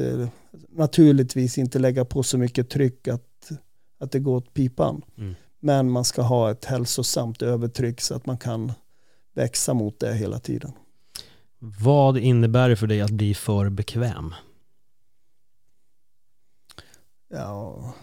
naturligtvis 0.70 1.58
inte 1.58 1.80
lägga 1.80 2.06
på 2.06 2.24
så 2.24 2.38
mycket 2.38 2.70
tryck 2.70 3.08
att, 3.08 3.52
att 4.00 4.12
det 4.12 4.20
går 4.20 4.36
åt 4.36 4.54
pipan. 4.54 5.02
Mm. 5.18 5.36
Men 5.64 5.92
man 5.92 6.06
ska 6.06 6.22
ha 6.22 6.52
ett 6.52 6.66
hälsosamt 6.66 7.42
övertryck 7.42 8.02
så 8.02 8.16
att 8.16 8.26
man 8.26 8.38
kan 8.38 8.72
växa 9.34 9.74
mot 9.74 10.00
det 10.00 10.14
hela 10.14 10.40
tiden. 10.40 10.72
Vad 11.60 12.18
innebär 12.18 12.70
det 12.70 12.76
för 12.76 12.88
dig 12.88 13.02
att 13.02 13.12
bli 13.12 13.34
för 13.34 13.70
bekväm? 13.70 14.34
Ja, 17.30 17.94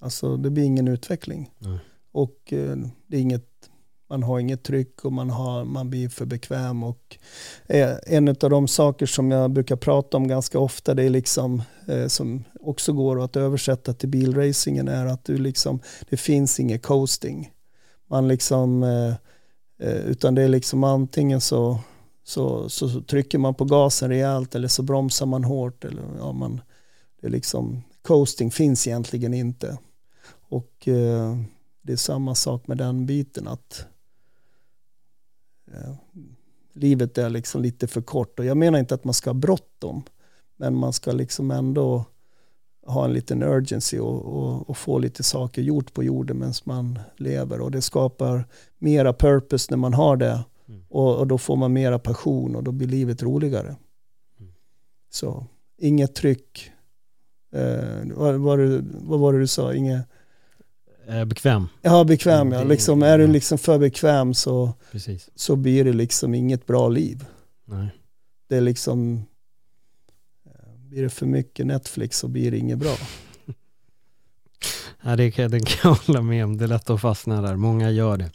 alltså 0.00 0.36
det 0.36 0.50
blir 0.50 0.64
ingen 0.64 0.88
utveckling. 0.88 1.50
Mm. 1.64 1.78
Och 2.12 2.52
eh, 2.52 2.76
det 3.06 3.16
är 3.16 3.20
inget 3.20 3.70
man 4.08 4.22
har 4.22 4.38
inget 4.38 4.62
tryck 4.62 5.04
och 5.04 5.12
man, 5.12 5.30
har, 5.30 5.64
man 5.64 5.90
blir 5.90 6.08
för 6.08 6.26
bekväm. 6.26 6.84
Och 6.84 7.18
eh, 7.66 7.96
en 8.06 8.28
av 8.28 8.50
de 8.50 8.68
saker 8.68 9.06
som 9.06 9.30
jag 9.30 9.50
brukar 9.50 9.76
prata 9.76 10.16
om 10.16 10.28
ganska 10.28 10.58
ofta, 10.58 10.94
det 10.94 11.02
är 11.02 11.10
liksom, 11.10 11.62
eh, 11.88 12.06
som 12.06 12.44
också 12.60 12.92
går 12.92 13.24
att 13.24 13.36
översätta 13.36 13.92
till 13.92 14.08
bilracingen, 14.08 14.88
är 14.88 15.06
att 15.06 15.24
du 15.24 15.38
liksom, 15.38 15.80
det 16.10 16.16
finns 16.16 16.60
inget 16.60 16.82
coasting. 16.82 17.50
Man 18.10 18.28
liksom, 18.28 18.82
eh, 18.82 19.14
eh, 19.88 19.96
utan 19.96 20.34
det 20.34 20.42
är 20.42 20.48
liksom 20.48 20.84
antingen 20.84 21.40
så, 21.40 21.78
så, 22.24 22.68
så, 22.68 23.00
trycker 23.00 23.38
man 23.38 23.54
på 23.54 23.64
gasen 23.64 24.08
rejält 24.08 24.54
eller 24.54 24.68
så 24.68 24.82
bromsar 24.82 25.26
man 25.26 25.44
hårt. 25.44 25.84
Eller, 25.84 26.02
ja, 26.18 26.32
man, 26.32 26.60
det 27.20 27.26
är 27.26 27.30
liksom, 27.30 27.82
coasting 28.02 28.50
finns 28.50 28.86
egentligen 28.86 29.34
inte. 29.34 29.78
Och 30.48 30.88
eh, 30.88 31.36
det 31.82 31.92
är 31.92 31.96
samma 31.96 32.34
sak 32.34 32.66
med 32.66 32.78
den 32.78 33.06
biten 33.06 33.48
att 33.48 33.86
livet 36.74 37.18
är 37.18 37.30
liksom 37.30 37.62
lite 37.62 37.86
för 37.86 38.02
kort. 38.02 38.38
Och 38.38 38.44
jag 38.44 38.56
menar 38.56 38.78
inte 38.78 38.94
att 38.94 39.04
man 39.04 39.14
ska 39.14 39.30
ha 39.30 39.34
bråttom, 39.34 40.02
men 40.56 40.76
man 40.76 40.92
ska 40.92 41.12
liksom 41.12 41.50
ändå 41.50 42.04
ha 42.86 43.04
en 43.04 43.12
liten 43.12 43.42
urgency 43.42 43.98
och, 43.98 44.24
och, 44.24 44.70
och, 44.70 44.76
få 44.76 44.98
lite 44.98 45.22
saker 45.22 45.62
gjort 45.62 45.94
på 45.94 46.02
jorden 46.02 46.38
medan 46.38 46.54
man 46.64 46.98
lever. 47.16 47.60
Och 47.60 47.70
det 47.70 47.82
skapar 47.82 48.48
mera 48.78 49.12
purpose 49.12 49.66
när 49.70 49.76
man 49.76 49.94
har 49.94 50.16
det. 50.16 50.44
Mm. 50.68 50.84
Och, 50.88 51.18
och, 51.18 51.26
då 51.26 51.38
får 51.38 51.56
man 51.56 51.72
mera 51.72 51.98
passion 51.98 52.56
och 52.56 52.64
då 52.64 52.72
blir 52.72 52.88
livet 52.88 53.22
roligare. 53.22 53.76
Mm. 54.40 54.52
Så 55.10 55.46
inget 55.78 56.14
tryck. 56.14 56.70
Eh, 57.52 58.14
vad, 58.14 58.34
vad, 58.34 58.58
vad 58.84 59.20
var 59.20 59.32
det 59.32 59.38
du 59.38 59.46
sa? 59.46 59.74
Inget 59.74 60.06
Eh, 61.08 61.24
bekväm. 61.24 61.68
Ja, 61.82 62.04
bekväm 62.04 62.52
ja. 62.52 62.64
Liksom, 62.64 63.02
är 63.02 63.18
du 63.18 63.26
liksom 63.26 63.58
för 63.58 63.78
bekväm 63.78 64.34
så, 64.34 64.72
Precis. 64.92 65.30
så 65.34 65.56
blir 65.56 65.84
det 65.84 65.92
liksom 65.92 66.34
inget 66.34 66.66
bra 66.66 66.88
liv. 66.88 67.24
Nej. 67.64 67.88
Det 68.48 68.56
är 68.56 68.60
liksom, 68.60 69.24
eh, 70.46 70.78
blir 70.78 71.02
det 71.02 71.10
för 71.10 71.26
mycket 71.26 71.66
Netflix 71.66 72.18
så 72.18 72.28
blir 72.28 72.50
det 72.50 72.58
inget 72.58 72.78
bra. 72.78 72.96
ja, 75.02 75.16
det 75.16 75.30
kan, 75.30 75.50
det 75.50 75.60
kan 75.60 75.90
jag 75.90 75.98
hålla 76.06 76.22
med 76.22 76.44
om. 76.44 76.56
Det 76.56 76.64
är 76.64 76.68
lätt 76.68 76.90
att 76.90 77.00
fastna 77.00 77.42
där. 77.42 77.56
Många 77.56 77.90
gör 77.90 78.16
det. 78.16 78.30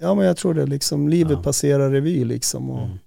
Ja, 0.00 0.14
men 0.14 0.26
jag 0.26 0.36
tror 0.36 0.54
det. 0.54 0.66
Liksom, 0.66 1.08
livet 1.08 1.36
ja. 1.36 1.42
passerar 1.42 1.90
revy 1.90 2.24
liksom. 2.24 2.70
Och, 2.70 2.86
mm. 2.86 2.98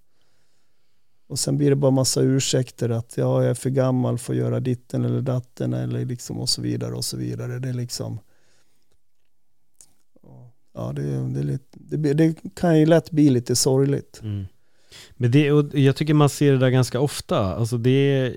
och 1.28 1.40
sen 1.40 1.58
blir 1.58 1.70
det 1.70 1.76
bara 1.76 1.92
massa 1.92 2.22
ursäkter 2.22 2.90
att 2.90 3.18
ja, 3.18 3.44
jag 3.44 3.50
är 3.50 3.54
för 3.54 3.70
gammal 3.70 4.18
för 4.18 4.34
att 4.34 4.40
göra 4.40 4.60
ditten 4.60 5.06
eller 5.06 5.22
datten 5.22 5.74
eller 5.74 6.06
liksom 6.06 6.40
och 6.40 6.50
så 6.50 6.62
vidare 6.62 6.96
och 6.96 7.06
så 7.06 7.18
vidare. 7.18 7.60
Det 7.60 7.70
är 7.70 7.74
liksom 7.74 8.20
ja, 10.80 10.94
det, 10.94 11.42
det, 11.42 11.60
det, 11.72 12.14
det, 12.14 12.36
kan 12.56 12.80
ju 12.80 12.86
lätt 12.86 13.12
bli 13.12 13.30
lite 13.30 13.56
sorgligt. 13.56 14.20
Mm. 14.24 14.46
Men 15.14 15.32
det, 15.32 15.52
och 15.52 15.78
jag 15.78 15.96
tycker 15.96 16.14
man 16.14 16.30
ser 16.30 16.52
det 16.52 16.58
där 16.58 16.70
ganska 16.70 17.00
ofta. 17.00 17.56
Alltså 17.56 17.78
det, 17.78 18.34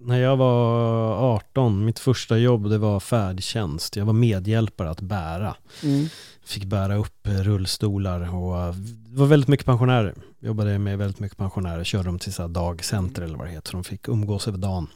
när 0.00 0.20
jag 0.20 0.36
var 0.36 1.34
18, 1.34 1.84
mitt 1.84 1.98
första 1.98 2.38
jobb 2.38 2.70
det 2.70 2.78
var 2.78 3.00
färdtjänst. 3.00 3.96
Jag 3.96 4.04
var 4.04 4.12
medhjälpare 4.12 4.90
att 4.90 5.00
bära. 5.00 5.56
Mm. 5.82 6.06
Fick 6.44 6.64
bära 6.64 6.96
upp 6.96 7.28
rullstolar 7.28 8.34
och 8.34 8.74
det 8.74 9.18
var 9.18 9.26
väldigt 9.26 9.48
mycket 9.48 9.66
pensionärer. 9.66 10.14
Jobbade 10.40 10.78
med 10.78 10.98
väldigt 10.98 11.20
mycket 11.20 11.38
pensionärer, 11.38 11.84
körde 11.84 12.04
dem 12.04 12.18
till 12.18 12.32
så 12.32 12.48
dagcenter 12.48 13.22
eller 13.22 13.38
vad 13.38 13.46
det 13.46 13.52
heter. 13.52 13.70
Så 13.70 13.76
de 13.76 13.84
fick 13.84 14.08
umgås 14.08 14.48
över 14.48 14.58
dagen. 14.58 14.86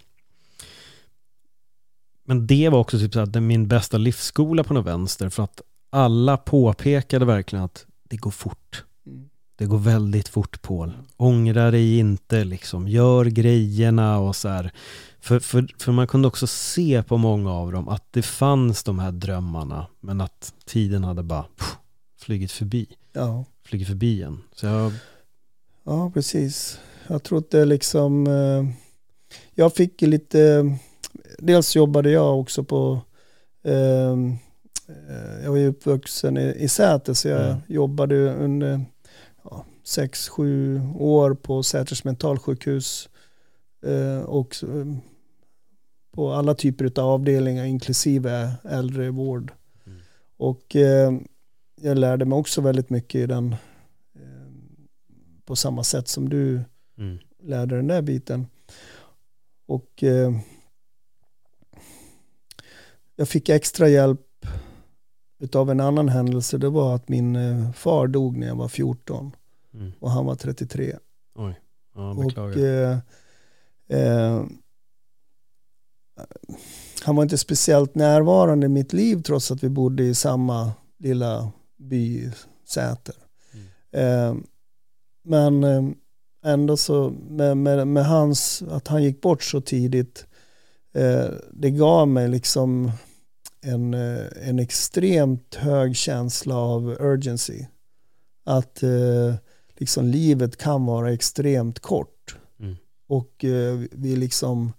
Men 2.24 2.46
det 2.46 2.68
var 2.68 2.78
också 2.78 2.98
typ 2.98 3.12
så 3.12 3.20
att 3.20 3.42
min 3.42 3.68
bästa 3.68 3.98
livsskola 3.98 4.64
på 4.64 4.74
något 4.74 4.86
vänster 4.86 5.28
för 5.28 5.42
att 5.42 5.60
alla 5.90 6.36
påpekade 6.36 7.24
verkligen 7.24 7.64
att 7.64 7.86
det 8.08 8.16
går 8.16 8.30
fort. 8.30 8.84
Mm. 9.06 9.28
Det 9.56 9.66
går 9.66 9.78
väldigt 9.78 10.28
fort 10.28 10.62
Paul. 10.62 10.92
Ångra 11.16 11.70
dig 11.70 11.98
inte 11.98 12.44
liksom. 12.44 12.88
Gör 12.88 13.24
grejerna 13.24 14.18
och 14.18 14.36
så 14.36 14.48
här. 14.48 14.72
För, 15.20 15.40
för, 15.40 15.68
för 15.78 15.92
man 15.92 16.06
kunde 16.06 16.28
också 16.28 16.46
se 16.46 17.02
på 17.02 17.16
många 17.16 17.52
av 17.52 17.72
dem 17.72 17.88
att 17.88 18.06
det 18.10 18.22
fanns 18.22 18.82
de 18.82 18.98
här 18.98 19.12
drömmarna 19.12 19.86
men 20.00 20.20
att 20.20 20.54
tiden 20.64 21.04
hade 21.04 21.22
bara 21.22 21.42
pff, 21.42 21.76
flugit 22.18 22.52
förbi. 22.52 22.86
Ja. 23.12 23.44
Flugit 23.64 23.88
förbi 23.88 24.22
en. 24.22 24.42
Så 24.54 24.66
jag... 24.66 24.92
Ja, 25.84 26.10
precis. 26.10 26.80
Jag 27.06 27.22
tror 27.22 27.38
att 27.38 27.50
det 27.50 27.64
liksom... 27.64 28.26
Eh, 28.26 28.64
jag 29.54 29.74
fick 29.74 30.02
lite... 30.02 30.72
Dels 31.38 31.76
jobbade 31.76 32.10
jag 32.10 32.40
också 32.40 32.64
på 32.64 33.00
eh, 33.64 34.16
Eh, 34.16 34.16
jag 35.42 35.50
var 35.50 35.56
ju 35.56 35.68
uppvuxen 35.68 36.36
i, 36.36 36.54
i 36.58 36.68
Säter 36.68 37.14
så 37.14 37.28
jag 37.28 37.44
mm. 37.44 37.58
jobbade 37.66 38.34
under 38.34 38.84
ja, 39.44 39.64
sex, 39.84 40.28
sju 40.28 40.80
år 40.98 41.34
på 41.34 41.62
Säters 41.62 42.04
mentalsjukhus 42.04 43.08
eh, 43.86 44.22
och 44.22 44.56
eh, 44.62 44.96
på 46.12 46.32
alla 46.32 46.54
typer 46.54 47.00
av 47.00 47.10
avdelningar 47.10 47.64
inklusive 47.64 48.52
äldrevård. 48.64 49.52
Mm. 49.86 49.98
Och 50.36 50.76
eh, 50.76 51.12
jag 51.80 51.98
lärde 51.98 52.24
mig 52.24 52.36
också 52.36 52.60
väldigt 52.60 52.90
mycket 52.90 53.18
i 53.18 53.26
den 53.26 53.52
eh, 54.14 54.52
på 55.44 55.56
samma 55.56 55.84
sätt 55.84 56.08
som 56.08 56.28
du 56.28 56.60
mm. 56.98 57.18
lärde 57.42 57.76
den 57.76 57.86
där 57.86 58.02
biten. 58.02 58.46
Och 59.66 60.02
eh, 60.02 60.32
jag 63.16 63.28
fick 63.28 63.48
extra 63.48 63.88
hjälp 63.88 64.25
utav 65.38 65.70
en 65.70 65.80
annan 65.80 66.08
händelse 66.08 66.58
det 66.58 66.68
var 66.68 66.94
att 66.94 67.08
min 67.08 67.36
eh, 67.36 67.72
far 67.72 68.06
dog 68.06 68.36
när 68.36 68.46
jag 68.46 68.56
var 68.56 68.68
14 68.68 69.36
mm. 69.74 69.92
och 70.00 70.10
han 70.10 70.26
var 70.26 70.34
33. 70.34 70.96
Oj, 71.34 71.60
ja, 71.94 72.14
beklagar. 72.14 72.50
Och, 72.50 72.64
eh, 72.64 72.98
eh, 73.88 74.44
han 77.02 77.16
var 77.16 77.22
inte 77.22 77.38
speciellt 77.38 77.94
närvarande 77.94 78.66
i 78.66 78.68
mitt 78.68 78.92
liv 78.92 79.22
trots 79.22 79.50
att 79.50 79.64
vi 79.64 79.68
bodde 79.68 80.02
i 80.02 80.14
samma 80.14 80.72
lilla 80.98 81.52
by, 81.76 82.30
Säter. 82.64 83.14
Mm. 83.52 83.66
Eh, 83.90 84.42
men 85.22 85.64
eh, 85.64 85.84
ändå 86.44 86.76
så 86.76 87.10
med, 87.28 87.56
med, 87.56 87.88
med, 87.88 88.06
hans, 88.06 88.62
att 88.70 88.88
han 88.88 89.02
gick 89.02 89.20
bort 89.20 89.42
så 89.42 89.60
tidigt, 89.60 90.26
eh, 90.94 91.30
det 91.52 91.70
gav 91.70 92.08
mig 92.08 92.28
liksom 92.28 92.90
en, 93.66 93.94
eh, 93.94 94.48
en 94.48 94.58
extremt 94.58 95.54
hög 95.54 95.96
känsla 95.96 96.56
av 96.56 96.96
urgency. 97.00 97.66
Att 98.44 98.82
eh, 98.82 99.34
liksom 99.76 100.06
livet 100.06 100.56
kan 100.56 100.86
vara 100.86 101.12
extremt 101.12 101.80
kort. 101.80 102.36
Mm. 102.60 102.76
Och 103.06 103.44
eh, 103.44 103.80
vi 103.92 104.16
liksom, 104.16 104.72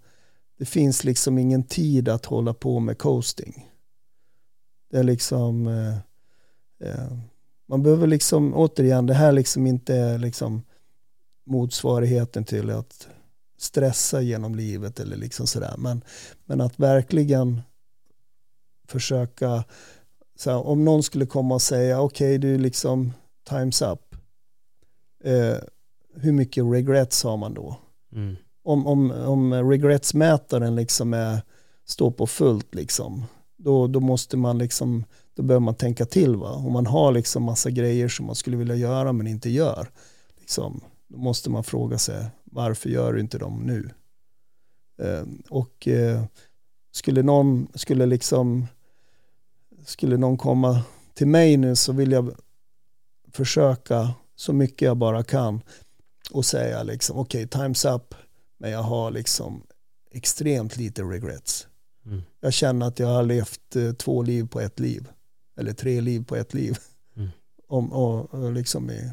det 0.58 0.64
finns 0.64 1.04
liksom 1.04 1.38
ingen 1.38 1.62
tid 1.62 2.08
att 2.08 2.26
hålla 2.26 2.54
på 2.54 2.80
med 2.80 2.98
coasting. 2.98 3.68
Det 4.90 4.98
är 4.98 5.04
liksom, 5.04 5.66
eh, 5.66 5.96
eh, 6.88 7.12
man 7.68 7.82
behöver 7.82 8.06
liksom, 8.06 8.54
återigen, 8.54 9.06
det 9.06 9.14
här 9.14 9.32
liksom 9.32 9.66
inte 9.66 9.94
är 9.94 10.18
liksom 10.18 10.62
motsvarigheten 11.46 12.44
till 12.44 12.70
att 12.70 13.08
stressa 13.58 14.20
genom 14.20 14.54
livet 14.54 15.00
eller 15.00 15.16
liksom 15.16 15.46
sådär. 15.46 15.74
Men, 15.78 16.04
men 16.44 16.60
att 16.60 16.78
verkligen 16.78 17.60
försöka 18.88 19.64
så 20.38 20.50
här, 20.50 20.66
om 20.66 20.84
någon 20.84 21.02
skulle 21.02 21.26
komma 21.26 21.54
och 21.54 21.62
säga 21.62 22.00
okej 22.00 22.36
okay, 22.36 22.38
du 22.38 22.58
liksom 22.58 23.12
times 23.48 23.82
up. 23.82 24.14
Eh, 25.24 25.56
hur 26.14 26.32
mycket 26.32 26.64
regrets 26.64 27.24
har 27.24 27.36
man 27.36 27.54
då? 27.54 27.76
Mm. 28.12 28.36
Om, 28.62 28.86
om, 28.86 29.10
om 29.10 29.54
regretsmätaren 29.54 30.74
liksom 30.74 31.14
är, 31.14 31.42
står 31.84 32.10
på 32.10 32.26
fullt 32.26 32.74
liksom, 32.74 33.24
då, 33.56 33.86
då 33.86 34.00
måste 34.00 34.36
man 34.36 34.58
liksom, 34.58 35.04
då 35.34 35.42
behöver 35.42 35.64
man 35.64 35.74
tänka 35.74 36.04
till 36.04 36.36
va. 36.36 36.52
Om 36.52 36.72
man 36.72 36.86
har 36.86 37.12
liksom 37.12 37.42
massa 37.42 37.70
grejer 37.70 38.08
som 38.08 38.26
man 38.26 38.34
skulle 38.34 38.56
vilja 38.56 38.74
göra 38.74 39.12
men 39.12 39.26
inte 39.26 39.50
gör, 39.50 39.90
liksom, 40.40 40.80
då 41.08 41.18
måste 41.18 41.50
man 41.50 41.64
fråga 41.64 41.98
sig 41.98 42.26
varför 42.44 42.90
gör 42.90 43.12
du 43.12 43.20
inte 43.20 43.38
dem 43.38 43.62
nu? 43.66 43.90
Eh, 45.02 45.26
och 45.50 45.88
eh, 45.88 46.24
skulle 46.92 47.22
någon, 47.22 47.68
skulle 47.74 48.06
liksom, 48.06 48.66
skulle 49.88 50.16
någon 50.16 50.36
komma 50.36 50.82
till 51.14 51.26
mig 51.26 51.56
nu 51.56 51.76
så 51.76 51.92
vill 51.92 52.12
jag 52.12 52.34
försöka 53.32 54.14
så 54.36 54.52
mycket 54.52 54.82
jag 54.82 54.96
bara 54.96 55.22
kan 55.22 55.60
och 56.30 56.44
säga 56.44 56.82
liksom 56.82 57.18
okej, 57.18 57.44
okay, 57.44 57.60
time's 57.60 57.94
up, 57.96 58.14
men 58.58 58.70
jag 58.70 58.82
har 58.82 59.10
liksom 59.10 59.62
extremt 60.10 60.76
lite 60.76 61.02
regrets. 61.02 61.66
Mm. 62.06 62.22
Jag 62.40 62.52
känner 62.52 62.86
att 62.86 62.98
jag 62.98 63.08
har 63.08 63.22
levt 63.22 63.76
eh, 63.76 63.92
två 63.92 64.22
liv 64.22 64.48
på 64.48 64.60
ett 64.60 64.80
liv, 64.80 65.08
eller 65.56 65.72
tre 65.72 66.00
liv 66.00 66.24
på 66.24 66.36
ett 66.36 66.54
liv. 66.54 66.78
Mm. 67.16 67.28
Om, 67.68 67.92
och, 67.92 68.34
och 68.34 68.52
liksom 68.52 68.90
i, 68.90 69.10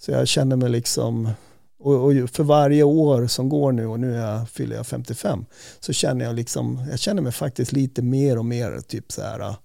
så 0.00 0.10
jag 0.10 0.28
känner 0.28 0.56
mig 0.56 0.70
liksom, 0.70 1.30
och, 1.78 2.04
och, 2.04 2.30
för 2.30 2.42
varje 2.42 2.82
år 2.82 3.26
som 3.26 3.48
går 3.48 3.72
nu 3.72 3.86
och 3.86 4.00
nu 4.00 4.16
är 4.16 4.30
jag, 4.30 4.48
fyller 4.48 4.76
jag 4.76 4.86
55 4.86 5.46
så 5.80 5.92
känner 5.92 6.24
jag 6.24 6.34
liksom, 6.34 6.86
jag 6.90 6.98
känner 6.98 7.22
mig 7.22 7.32
faktiskt 7.32 7.72
lite 7.72 8.02
mer 8.02 8.38
och 8.38 8.44
mer 8.44 8.80
typ 8.80 9.12
så 9.12 9.22
här, 9.22 9.56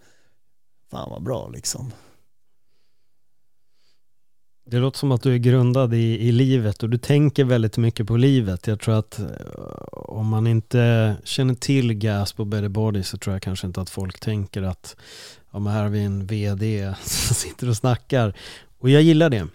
fan 0.92 1.10
vad 1.10 1.24
bra 1.24 1.50
liksom. 1.50 1.92
Det 4.66 4.80
låter 4.80 5.00
som 5.00 5.12
att 5.12 5.22
du 5.22 5.34
är 5.34 5.38
grundad 5.38 5.94
i, 5.94 6.28
i 6.28 6.32
livet 6.32 6.84
och 6.84 6.90
du 6.90 6.98
tänker 6.98 7.44
väldigt 7.44 7.78
mycket 7.78 8.08
på 8.08 8.18
livet. 8.18 8.68
Jag 8.68 8.80
tror 8.80 9.00
att 9.00 9.20
eh, 9.20 9.26
om 9.92 10.28
man 10.28 10.48
inte 10.48 11.16
känner 11.24 11.54
till 11.54 11.94
gas 11.94 12.34
på 12.34 12.46
Better 12.46 12.68
Body 12.68 13.04
så 13.04 13.18
tror 13.18 13.36
jag 13.36 13.42
kanske 13.42 13.68
inte 13.68 13.82
att 13.82 13.90
folk 13.90 14.20
tänker 14.20 14.62
att 14.62 14.96
ja, 15.52 15.60
men 15.60 15.74
här 15.74 15.84
har 15.84 15.90
vi 15.90 16.04
en 16.04 16.26
vd 16.26 16.94
som 17.04 17.36
sitter 17.36 17.70
och 17.70 17.78
snackar. 17.78 18.34
Och 18.80 18.90
jag 18.90 19.02
gillar 19.02 19.30
det. 19.30 19.48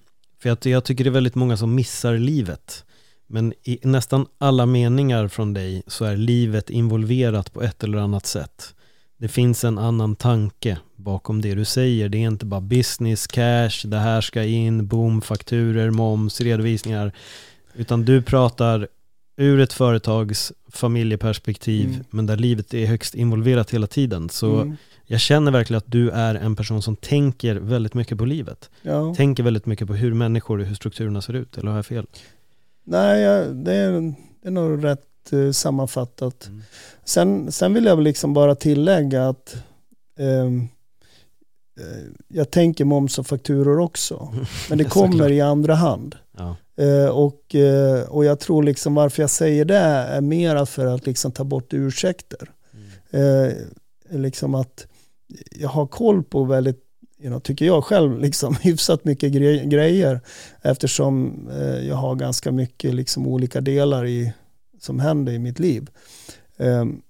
För 0.42 0.50
att 0.50 0.66
jag 0.66 0.84
tycker 0.84 1.04
det 1.04 1.10
är 1.10 1.12
väldigt 1.12 1.34
många 1.34 1.56
som 1.56 1.74
missar 1.74 2.18
livet. 2.18 2.84
Men 3.26 3.52
i 3.62 3.78
nästan 3.82 4.26
alla 4.38 4.66
meningar 4.66 5.28
från 5.28 5.54
dig 5.54 5.82
så 5.86 6.04
är 6.04 6.16
livet 6.16 6.70
involverat 6.70 7.52
på 7.52 7.62
ett 7.62 7.84
eller 7.84 7.98
annat 7.98 8.26
sätt. 8.26 8.74
Det 9.18 9.28
finns 9.28 9.64
en 9.64 9.78
annan 9.78 10.16
tanke 10.16 10.78
bakom 10.96 11.40
det 11.40 11.54
du 11.54 11.64
säger. 11.64 12.08
Det 12.08 12.18
är 12.18 12.28
inte 12.28 12.46
bara 12.46 12.60
business, 12.60 13.26
cash, 13.26 13.84
det 13.84 13.98
här 13.98 14.20
ska 14.20 14.44
in, 14.44 14.86
boom, 14.86 15.20
fakturer, 15.20 15.90
moms, 15.90 16.40
redovisningar. 16.40 17.12
Utan 17.74 18.04
du 18.04 18.22
pratar 18.22 18.88
ur 19.36 19.60
ett 19.60 19.72
företags 19.72 20.52
familjeperspektiv, 20.68 21.88
mm. 21.88 22.04
men 22.10 22.26
där 22.26 22.36
livet 22.36 22.74
är 22.74 22.86
högst 22.86 23.14
involverat 23.14 23.70
hela 23.70 23.86
tiden. 23.86 24.28
Så 24.28 24.60
mm. 24.60 24.76
jag 25.06 25.20
känner 25.20 25.52
verkligen 25.52 25.78
att 25.78 25.92
du 25.92 26.10
är 26.10 26.34
en 26.34 26.56
person 26.56 26.82
som 26.82 26.96
tänker 26.96 27.56
väldigt 27.56 27.94
mycket 27.94 28.18
på 28.18 28.24
livet. 28.24 28.70
Ja. 28.82 29.14
Tänker 29.14 29.42
väldigt 29.42 29.66
mycket 29.66 29.86
på 29.86 29.94
hur 29.94 30.14
människor 30.14 30.58
och 30.60 30.66
hur 30.66 30.74
strukturerna 30.74 31.22
ser 31.22 31.32
ut, 31.32 31.58
eller 31.58 31.70
har 31.70 31.78
jag 31.78 31.86
fel? 31.86 32.06
Nej, 32.84 33.20
det, 33.54 33.72
är, 33.72 34.14
det 34.42 34.48
är 34.48 34.50
nog 34.50 34.84
rätt 34.84 35.02
eh, 35.32 35.50
sammanfattat. 35.50 36.46
Mm. 36.46 36.62
Sen, 37.04 37.52
sen 37.52 37.74
vill 37.74 37.84
jag 37.84 37.96
väl 37.96 38.04
liksom 38.04 38.34
bara 38.34 38.54
tillägga 38.54 39.28
att 39.28 39.56
um, 40.18 40.68
Eh, 41.80 42.04
jag 42.28 42.50
tänker 42.50 42.84
moms 42.84 43.18
och 43.18 43.26
fakturor 43.26 43.78
också. 43.78 44.34
Men 44.68 44.78
det 44.78 44.84
kommer 44.84 45.30
i 45.30 45.40
andra 45.40 45.74
hand. 45.74 46.16
Ja. 46.36 46.56
Eh, 46.84 47.08
och, 47.08 47.54
eh, 47.54 48.02
och 48.02 48.24
jag 48.24 48.40
tror 48.40 48.62
liksom 48.62 48.94
varför 48.94 49.22
jag 49.22 49.30
säger 49.30 49.64
det 49.64 49.76
är 49.76 50.20
mer 50.20 50.64
för 50.64 50.86
att 50.86 51.06
liksom 51.06 51.32
ta 51.32 51.44
bort 51.44 51.72
ursäkter. 51.74 52.50
Mm. 53.12 53.52
liksom 54.10 54.54
att 54.54 54.86
jag 55.50 55.68
har 55.68 55.86
koll 55.86 56.22
på 56.22 56.44
väldigt, 56.44 56.80
you 57.18 57.28
know, 57.28 57.40
tycker 57.40 57.66
jag 57.66 57.84
själv, 57.84 58.18
liksom, 58.20 58.56
hyfsat 58.62 59.04
mycket 59.04 59.32
grejer 59.70 60.20
eftersom 60.62 61.48
jag 61.82 61.94
har 61.94 62.14
ganska 62.14 62.52
mycket 62.52 62.94
liksom, 62.94 63.26
olika 63.26 63.60
delar 63.60 64.06
i, 64.06 64.32
som 64.84 65.00
händer 65.00 65.32
i 65.32 65.38
mitt 65.38 65.58
liv. 65.58 65.90
Um, 66.56 67.02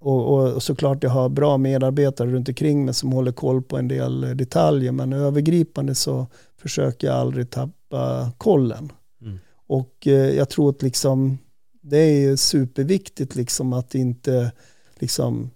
och, 0.00 0.54
och, 0.54 0.62
såklart 0.62 1.02
jag 1.02 1.10
har 1.10 1.28
bra 1.28 1.58
medarbetare 1.58 2.30
runt 2.30 2.48
omkring 2.48 2.84
mig 2.84 2.94
som 2.94 3.12
håller 3.12 3.32
koll 3.32 3.62
på 3.62 3.78
en 3.78 3.88
del 3.88 4.36
detaljer 4.36 4.92
men 4.92 5.12
övergripande 5.12 5.94
så 5.94 6.26
försöker 6.56 7.06
jag 7.06 7.16
aldrig 7.16 7.50
tappa 7.50 8.32
kollen. 8.38 8.92
Mm. 9.22 9.38
Och 9.66 10.06
eh, 10.06 10.36
jag 10.36 10.48
tror 10.48 10.70
att 10.70 10.82
liksom, 10.82 11.38
det 11.82 11.98
är 11.98 12.36
superviktigt 12.36 13.34
liksom 13.34 13.72
att 13.72 13.94
inte 13.94 14.52
liksom, 14.98 15.50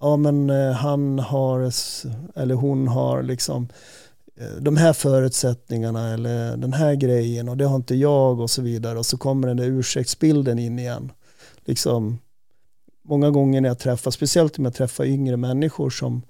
ja 0.00 0.16
men 0.16 0.50
eh, 0.50 0.72
han 0.72 1.18
har, 1.18 1.60
eller 2.34 2.54
hon 2.54 2.88
har 2.88 3.22
liksom 3.22 3.62
eh, 3.62 3.68
Eh, 4.36 4.56
de 4.60 4.76
här 4.76 4.92
förutsättningarna 4.92 6.14
eller 6.14 6.56
den 6.56 6.72
här 6.72 6.94
grejen 6.94 7.48
och 7.48 7.56
det 7.56 7.64
har 7.64 7.76
inte 7.76 7.94
jag 7.94 8.40
och 8.40 8.50
så 8.50 8.62
vidare 8.62 8.98
och 8.98 9.06
så 9.06 9.18
kommer 9.18 9.48
den 9.48 9.56
där 9.56 9.66
ursäktsbilden 9.66 10.58
in 10.58 10.78
igen. 10.78 11.12
Liksom, 11.64 12.18
många 13.02 13.30
gånger 13.30 13.60
när 13.60 13.68
jag 13.68 13.78
träffar, 13.78 14.10
speciellt 14.10 14.58
om 14.58 14.64
jag 14.64 14.74
träffar 14.74 15.04
yngre 15.04 15.36
människor 15.36 15.90
som, 15.90 16.22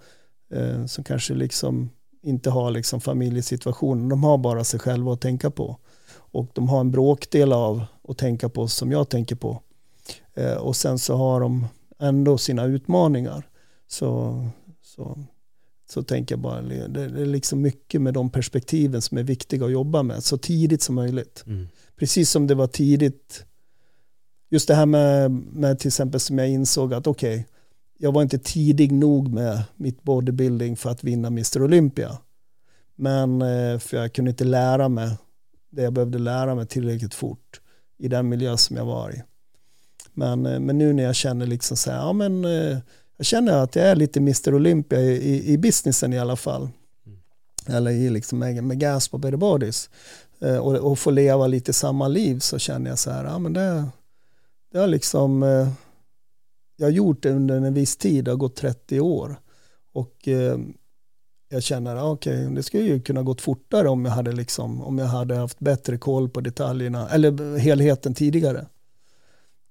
eh, 0.52 0.86
som 0.86 1.04
kanske 1.04 1.34
liksom 1.34 1.90
inte 2.22 2.50
har 2.50 2.70
liksom 2.70 3.00
familjesituationen, 3.00 4.08
de 4.08 4.24
har 4.24 4.38
bara 4.38 4.64
sig 4.64 4.80
själva 4.80 5.12
att 5.12 5.20
tänka 5.20 5.50
på. 5.50 5.76
Och 6.16 6.50
de 6.52 6.68
har 6.68 6.80
en 6.80 6.90
bråkdel 6.90 7.52
av 7.52 7.84
att 8.08 8.18
tänka 8.18 8.48
på 8.48 8.68
som 8.68 8.92
jag 8.92 9.08
tänker 9.08 9.36
på. 9.36 9.62
Eh, 10.34 10.54
och 10.54 10.76
sen 10.76 10.98
så 10.98 11.16
har 11.16 11.40
de 11.40 11.66
ändå 11.98 12.38
sina 12.38 12.64
utmaningar. 12.64 13.48
Så, 13.86 14.40
så, 14.82 15.18
så 15.88 16.02
tänker 16.02 16.32
jag 16.32 16.40
bara, 16.40 16.62
det, 16.62 17.00
är 17.00 17.26
liksom 17.26 17.60
mycket 17.62 18.00
med 18.02 18.14
de 18.14 18.30
perspektiven 18.30 19.02
som 19.02 19.18
är 19.18 19.22
viktiga 19.22 19.64
att 19.64 19.72
jobba 19.72 20.02
med 20.02 20.24
så 20.24 20.38
tidigt 20.38 20.82
som 20.82 20.94
möjligt. 20.94 21.44
Mm. 21.46 21.68
Precis 21.96 22.30
som 22.30 22.46
det 22.46 22.54
var 22.54 22.66
tidigt 22.66 23.44
just 24.50 24.68
det 24.68 24.74
här 24.74 24.86
med, 24.86 25.30
med 25.30 25.78
till 25.78 25.88
exempel 25.88 26.20
som 26.20 26.38
jag 26.38 26.48
insåg 26.48 26.94
att 26.94 27.06
okej, 27.06 27.34
okay, 27.34 27.44
jag 27.98 28.12
var 28.12 28.22
inte 28.22 28.38
tidig 28.38 28.92
nog 28.92 29.32
med 29.32 29.62
mitt 29.76 30.02
bodybuilding 30.02 30.76
för 30.76 30.90
att 30.90 31.04
vinna 31.04 31.28
Mr. 31.28 31.62
Olympia. 31.62 32.18
Men 32.94 33.42
eh, 33.42 33.78
för 33.78 33.96
jag 33.96 34.12
kunde 34.12 34.30
inte 34.30 34.44
lära 34.44 34.88
mig 34.88 35.10
det 35.70 35.82
jag 35.82 35.92
behövde 35.92 36.18
lära 36.18 36.54
mig 36.54 36.66
tillräckligt 36.66 37.14
fort 37.14 37.60
i 37.98 38.08
den 38.08 38.28
miljö 38.28 38.56
som 38.56 38.76
jag 38.76 38.84
var 38.84 39.10
i. 39.10 39.22
Men, 40.12 40.46
eh, 40.46 40.60
men 40.60 40.78
nu 40.78 40.92
när 40.92 41.02
jag 41.02 41.14
känner 41.14 41.46
liksom 41.46 41.76
så 41.76 41.90
här, 41.90 41.98
ja 41.98 42.12
men 42.12 42.44
eh, 42.44 42.78
jag 43.16 43.26
känner 43.26 43.52
att 43.52 43.76
jag 43.76 43.86
är 43.86 43.96
lite 43.96 44.18
Mr. 44.18 44.54
Olympia 44.54 45.00
i, 45.00 45.12
i, 45.12 45.52
i 45.52 45.58
businessen 45.58 46.12
i 46.12 46.18
alla 46.18 46.36
fall. 46.36 46.68
Mm. 47.06 47.18
Eller 47.66 47.90
i 47.90 48.10
liksom 48.10 48.38
med, 48.38 48.64
med 48.64 48.80
gas 48.80 49.08
på 49.08 49.18
Better 49.18 49.36
Bodies. 49.36 49.90
Eh, 50.40 50.56
och, 50.56 50.74
och 50.74 50.98
få 50.98 51.10
leva 51.10 51.46
lite 51.46 51.72
samma 51.72 52.08
liv 52.08 52.38
så 52.38 52.58
känner 52.58 52.90
jag 52.90 52.98
så 52.98 53.10
här, 53.10 53.24
ja 53.24 53.38
men 53.38 53.52
det, 53.52 53.84
det 54.72 54.78
har 54.78 54.86
liksom, 54.86 55.42
eh, 55.42 55.68
jag 56.76 56.86
har 56.86 56.92
gjort 56.92 57.22
det 57.22 57.30
under 57.30 57.56
en 57.56 57.74
viss 57.74 57.96
tid, 57.96 58.24
det 58.24 58.30
har 58.30 58.38
gått 58.38 58.56
30 58.56 59.00
år. 59.00 59.40
Och 59.92 60.28
eh, 60.28 60.58
jag 61.48 61.62
känner, 61.62 62.12
okej, 62.12 62.42
okay, 62.42 62.54
det 62.54 62.62
skulle 62.62 62.82
ju 62.82 63.00
kunna 63.00 63.22
gått 63.22 63.40
fortare 63.40 63.88
om 63.88 64.04
jag 64.04 64.12
hade 64.12 64.32
liksom, 64.32 64.82
om 64.82 64.98
jag 64.98 65.06
hade 65.06 65.36
haft 65.36 65.58
bättre 65.58 65.98
koll 65.98 66.28
på 66.28 66.40
detaljerna, 66.40 67.08
eller 67.08 67.58
helheten 67.58 68.14
tidigare. 68.14 68.66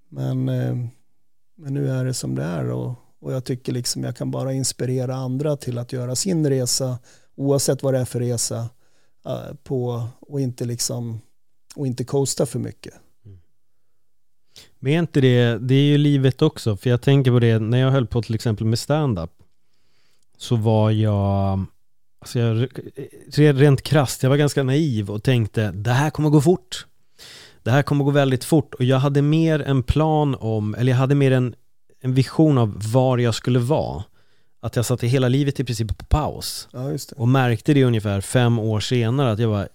Men, 0.09 0.49
eh, 0.49 0.75
men 1.55 1.73
nu 1.73 1.89
är 1.89 2.05
det 2.05 2.13
som 2.13 2.35
det 2.35 2.43
är 2.43 2.69
och, 2.69 2.93
och 3.25 3.33
jag 3.33 3.43
tycker 3.43 3.71
liksom 3.71 4.03
jag 4.03 4.15
kan 4.15 4.31
bara 4.31 4.53
inspirera 4.53 5.15
andra 5.15 5.57
till 5.57 5.77
att 5.77 5.93
göra 5.93 6.15
sin 6.15 6.49
resa, 6.49 6.97
oavsett 7.35 7.83
vad 7.83 7.93
det 7.93 7.99
är 7.99 8.05
för 8.05 8.19
resa, 8.19 8.69
eh, 9.25 9.55
på, 9.63 10.07
och 10.19 10.41
inte 10.41 10.65
liksom, 10.65 11.21
och 11.75 11.87
inte 11.87 12.03
coasta 12.03 12.45
för 12.45 12.59
mycket. 12.59 12.93
Mm. 13.25 13.39
Men 14.79 14.93
är 14.93 14.99
inte 14.99 15.21
det, 15.21 15.57
det 15.57 15.75
är 15.75 15.83
ju 15.83 15.97
livet 15.97 16.41
också, 16.41 16.77
för 16.77 16.89
jag 16.89 17.01
tänker 17.01 17.31
på 17.31 17.39
det, 17.39 17.59
när 17.59 17.77
jag 17.77 17.91
höll 17.91 18.07
på 18.07 18.21
till 18.21 18.35
exempel 18.35 18.65
med 18.65 18.79
stand-up 18.79 19.31
så 20.37 20.55
var 20.55 20.91
jag, 20.91 21.65
alltså 22.19 22.39
jag, 22.39 22.57
eh, 23.37 23.53
rent 23.53 23.81
krast, 23.81 24.23
jag 24.23 24.29
var 24.29 24.37
ganska 24.37 24.63
naiv 24.63 25.11
och 25.11 25.23
tänkte 25.23 25.71
det 25.71 25.91
här 25.91 26.09
kommer 26.09 26.29
gå 26.29 26.41
fort. 26.41 26.85
Det 27.63 27.71
här 27.71 27.83
kommer 27.83 28.05
gå 28.05 28.11
väldigt 28.11 28.43
fort 28.43 28.73
och 28.73 28.83
jag 28.83 28.97
hade 28.97 29.21
mer 29.21 29.61
en 29.61 29.83
plan 29.83 30.35
om, 30.35 30.75
eller 30.75 30.91
jag 30.91 30.99
hade 30.99 31.15
mer 31.15 31.31
en, 31.31 31.55
en 32.05 32.13
vision 32.13 32.57
av 32.57 32.91
var 32.91 33.17
jag 33.17 33.35
skulle 33.35 33.59
vara. 33.59 34.03
Att 34.61 34.75
jag 34.75 34.85
satte 34.85 35.07
hela 35.07 35.27
livet 35.27 35.59
i 35.59 35.63
princip 35.63 35.97
på 35.97 36.05
paus. 36.05 36.67
Ja, 36.71 36.97
och 37.17 37.27
märkte 37.27 37.73
det 37.73 37.83
ungefär 37.83 38.21
fem 38.21 38.59
år 38.59 38.79
senare 38.79 39.31
att 39.31 39.39
jag 39.39 39.49
var 39.49 39.67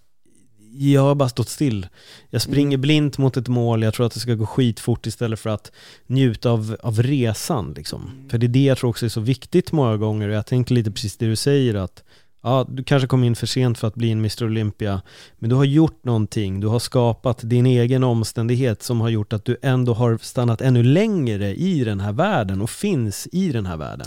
jag 0.72 1.02
har 1.02 1.14
bara 1.14 1.28
stått 1.28 1.48
still. 1.48 1.86
Jag 2.30 2.42
springer 2.42 2.76
Mm. 2.76 2.80
blint 2.80 3.18
mot 3.18 3.36
ett 3.36 3.48
mål, 3.48 3.82
jag 3.82 3.94
tror 3.94 4.06
att 4.06 4.12
det 4.12 4.20
ska 4.20 4.34
gå 4.34 4.46
skitfort 4.46 5.06
istället 5.06 5.40
för 5.40 5.50
att 5.50 5.72
njuta 6.06 6.50
av, 6.50 6.76
av 6.82 7.02
resan. 7.02 7.74
Liksom. 7.76 8.02
Mm. 8.02 8.28
För 8.28 8.38
det 8.38 8.46
är 8.46 8.48
det 8.48 8.64
jag 8.64 8.78
tror 8.78 8.90
också 8.90 9.06
är 9.06 9.10
så 9.10 9.20
viktigt 9.20 9.72
många 9.72 9.96
gånger. 9.96 10.28
Och 10.28 10.34
jag 10.34 10.46
tänker 10.46 10.74
lite 10.74 10.90
precis 10.90 11.16
det 11.16 11.26
du 11.26 11.36
säger 11.36 11.74
att 11.74 12.04
ja, 12.42 12.66
du 12.68 12.84
kanske 12.84 13.06
kom 13.08 13.24
in 13.24 13.36
för 13.36 13.46
sent 13.46 13.78
för 13.78 13.88
att 13.88 13.94
bli 13.94 14.10
en 14.10 14.18
Mr 14.18 14.44
Olympia, 14.44 15.02
men 15.38 15.50
du 15.50 15.56
har 15.56 15.64
gjort 15.64 16.04
någonting, 16.04 16.60
du 16.60 16.66
har 16.66 16.78
skapat 16.78 17.38
din 17.42 17.66
egen 17.66 18.04
omständighet 18.04 18.82
som 18.82 19.00
har 19.00 19.08
gjort 19.08 19.32
att 19.32 19.44
du 19.44 19.56
ändå 19.62 19.94
har 19.94 20.18
stannat 20.22 20.60
ännu 20.60 20.82
längre 20.82 21.54
i 21.54 21.84
den 21.84 22.00
här 22.00 22.12
världen 22.12 22.60
och 22.60 22.70
finns 22.70 23.28
i 23.32 23.52
den 23.52 23.66
här 23.66 23.76
världen. 23.76 24.06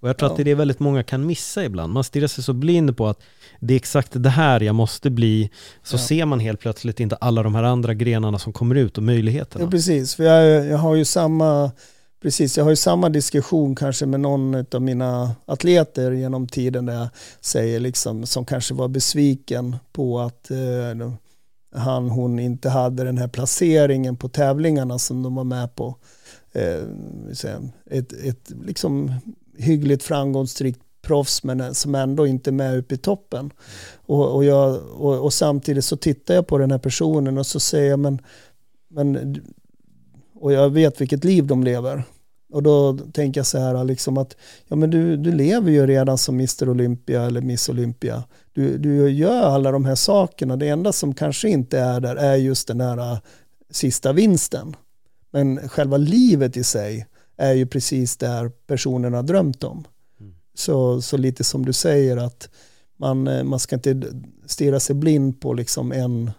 Och 0.00 0.08
jag 0.08 0.18
tror 0.18 0.28
Ja. 0.28 0.32
att 0.32 0.36
det 0.36 0.42
är 0.42 0.44
det 0.44 0.54
väldigt 0.54 0.80
många 0.80 1.02
kan 1.02 1.26
missa 1.26 1.64
ibland. 1.64 1.92
Man 1.92 2.04
stirrar 2.04 2.26
sig 2.26 2.44
så 2.44 2.52
blind 2.52 2.96
på 2.96 3.06
att 3.06 3.20
det 3.60 3.74
är 3.74 3.76
exakt 3.76 4.08
det 4.12 4.28
här 4.28 4.60
jag 4.60 4.74
måste 4.74 5.10
bli, 5.10 5.50
så 5.82 5.94
Ja. 5.94 5.98
ser 6.00 6.24
man 6.24 6.40
helt 6.40 6.60
plötsligt 6.60 7.00
inte 7.00 7.16
alla 7.16 7.42
de 7.42 7.54
här 7.54 7.62
andra 7.62 7.94
grenarna 7.94 8.38
som 8.38 8.52
kommer 8.52 8.74
ut 8.74 8.96
och 8.98 9.02
möjligheterna. 9.04 9.64
Ja, 9.64 9.70
precis. 9.70 10.14
För 10.14 10.24
jag, 10.24 10.66
jag 10.66 10.78
har 10.78 10.94
ju 10.94 11.04
samma 11.04 11.70
Precis, 12.24 12.56
jag 12.56 12.64
har 12.64 12.70
ju 12.70 12.76
samma 12.76 13.08
diskussion 13.08 13.74
kanske 13.74 14.06
med 14.06 14.20
någon 14.20 14.66
av 14.74 14.82
mina 14.82 15.36
atleter 15.46 16.12
genom 16.12 16.48
tiden 16.48 16.86
där 16.86 16.94
jag 16.94 17.08
säger 17.40 17.80
liksom, 17.80 18.26
som 18.26 18.44
kanske 18.44 18.74
var 18.74 18.88
besviken 18.88 19.76
på 19.92 20.20
att 20.20 20.50
eh, 20.50 21.12
han, 21.74 22.10
hon 22.10 22.38
inte 22.38 22.68
hade 22.68 23.04
den 23.04 23.18
här 23.18 23.28
placeringen 23.28 24.16
på 24.16 24.28
tävlingarna 24.28 24.98
som 24.98 25.22
de 25.22 25.34
var 25.34 25.44
med 25.44 25.74
på. 25.74 25.96
Eh, 26.52 26.82
ett, 27.90 28.12
ett 28.12 28.52
liksom 28.64 29.14
hyggligt 29.58 30.02
framgångsrikt 30.02 30.80
proffs 31.02 31.44
men 31.44 31.60
eh, 31.60 31.72
som 31.72 31.94
ändå 31.94 32.26
inte 32.26 32.50
är 32.50 32.52
med 32.52 32.78
uppe 32.78 32.94
i 32.94 32.98
toppen. 32.98 33.50
Och, 34.06 34.34
och, 34.34 34.44
jag, 34.44 34.82
och, 35.00 35.24
och 35.24 35.32
samtidigt 35.32 35.84
så 35.84 35.96
tittar 35.96 36.34
jag 36.34 36.46
på 36.46 36.58
den 36.58 36.70
här 36.70 36.78
personen 36.78 37.38
och 37.38 37.46
så 37.46 37.60
säger 37.60 37.90
jag 37.90 37.98
men, 37.98 38.20
men 38.88 39.36
och 40.34 40.52
jag 40.52 40.70
vet 40.70 41.00
vilket 41.00 41.24
liv 41.24 41.46
de 41.46 41.64
lever. 41.64 42.04
Och 42.54 42.62
då 42.62 42.98
tänker 43.12 43.38
jag 43.38 43.46
så 43.46 43.58
här 43.58 43.84
liksom 43.84 44.18
att 44.18 44.36
ja, 44.68 44.76
men 44.76 44.90
du, 44.90 45.16
du 45.16 45.32
lever 45.32 45.70
ju 45.70 45.86
redan 45.86 46.18
som 46.18 46.34
Mr 46.34 46.68
Olympia 46.68 47.22
eller 47.22 47.40
Miss 47.40 47.68
Olympia. 47.68 48.24
Du, 48.52 48.78
du 48.78 49.10
gör 49.10 49.42
alla 49.42 49.72
de 49.72 49.84
här 49.84 49.94
sakerna. 49.94 50.56
Det 50.56 50.68
enda 50.68 50.92
som 50.92 51.14
kanske 51.14 51.48
inte 51.48 51.78
är 51.78 52.00
där 52.00 52.16
är 52.16 52.36
just 52.36 52.68
den 52.68 52.80
här 52.80 53.12
äh, 53.12 53.18
sista 53.70 54.12
vinsten. 54.12 54.76
Men 55.30 55.68
själva 55.68 55.96
livet 55.96 56.56
i 56.56 56.64
sig 56.64 57.06
är 57.36 57.52
ju 57.52 57.66
precis 57.66 58.16
där 58.16 58.48
personen 58.48 59.14
har 59.14 59.22
drömt 59.22 59.64
om. 59.64 59.84
Mm. 60.20 60.34
Så, 60.54 61.02
så 61.02 61.16
lite 61.16 61.44
som 61.44 61.64
du 61.64 61.72
säger 61.72 62.16
att 62.16 62.48
man, 62.96 63.28
eh, 63.28 63.44
man 63.44 63.58
ska 63.58 63.76
inte 63.76 64.02
stirra 64.46 64.80
sig 64.80 64.96
blind 64.96 65.40
på 65.40 65.52
liksom 65.52 65.92
en, 65.92 66.30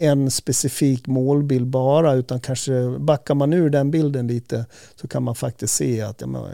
en 0.00 0.30
specifik 0.30 1.06
målbild 1.06 1.66
bara 1.66 2.14
utan 2.14 2.40
kanske 2.40 2.98
backar 2.98 3.34
man 3.34 3.52
ur 3.52 3.70
den 3.70 3.90
bilden 3.90 4.26
lite 4.26 4.66
så 5.00 5.08
kan 5.08 5.22
man 5.22 5.34
faktiskt 5.34 5.74
se 5.74 6.00
att 6.00 6.20
men, 6.26 6.44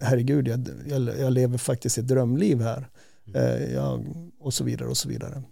herregud 0.00 0.48
jag, 0.48 0.68
jag, 0.88 1.20
jag 1.20 1.32
lever 1.32 1.58
faktiskt 1.58 1.98
ett 1.98 2.08
drömliv 2.08 2.60
här. 2.60 2.88
Eh, 3.34 3.74
jag, 3.74 4.06
och 4.40 4.54
så 4.54 4.64
vidare 4.64 4.88
och 4.88 4.96
så 4.96 5.08
vidare. 5.08 5.42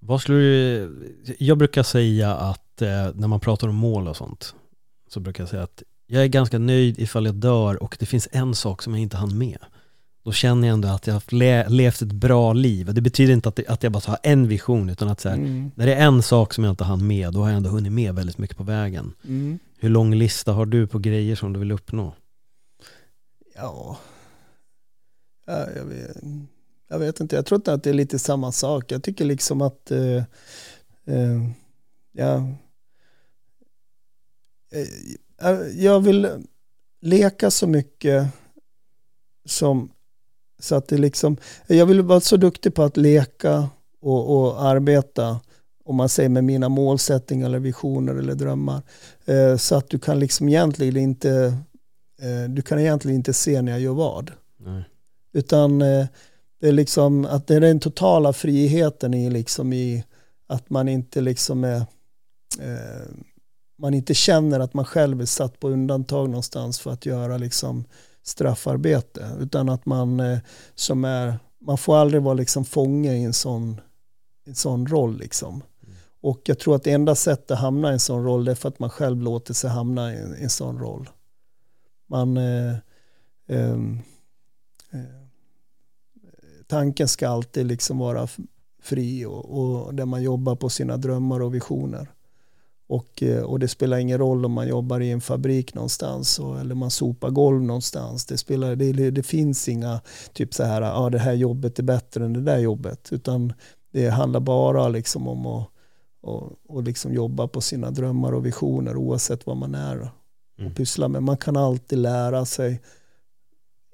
Vad 0.00 0.20
skulle 0.20 0.38
du, 0.38 1.36
jag 1.38 1.58
brukar 1.58 1.82
säga 1.82 2.34
att 2.34 2.82
eh, 2.82 2.88
när 3.14 3.28
man 3.28 3.40
pratar 3.40 3.68
om 3.68 3.74
mål 3.76 4.08
och 4.08 4.16
sånt 4.16 4.54
så 5.08 5.20
brukar 5.20 5.42
jag 5.42 5.48
säga 5.48 5.62
att 5.62 5.82
jag 6.06 6.22
är 6.22 6.28
ganska 6.28 6.58
nöjd 6.58 6.98
ifall 6.98 7.26
jag 7.26 7.34
dör 7.34 7.82
och 7.82 7.96
det 8.00 8.06
finns 8.06 8.28
en 8.32 8.54
sak 8.54 8.82
som 8.82 8.92
jag 8.92 9.02
inte 9.02 9.16
hann 9.16 9.38
med. 9.38 9.58
Då 10.24 10.32
känner 10.32 10.68
jag 10.68 10.74
ändå 10.74 10.88
att 10.88 11.06
jag 11.06 11.14
har 11.14 11.34
le, 11.34 11.68
levt 11.68 12.02
ett 12.02 12.12
bra 12.12 12.52
liv. 12.52 12.94
Det 12.94 13.00
betyder 13.00 13.32
inte 13.32 13.48
att, 13.48 13.56
det, 13.56 13.66
att 13.66 13.82
jag 13.82 13.92
bara 13.92 14.02
har 14.06 14.18
en 14.22 14.48
vision 14.48 14.88
utan 14.88 15.08
att 15.08 15.20
så 15.20 15.28
här, 15.28 15.36
Mm. 15.36 15.70
när 15.74 15.86
det 15.86 15.94
är 15.94 16.06
en 16.06 16.22
sak 16.22 16.54
som 16.54 16.64
jag 16.64 16.72
inte 16.72 16.84
hann 16.84 17.06
med 17.06 17.32
då 17.32 17.40
har 17.40 17.48
jag 17.48 17.56
ändå 17.56 17.70
hunnit 17.70 17.92
med 17.92 18.14
väldigt 18.14 18.38
mycket 18.38 18.56
på 18.56 18.62
vägen. 18.62 19.12
Mm. 19.24 19.58
Hur 19.78 19.88
lång 19.88 20.14
lista 20.14 20.52
har 20.52 20.66
du 20.66 20.86
på 20.86 20.98
grejer 20.98 21.36
som 21.36 21.52
du 21.52 21.60
vill 21.60 21.72
uppnå? 21.72 22.14
Ja, 23.54 23.98
ja 25.46 25.66
jag, 25.76 25.84
vet, 25.84 26.16
jag 26.88 26.98
vet 26.98 27.20
inte. 27.20 27.36
Jag 27.36 27.46
tror 27.46 27.56
inte 27.56 27.72
att 27.72 27.82
det 27.82 27.90
är 27.90 27.94
lite 27.94 28.18
samma 28.18 28.52
sak. 28.52 28.92
Jag 28.92 29.02
tycker 29.02 29.24
liksom 29.24 29.62
att 29.62 29.90
eh, 29.90 30.16
eh, 31.06 31.48
ja, 32.12 32.48
eh, 34.72 35.58
jag 35.74 36.00
vill 36.00 36.28
leka 37.00 37.50
så 37.50 37.66
mycket 37.66 38.26
som 39.44 39.90
så 40.62 40.74
att 40.74 40.88
det 40.88 40.98
liksom, 40.98 41.36
jag 41.66 41.86
vill 41.86 42.02
vara 42.02 42.20
så 42.20 42.36
duktig 42.36 42.74
på 42.74 42.82
att 42.82 42.96
leka 42.96 43.68
och, 44.00 44.36
och 44.36 44.64
arbeta 44.64 45.40
om 45.84 45.96
man 45.96 46.08
säger 46.08 46.28
med 46.28 46.44
mina 46.44 46.68
målsättningar 46.68 47.46
eller 47.46 47.58
visioner 47.58 48.14
eller 48.14 48.34
drömmar. 48.34 48.82
Eh, 49.24 49.56
så 49.56 49.74
att 49.74 49.90
du 49.90 49.98
kan 49.98 50.18
liksom 50.18 50.48
egentligen 50.48 50.96
inte 50.96 51.56
eh, 52.22 52.50
du 52.50 52.62
kan 52.62 52.78
egentligen 52.78 53.16
inte 53.16 53.32
se 53.32 53.62
när 53.62 53.72
jag 53.72 53.80
gör 53.80 53.92
vad. 53.92 54.30
Nej. 54.58 54.84
Utan 55.32 55.82
eh, 55.82 56.06
det 56.60 56.68
är 56.68 56.72
liksom 56.72 57.24
att 57.24 57.46
det 57.46 57.54
är 57.54 57.60
den 57.60 57.80
totala 57.80 58.32
friheten 58.32 59.14
i 59.14 59.30
liksom 59.30 59.72
i 59.72 60.04
att 60.46 60.70
man 60.70 60.88
inte 60.88 61.20
liksom 61.20 61.64
är 61.64 61.76
eh, 62.60 63.06
man 63.78 63.94
inte 63.94 64.14
känner 64.14 64.60
att 64.60 64.74
man 64.74 64.84
själv 64.84 65.20
är 65.20 65.26
satt 65.26 65.60
på 65.60 65.68
undantag 65.68 66.28
någonstans 66.28 66.78
för 66.78 66.90
att 66.90 67.06
göra 67.06 67.36
liksom 67.36 67.84
straffarbete 68.22 69.30
utan 69.40 69.68
att 69.68 69.86
man 69.86 70.20
eh, 70.20 70.38
som 70.74 71.04
är 71.04 71.38
man 71.64 71.78
får 71.78 71.96
aldrig 71.96 72.22
vara 72.22 72.34
liksom 72.34 72.64
fånge 72.64 73.12
i 73.12 73.24
en 73.24 73.32
sån, 73.32 73.80
en 74.44 74.54
sån 74.54 74.86
roll 74.86 75.18
liksom. 75.18 75.62
Och 76.20 76.40
jag 76.44 76.58
tror 76.58 76.76
att 76.76 76.84
det 76.84 76.92
enda 76.92 77.14
sättet 77.14 77.50
att 77.50 77.58
hamna 77.58 77.90
i 77.90 77.92
en 77.92 78.00
sån 78.00 78.24
roll 78.24 78.48
är 78.48 78.54
för 78.54 78.68
att 78.68 78.78
man 78.78 78.90
själv 78.90 79.22
låter 79.22 79.54
sig 79.54 79.70
hamna 79.70 80.14
i 80.14 80.16
en, 80.16 80.36
i 80.36 80.42
en 80.42 80.50
sån 80.50 80.78
roll. 80.78 81.10
Man 82.06 82.36
eh, 82.36 82.74
ehm, 83.48 83.98
eh, 84.90 85.00
tanken 86.66 87.08
ska 87.08 87.28
alltid 87.28 87.66
liksom 87.66 87.98
vara 87.98 88.28
fri 88.82 89.24
och, 89.24 89.58
och 89.58 89.94
där 89.94 90.04
man 90.04 90.22
jobbar 90.22 90.56
på 90.56 90.68
sina 90.68 90.96
drömmar 90.96 91.42
och 91.42 91.54
visioner. 91.54 92.08
Och, 92.92 93.22
eh, 93.22 93.42
och 93.42 93.58
det 93.58 93.68
spelar 93.68 93.98
ingen 93.98 94.18
roll 94.18 94.44
om 94.44 94.52
man 94.52 94.68
jobbar 94.68 95.00
i 95.00 95.10
en 95.10 95.20
fabrik 95.20 95.74
någonstans 95.74 96.38
och, 96.38 96.60
eller 96.60 96.74
man 96.74 96.90
sopar 96.90 97.30
golv 97.30 97.62
någonstans. 97.62 98.26
Det, 98.26 98.38
spelar, 98.38 98.76
det, 98.76 99.10
det 99.10 99.22
finns 99.22 99.68
inga 99.68 100.00
typ 100.32 100.54
så 100.54 100.64
här, 100.64 100.82
ah, 100.82 101.10
det 101.10 101.18
här 101.18 101.32
jobbet 101.32 101.78
är 101.78 101.82
bättre 101.82 102.24
än 102.24 102.32
det 102.32 102.40
där 102.40 102.58
jobbet. 102.58 103.08
Utan 103.12 103.52
det 103.92 104.08
handlar 104.08 104.40
bara 104.40 104.88
liksom 104.88 105.28
om 105.28 105.46
att 105.46 105.68
och, 106.22 106.52
och 106.68 106.82
liksom 106.82 107.14
jobba 107.14 107.48
på 107.48 107.60
sina 107.60 107.90
drömmar 107.90 108.32
och 108.32 108.46
visioner 108.46 108.96
oavsett 108.96 109.46
vad 109.46 109.56
man 109.56 109.74
är 109.74 110.00
och 110.00 110.08
Mm. 110.58 110.74
pysslar 110.74 111.08
med. 111.08 111.22
Man 111.22 111.36
kan 111.36 111.56
alltid 111.56 111.98
lära 111.98 112.44
sig 112.44 112.80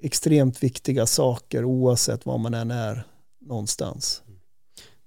extremt 0.03 0.63
viktiga 0.63 1.05
saker 1.05 1.65
oavsett 1.65 2.25
var 2.25 2.37
man 2.37 2.53
än 2.53 2.71
är 2.71 3.03
någonstans. 3.41 4.23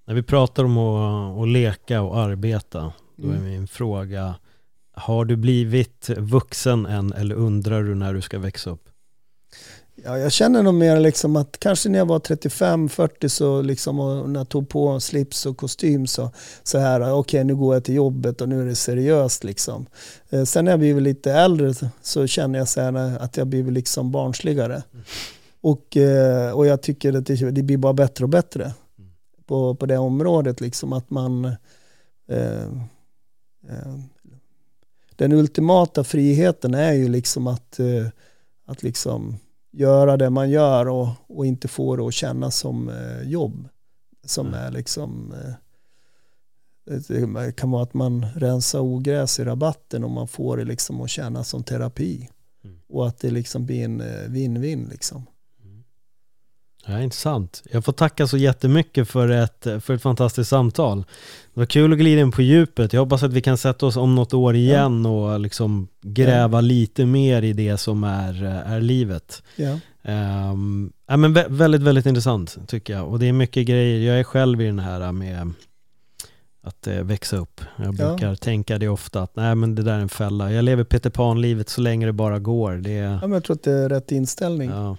När 0.07 0.14
vi 0.14 0.22
pratar 0.22 0.64
om 0.64 0.78
att, 0.78 1.38
att 1.43 1.49
leka 1.49 2.03
och 2.03 2.18
arbeta, 2.18 2.93
då 3.16 3.28
är 3.28 3.32
Mm. 3.32 3.44
min 3.44 3.66
fråga, 3.68 4.34
har 4.94 5.24
du 5.24 5.36
blivit 5.36 6.08
vuxen 6.18 6.86
än 6.86 7.12
eller 7.12 7.34
undrar 7.34 7.82
du 7.82 7.94
när 7.94 8.14
du 8.14 8.20
ska 8.22 8.38
växa 8.38 8.70
upp? 8.70 8.88
Ja, 10.04 10.18
jag 10.18 10.32
känner 10.32 10.62
nog 10.62 10.74
mer 10.74 11.00
liksom 11.00 11.36
att 11.36 11.56
kanske 11.60 11.88
när 11.88 11.98
jag 11.98 12.06
var 12.06 12.18
35-40 12.18 13.28
så 13.28 13.62
liksom 13.62 14.00
och 14.00 14.30
när 14.30 14.40
jag 14.40 14.48
tog 14.48 14.68
på 14.68 15.00
slips 15.00 15.46
och 15.46 15.56
kostym 15.56 16.06
så, 16.06 16.30
så 16.62 16.78
här, 16.78 17.12
okej 17.12 17.44
nu 17.44 17.56
går 17.56 17.74
jag 17.74 17.84
till 17.84 17.94
jobbet 17.94 18.40
och 18.40 18.48
nu 18.48 18.60
är 18.62 18.66
det 18.66 18.74
seriöst 18.74 19.44
liksom. 19.44 19.86
Eh, 20.30 20.44
sen 20.44 20.64
när 20.64 20.72
jag 20.72 20.78
blivit 20.80 21.02
lite 21.02 21.32
äldre 21.32 21.74
så- 22.02 22.26
känner 22.26 22.58
jag 22.58 22.68
så 22.68 22.80
här 22.80 22.94
att 23.20 23.36
jag 23.36 23.46
blivit 23.46 23.72
liksom 23.72 24.10
barnsligare. 24.12 24.82
Och, 25.60 25.96
eh, 25.96 26.52
och 26.52 26.66
jag 26.66 26.82
tycker 26.82 27.12
att 27.12 27.26
det, 27.26 27.50
det 27.50 27.62
blir 27.62 27.76
bara 27.78 27.92
bättre 27.92 28.24
och 28.24 28.28
bättre 28.28 28.72
på, 29.46 29.74
på 29.74 29.86
det 29.86 29.98
området 29.98 30.60
liksom 30.60 30.92
att 30.92 31.10
man 31.10 31.44
eh, 32.28 32.68
den 35.16 35.32
ultimata 35.32 36.04
friheten 36.04 36.74
är 36.74 36.92
ju 36.92 37.08
liksom 37.08 37.46
att, 37.46 37.78
eh, 37.78 38.06
att 38.66 38.82
liksom 38.82 39.36
göra 39.70 40.16
det 40.16 40.30
man 40.30 40.50
gör 40.50 40.88
och, 40.88 41.08
och 41.26 41.46
inte 41.46 41.68
få 41.68 41.96
det 41.96 42.02
att 42.02 42.14
kännas 42.14 42.56
som 42.56 42.88
eh, 42.88 43.22
jobb. 43.22 43.68
Som 44.24 44.46
Mm. 44.46 44.60
är 44.60 44.70
liksom 44.70 45.34
eh, 45.34 45.54
det 46.84 47.56
kan 47.56 47.70
vara 47.70 47.82
att 47.82 47.94
man 47.94 48.26
rensar 48.34 48.80
ogräs 48.80 49.40
i 49.40 49.44
rabatten 49.44 50.04
och 50.04 50.10
man 50.10 50.28
får 50.28 50.56
det 50.56 50.64
liksom 50.64 51.00
att 51.00 51.10
kännas 51.10 51.48
som 51.48 51.62
terapi. 51.62 52.28
Mm. 52.64 52.78
Och 52.88 53.06
att 53.06 53.18
det 53.18 53.30
liksom 53.30 53.66
blir 53.66 53.84
en 53.84 54.00
eh, 54.00 54.28
win-win 54.28 54.90
liksom. 54.90 55.26
Ja, 56.87 57.01
intressant. 57.01 57.62
Jag 57.72 57.85
får 57.85 57.93
tacka 57.93 58.26
så 58.26 58.37
jättemycket 58.37 59.09
för 59.09 59.28
ett, 59.28 59.66
för 59.80 59.95
ett 59.95 60.03
fantastiskt 60.03 60.51
samtal. 60.51 60.99
Det 61.55 61.61
var 61.61 61.66
kul 61.66 61.93
att 61.93 61.99
glida 61.99 62.20
in 62.20 62.33
på 62.33 62.43
djupet. 62.43 62.93
Jag 62.93 63.01
hoppas 63.01 63.22
att 63.22 63.33
vi 63.33 63.41
kan 63.41 63.59
sätta 63.59 63.87
oss 63.87 63.97
om 63.97 64.14
något 64.14 64.35
år 64.35 64.55
igen 64.55 65.07
och 65.07 65.41
liksom 65.41 65.89
gräva 66.03 66.61
lite 66.61 67.07
mer 67.07 67.43
i 67.43 67.53
det 67.53 67.76
som 67.76 68.05
är, 68.05 68.45
är 68.45 68.80
livet. 68.80 69.43
Ja. 69.57 69.78
Um, 70.53 70.93
ja, 71.07 71.16
men 71.16 71.37
vä- 71.37 71.47
väldigt, 71.49 71.83
väldigt 71.83 72.07
intressant 72.07 72.59
tycker 72.66 72.93
jag. 72.93 73.09
Och 73.09 73.18
det 73.18 73.26
är 73.26 73.33
mycket 73.33 73.66
grejer. 73.66 74.09
Jag 74.11 74.20
är 74.20 74.24
själv 74.24 74.61
i 74.61 74.66
den 74.66 74.78
här 74.78 75.12
med 75.12 75.53
att 76.62 76.87
eh, 76.87 76.95
växa 76.95 77.37
upp. 77.37 77.61
Jag 77.76 77.95
brukar 77.95 78.28
ja. 78.28 78.37
tänka 78.37 78.78
det 78.78 78.89
ofta 78.89 79.22
att 79.22 79.37
nej 79.37 79.55
men 79.55 79.74
det 79.74 79.83
där 79.83 79.95
är 79.95 80.01
en 80.01 80.09
fälla. 80.09 80.53
Jag 80.53 80.64
lever 80.64 80.85
Peter 80.85 81.11
Pan-livet 81.11 81.68
så 81.68 81.80
länge 81.80 82.07
det 82.07 82.12
bara 82.12 82.39
går. 82.39 82.72
Det... 82.72 82.93
Ja, 82.93 83.20
men 83.20 83.33
jag 83.33 83.45
tror 83.45 83.57
att 83.57 83.62
det 83.62 83.72
är 83.72 83.89
rätt 83.89 84.12
inställning. 84.12 84.70
Ja. 84.70 84.97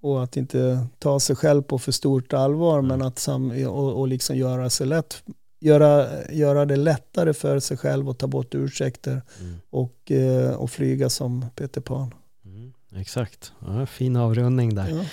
Och 0.00 0.22
att 0.22 0.36
inte 0.36 0.86
ta 0.98 1.20
sig 1.20 1.36
själv 1.36 1.62
på 1.62 1.78
för 1.78 1.92
stort 1.92 2.32
allvar 2.32 2.82
men 2.82 3.02
att 3.02 3.18
sam 3.18 3.66
och, 3.66 4.00
och 4.00 4.08
liksom 4.08 4.36
göra 4.36 4.70
sig 4.70 4.86
lätt 4.86 5.22
göra, 5.60 6.06
göra 6.30 6.64
det 6.64 6.76
lättare 6.76 7.34
för 7.34 7.60
sig 7.60 7.76
själv 7.76 8.08
att 8.08 8.18
ta 8.18 8.26
bort 8.26 8.54
ursäkter 8.54 9.22
mm. 9.40 9.54
och, 9.70 10.10
eh, 10.10 10.54
och 10.54 10.70
flyga 10.70 11.08
som 11.08 11.44
Peter 11.54 11.80
Pan. 11.80 12.14
Mm, 12.44 12.72
exakt, 12.96 13.52
ja, 13.66 13.86
fin 13.86 14.16
avrundning 14.16 14.74
där. 14.74 14.88
Ja. 14.88 15.04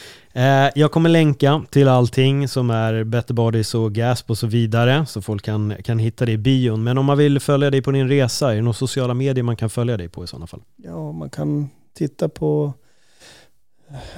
Eh, 0.41 0.71
jag 0.75 0.91
kommer 0.91 1.09
länka 1.09 1.63
till 1.69 1.87
allting 1.87 2.47
som 2.47 2.69
är 2.69 3.03
Better 3.03 3.33
Bodies 3.33 3.75
och 3.75 3.93
Gasp 3.93 4.29
och 4.29 4.37
så 4.37 4.47
vidare 4.47 5.05
så 5.05 5.21
folk 5.21 5.43
kan, 5.45 5.75
kan 5.83 5.99
hitta 5.99 6.25
det 6.25 6.31
i 6.31 6.37
bion. 6.37 6.83
Men 6.83 6.97
om 6.97 7.05
man 7.05 7.17
vill 7.17 7.39
följa 7.39 7.69
dig 7.69 7.81
på 7.81 7.91
din 7.91 8.07
resa, 8.07 8.51
är 8.51 8.55
det 8.55 8.61
några 8.61 8.73
sociala 8.73 9.13
medier 9.13 9.43
man 9.43 9.55
kan 9.55 9.69
följa 9.69 9.97
dig 9.97 10.09
på 10.09 10.23
i 10.23 10.27
sådana 10.27 10.47
fall? 10.47 10.61
Ja, 10.75 11.11
man 11.11 11.29
kan 11.29 11.69
titta 11.93 12.29
på 12.29 12.73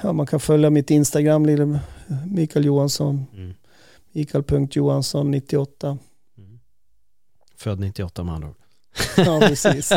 Ja, 0.02 0.12
man 0.12 0.26
kan 0.26 0.40
följa 0.40 0.70
mitt 0.70 0.90
Instagram, 0.90 1.46
lille 1.46 1.80
Mikael 2.26 2.64
Johansson. 2.64 3.26
Mm. 3.34 3.54
Mikael.Johansson98. 4.12 5.98
Född 7.56 7.80
98 7.80 8.24
med 8.24 8.34
andra 8.34 8.48
ord. 8.48 8.54
Ja, 9.16 9.40
precis. 9.40 9.92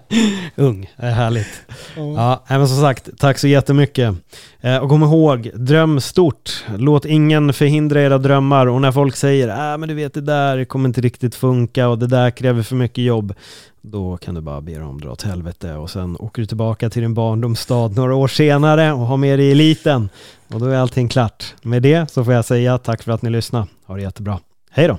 Ung, 0.56 0.90
det 0.96 1.06
är 1.06 1.12
härligt. 1.12 1.62
Ja. 1.96 2.44
ja, 2.48 2.58
men 2.58 2.68
som 2.68 2.80
sagt, 2.80 3.08
tack 3.18 3.38
så 3.38 3.48
jättemycket. 3.48 4.14
Eh, 4.60 4.76
och 4.76 4.88
kom 4.88 5.02
ihåg, 5.02 5.50
dröm 5.54 6.00
stort. 6.00 6.64
Låt 6.76 7.04
ingen 7.04 7.52
förhindra 7.52 8.02
era 8.02 8.18
drömmar. 8.18 8.66
Och 8.66 8.80
när 8.80 8.92
folk 8.92 9.16
säger, 9.16 9.72
äh, 9.72 9.78
men 9.78 9.88
du 9.88 9.94
vet 9.94 10.14
det 10.14 10.20
där 10.20 10.64
kommer 10.64 10.88
inte 10.88 11.00
riktigt 11.00 11.34
funka 11.34 11.88
och 11.88 11.98
det 11.98 12.06
där 12.06 12.30
kräver 12.30 12.62
för 12.62 12.76
mycket 12.76 13.04
jobb. 13.04 13.34
Då 13.84 14.16
kan 14.16 14.34
du 14.34 14.40
bara 14.40 14.60
be 14.60 14.78
dem 14.78 15.00
dra 15.00 15.10
åt 15.10 15.22
helvete 15.22 15.74
och 15.74 15.90
sen 15.90 16.16
åker 16.16 16.42
du 16.42 16.46
tillbaka 16.46 16.90
till 16.90 17.02
din 17.02 17.14
barndomsstad 17.14 17.88
några 17.88 18.14
år 18.14 18.28
senare 18.28 18.92
och 18.92 18.98
har 18.98 19.16
med 19.16 19.38
dig 19.38 19.52
eliten. 19.52 20.08
Och 20.52 20.60
då 20.60 20.66
är 20.66 20.76
allting 20.76 21.08
klart. 21.08 21.54
Med 21.62 21.82
det 21.82 22.10
så 22.10 22.24
får 22.24 22.34
jag 22.34 22.44
säga 22.44 22.78
tack 22.78 23.02
för 23.02 23.12
att 23.12 23.22
ni 23.22 23.30
lyssnade. 23.30 23.66
Ha 23.86 23.96
det 23.96 24.02
jättebra. 24.02 24.40
Hej 24.70 24.88
då! 24.88 24.98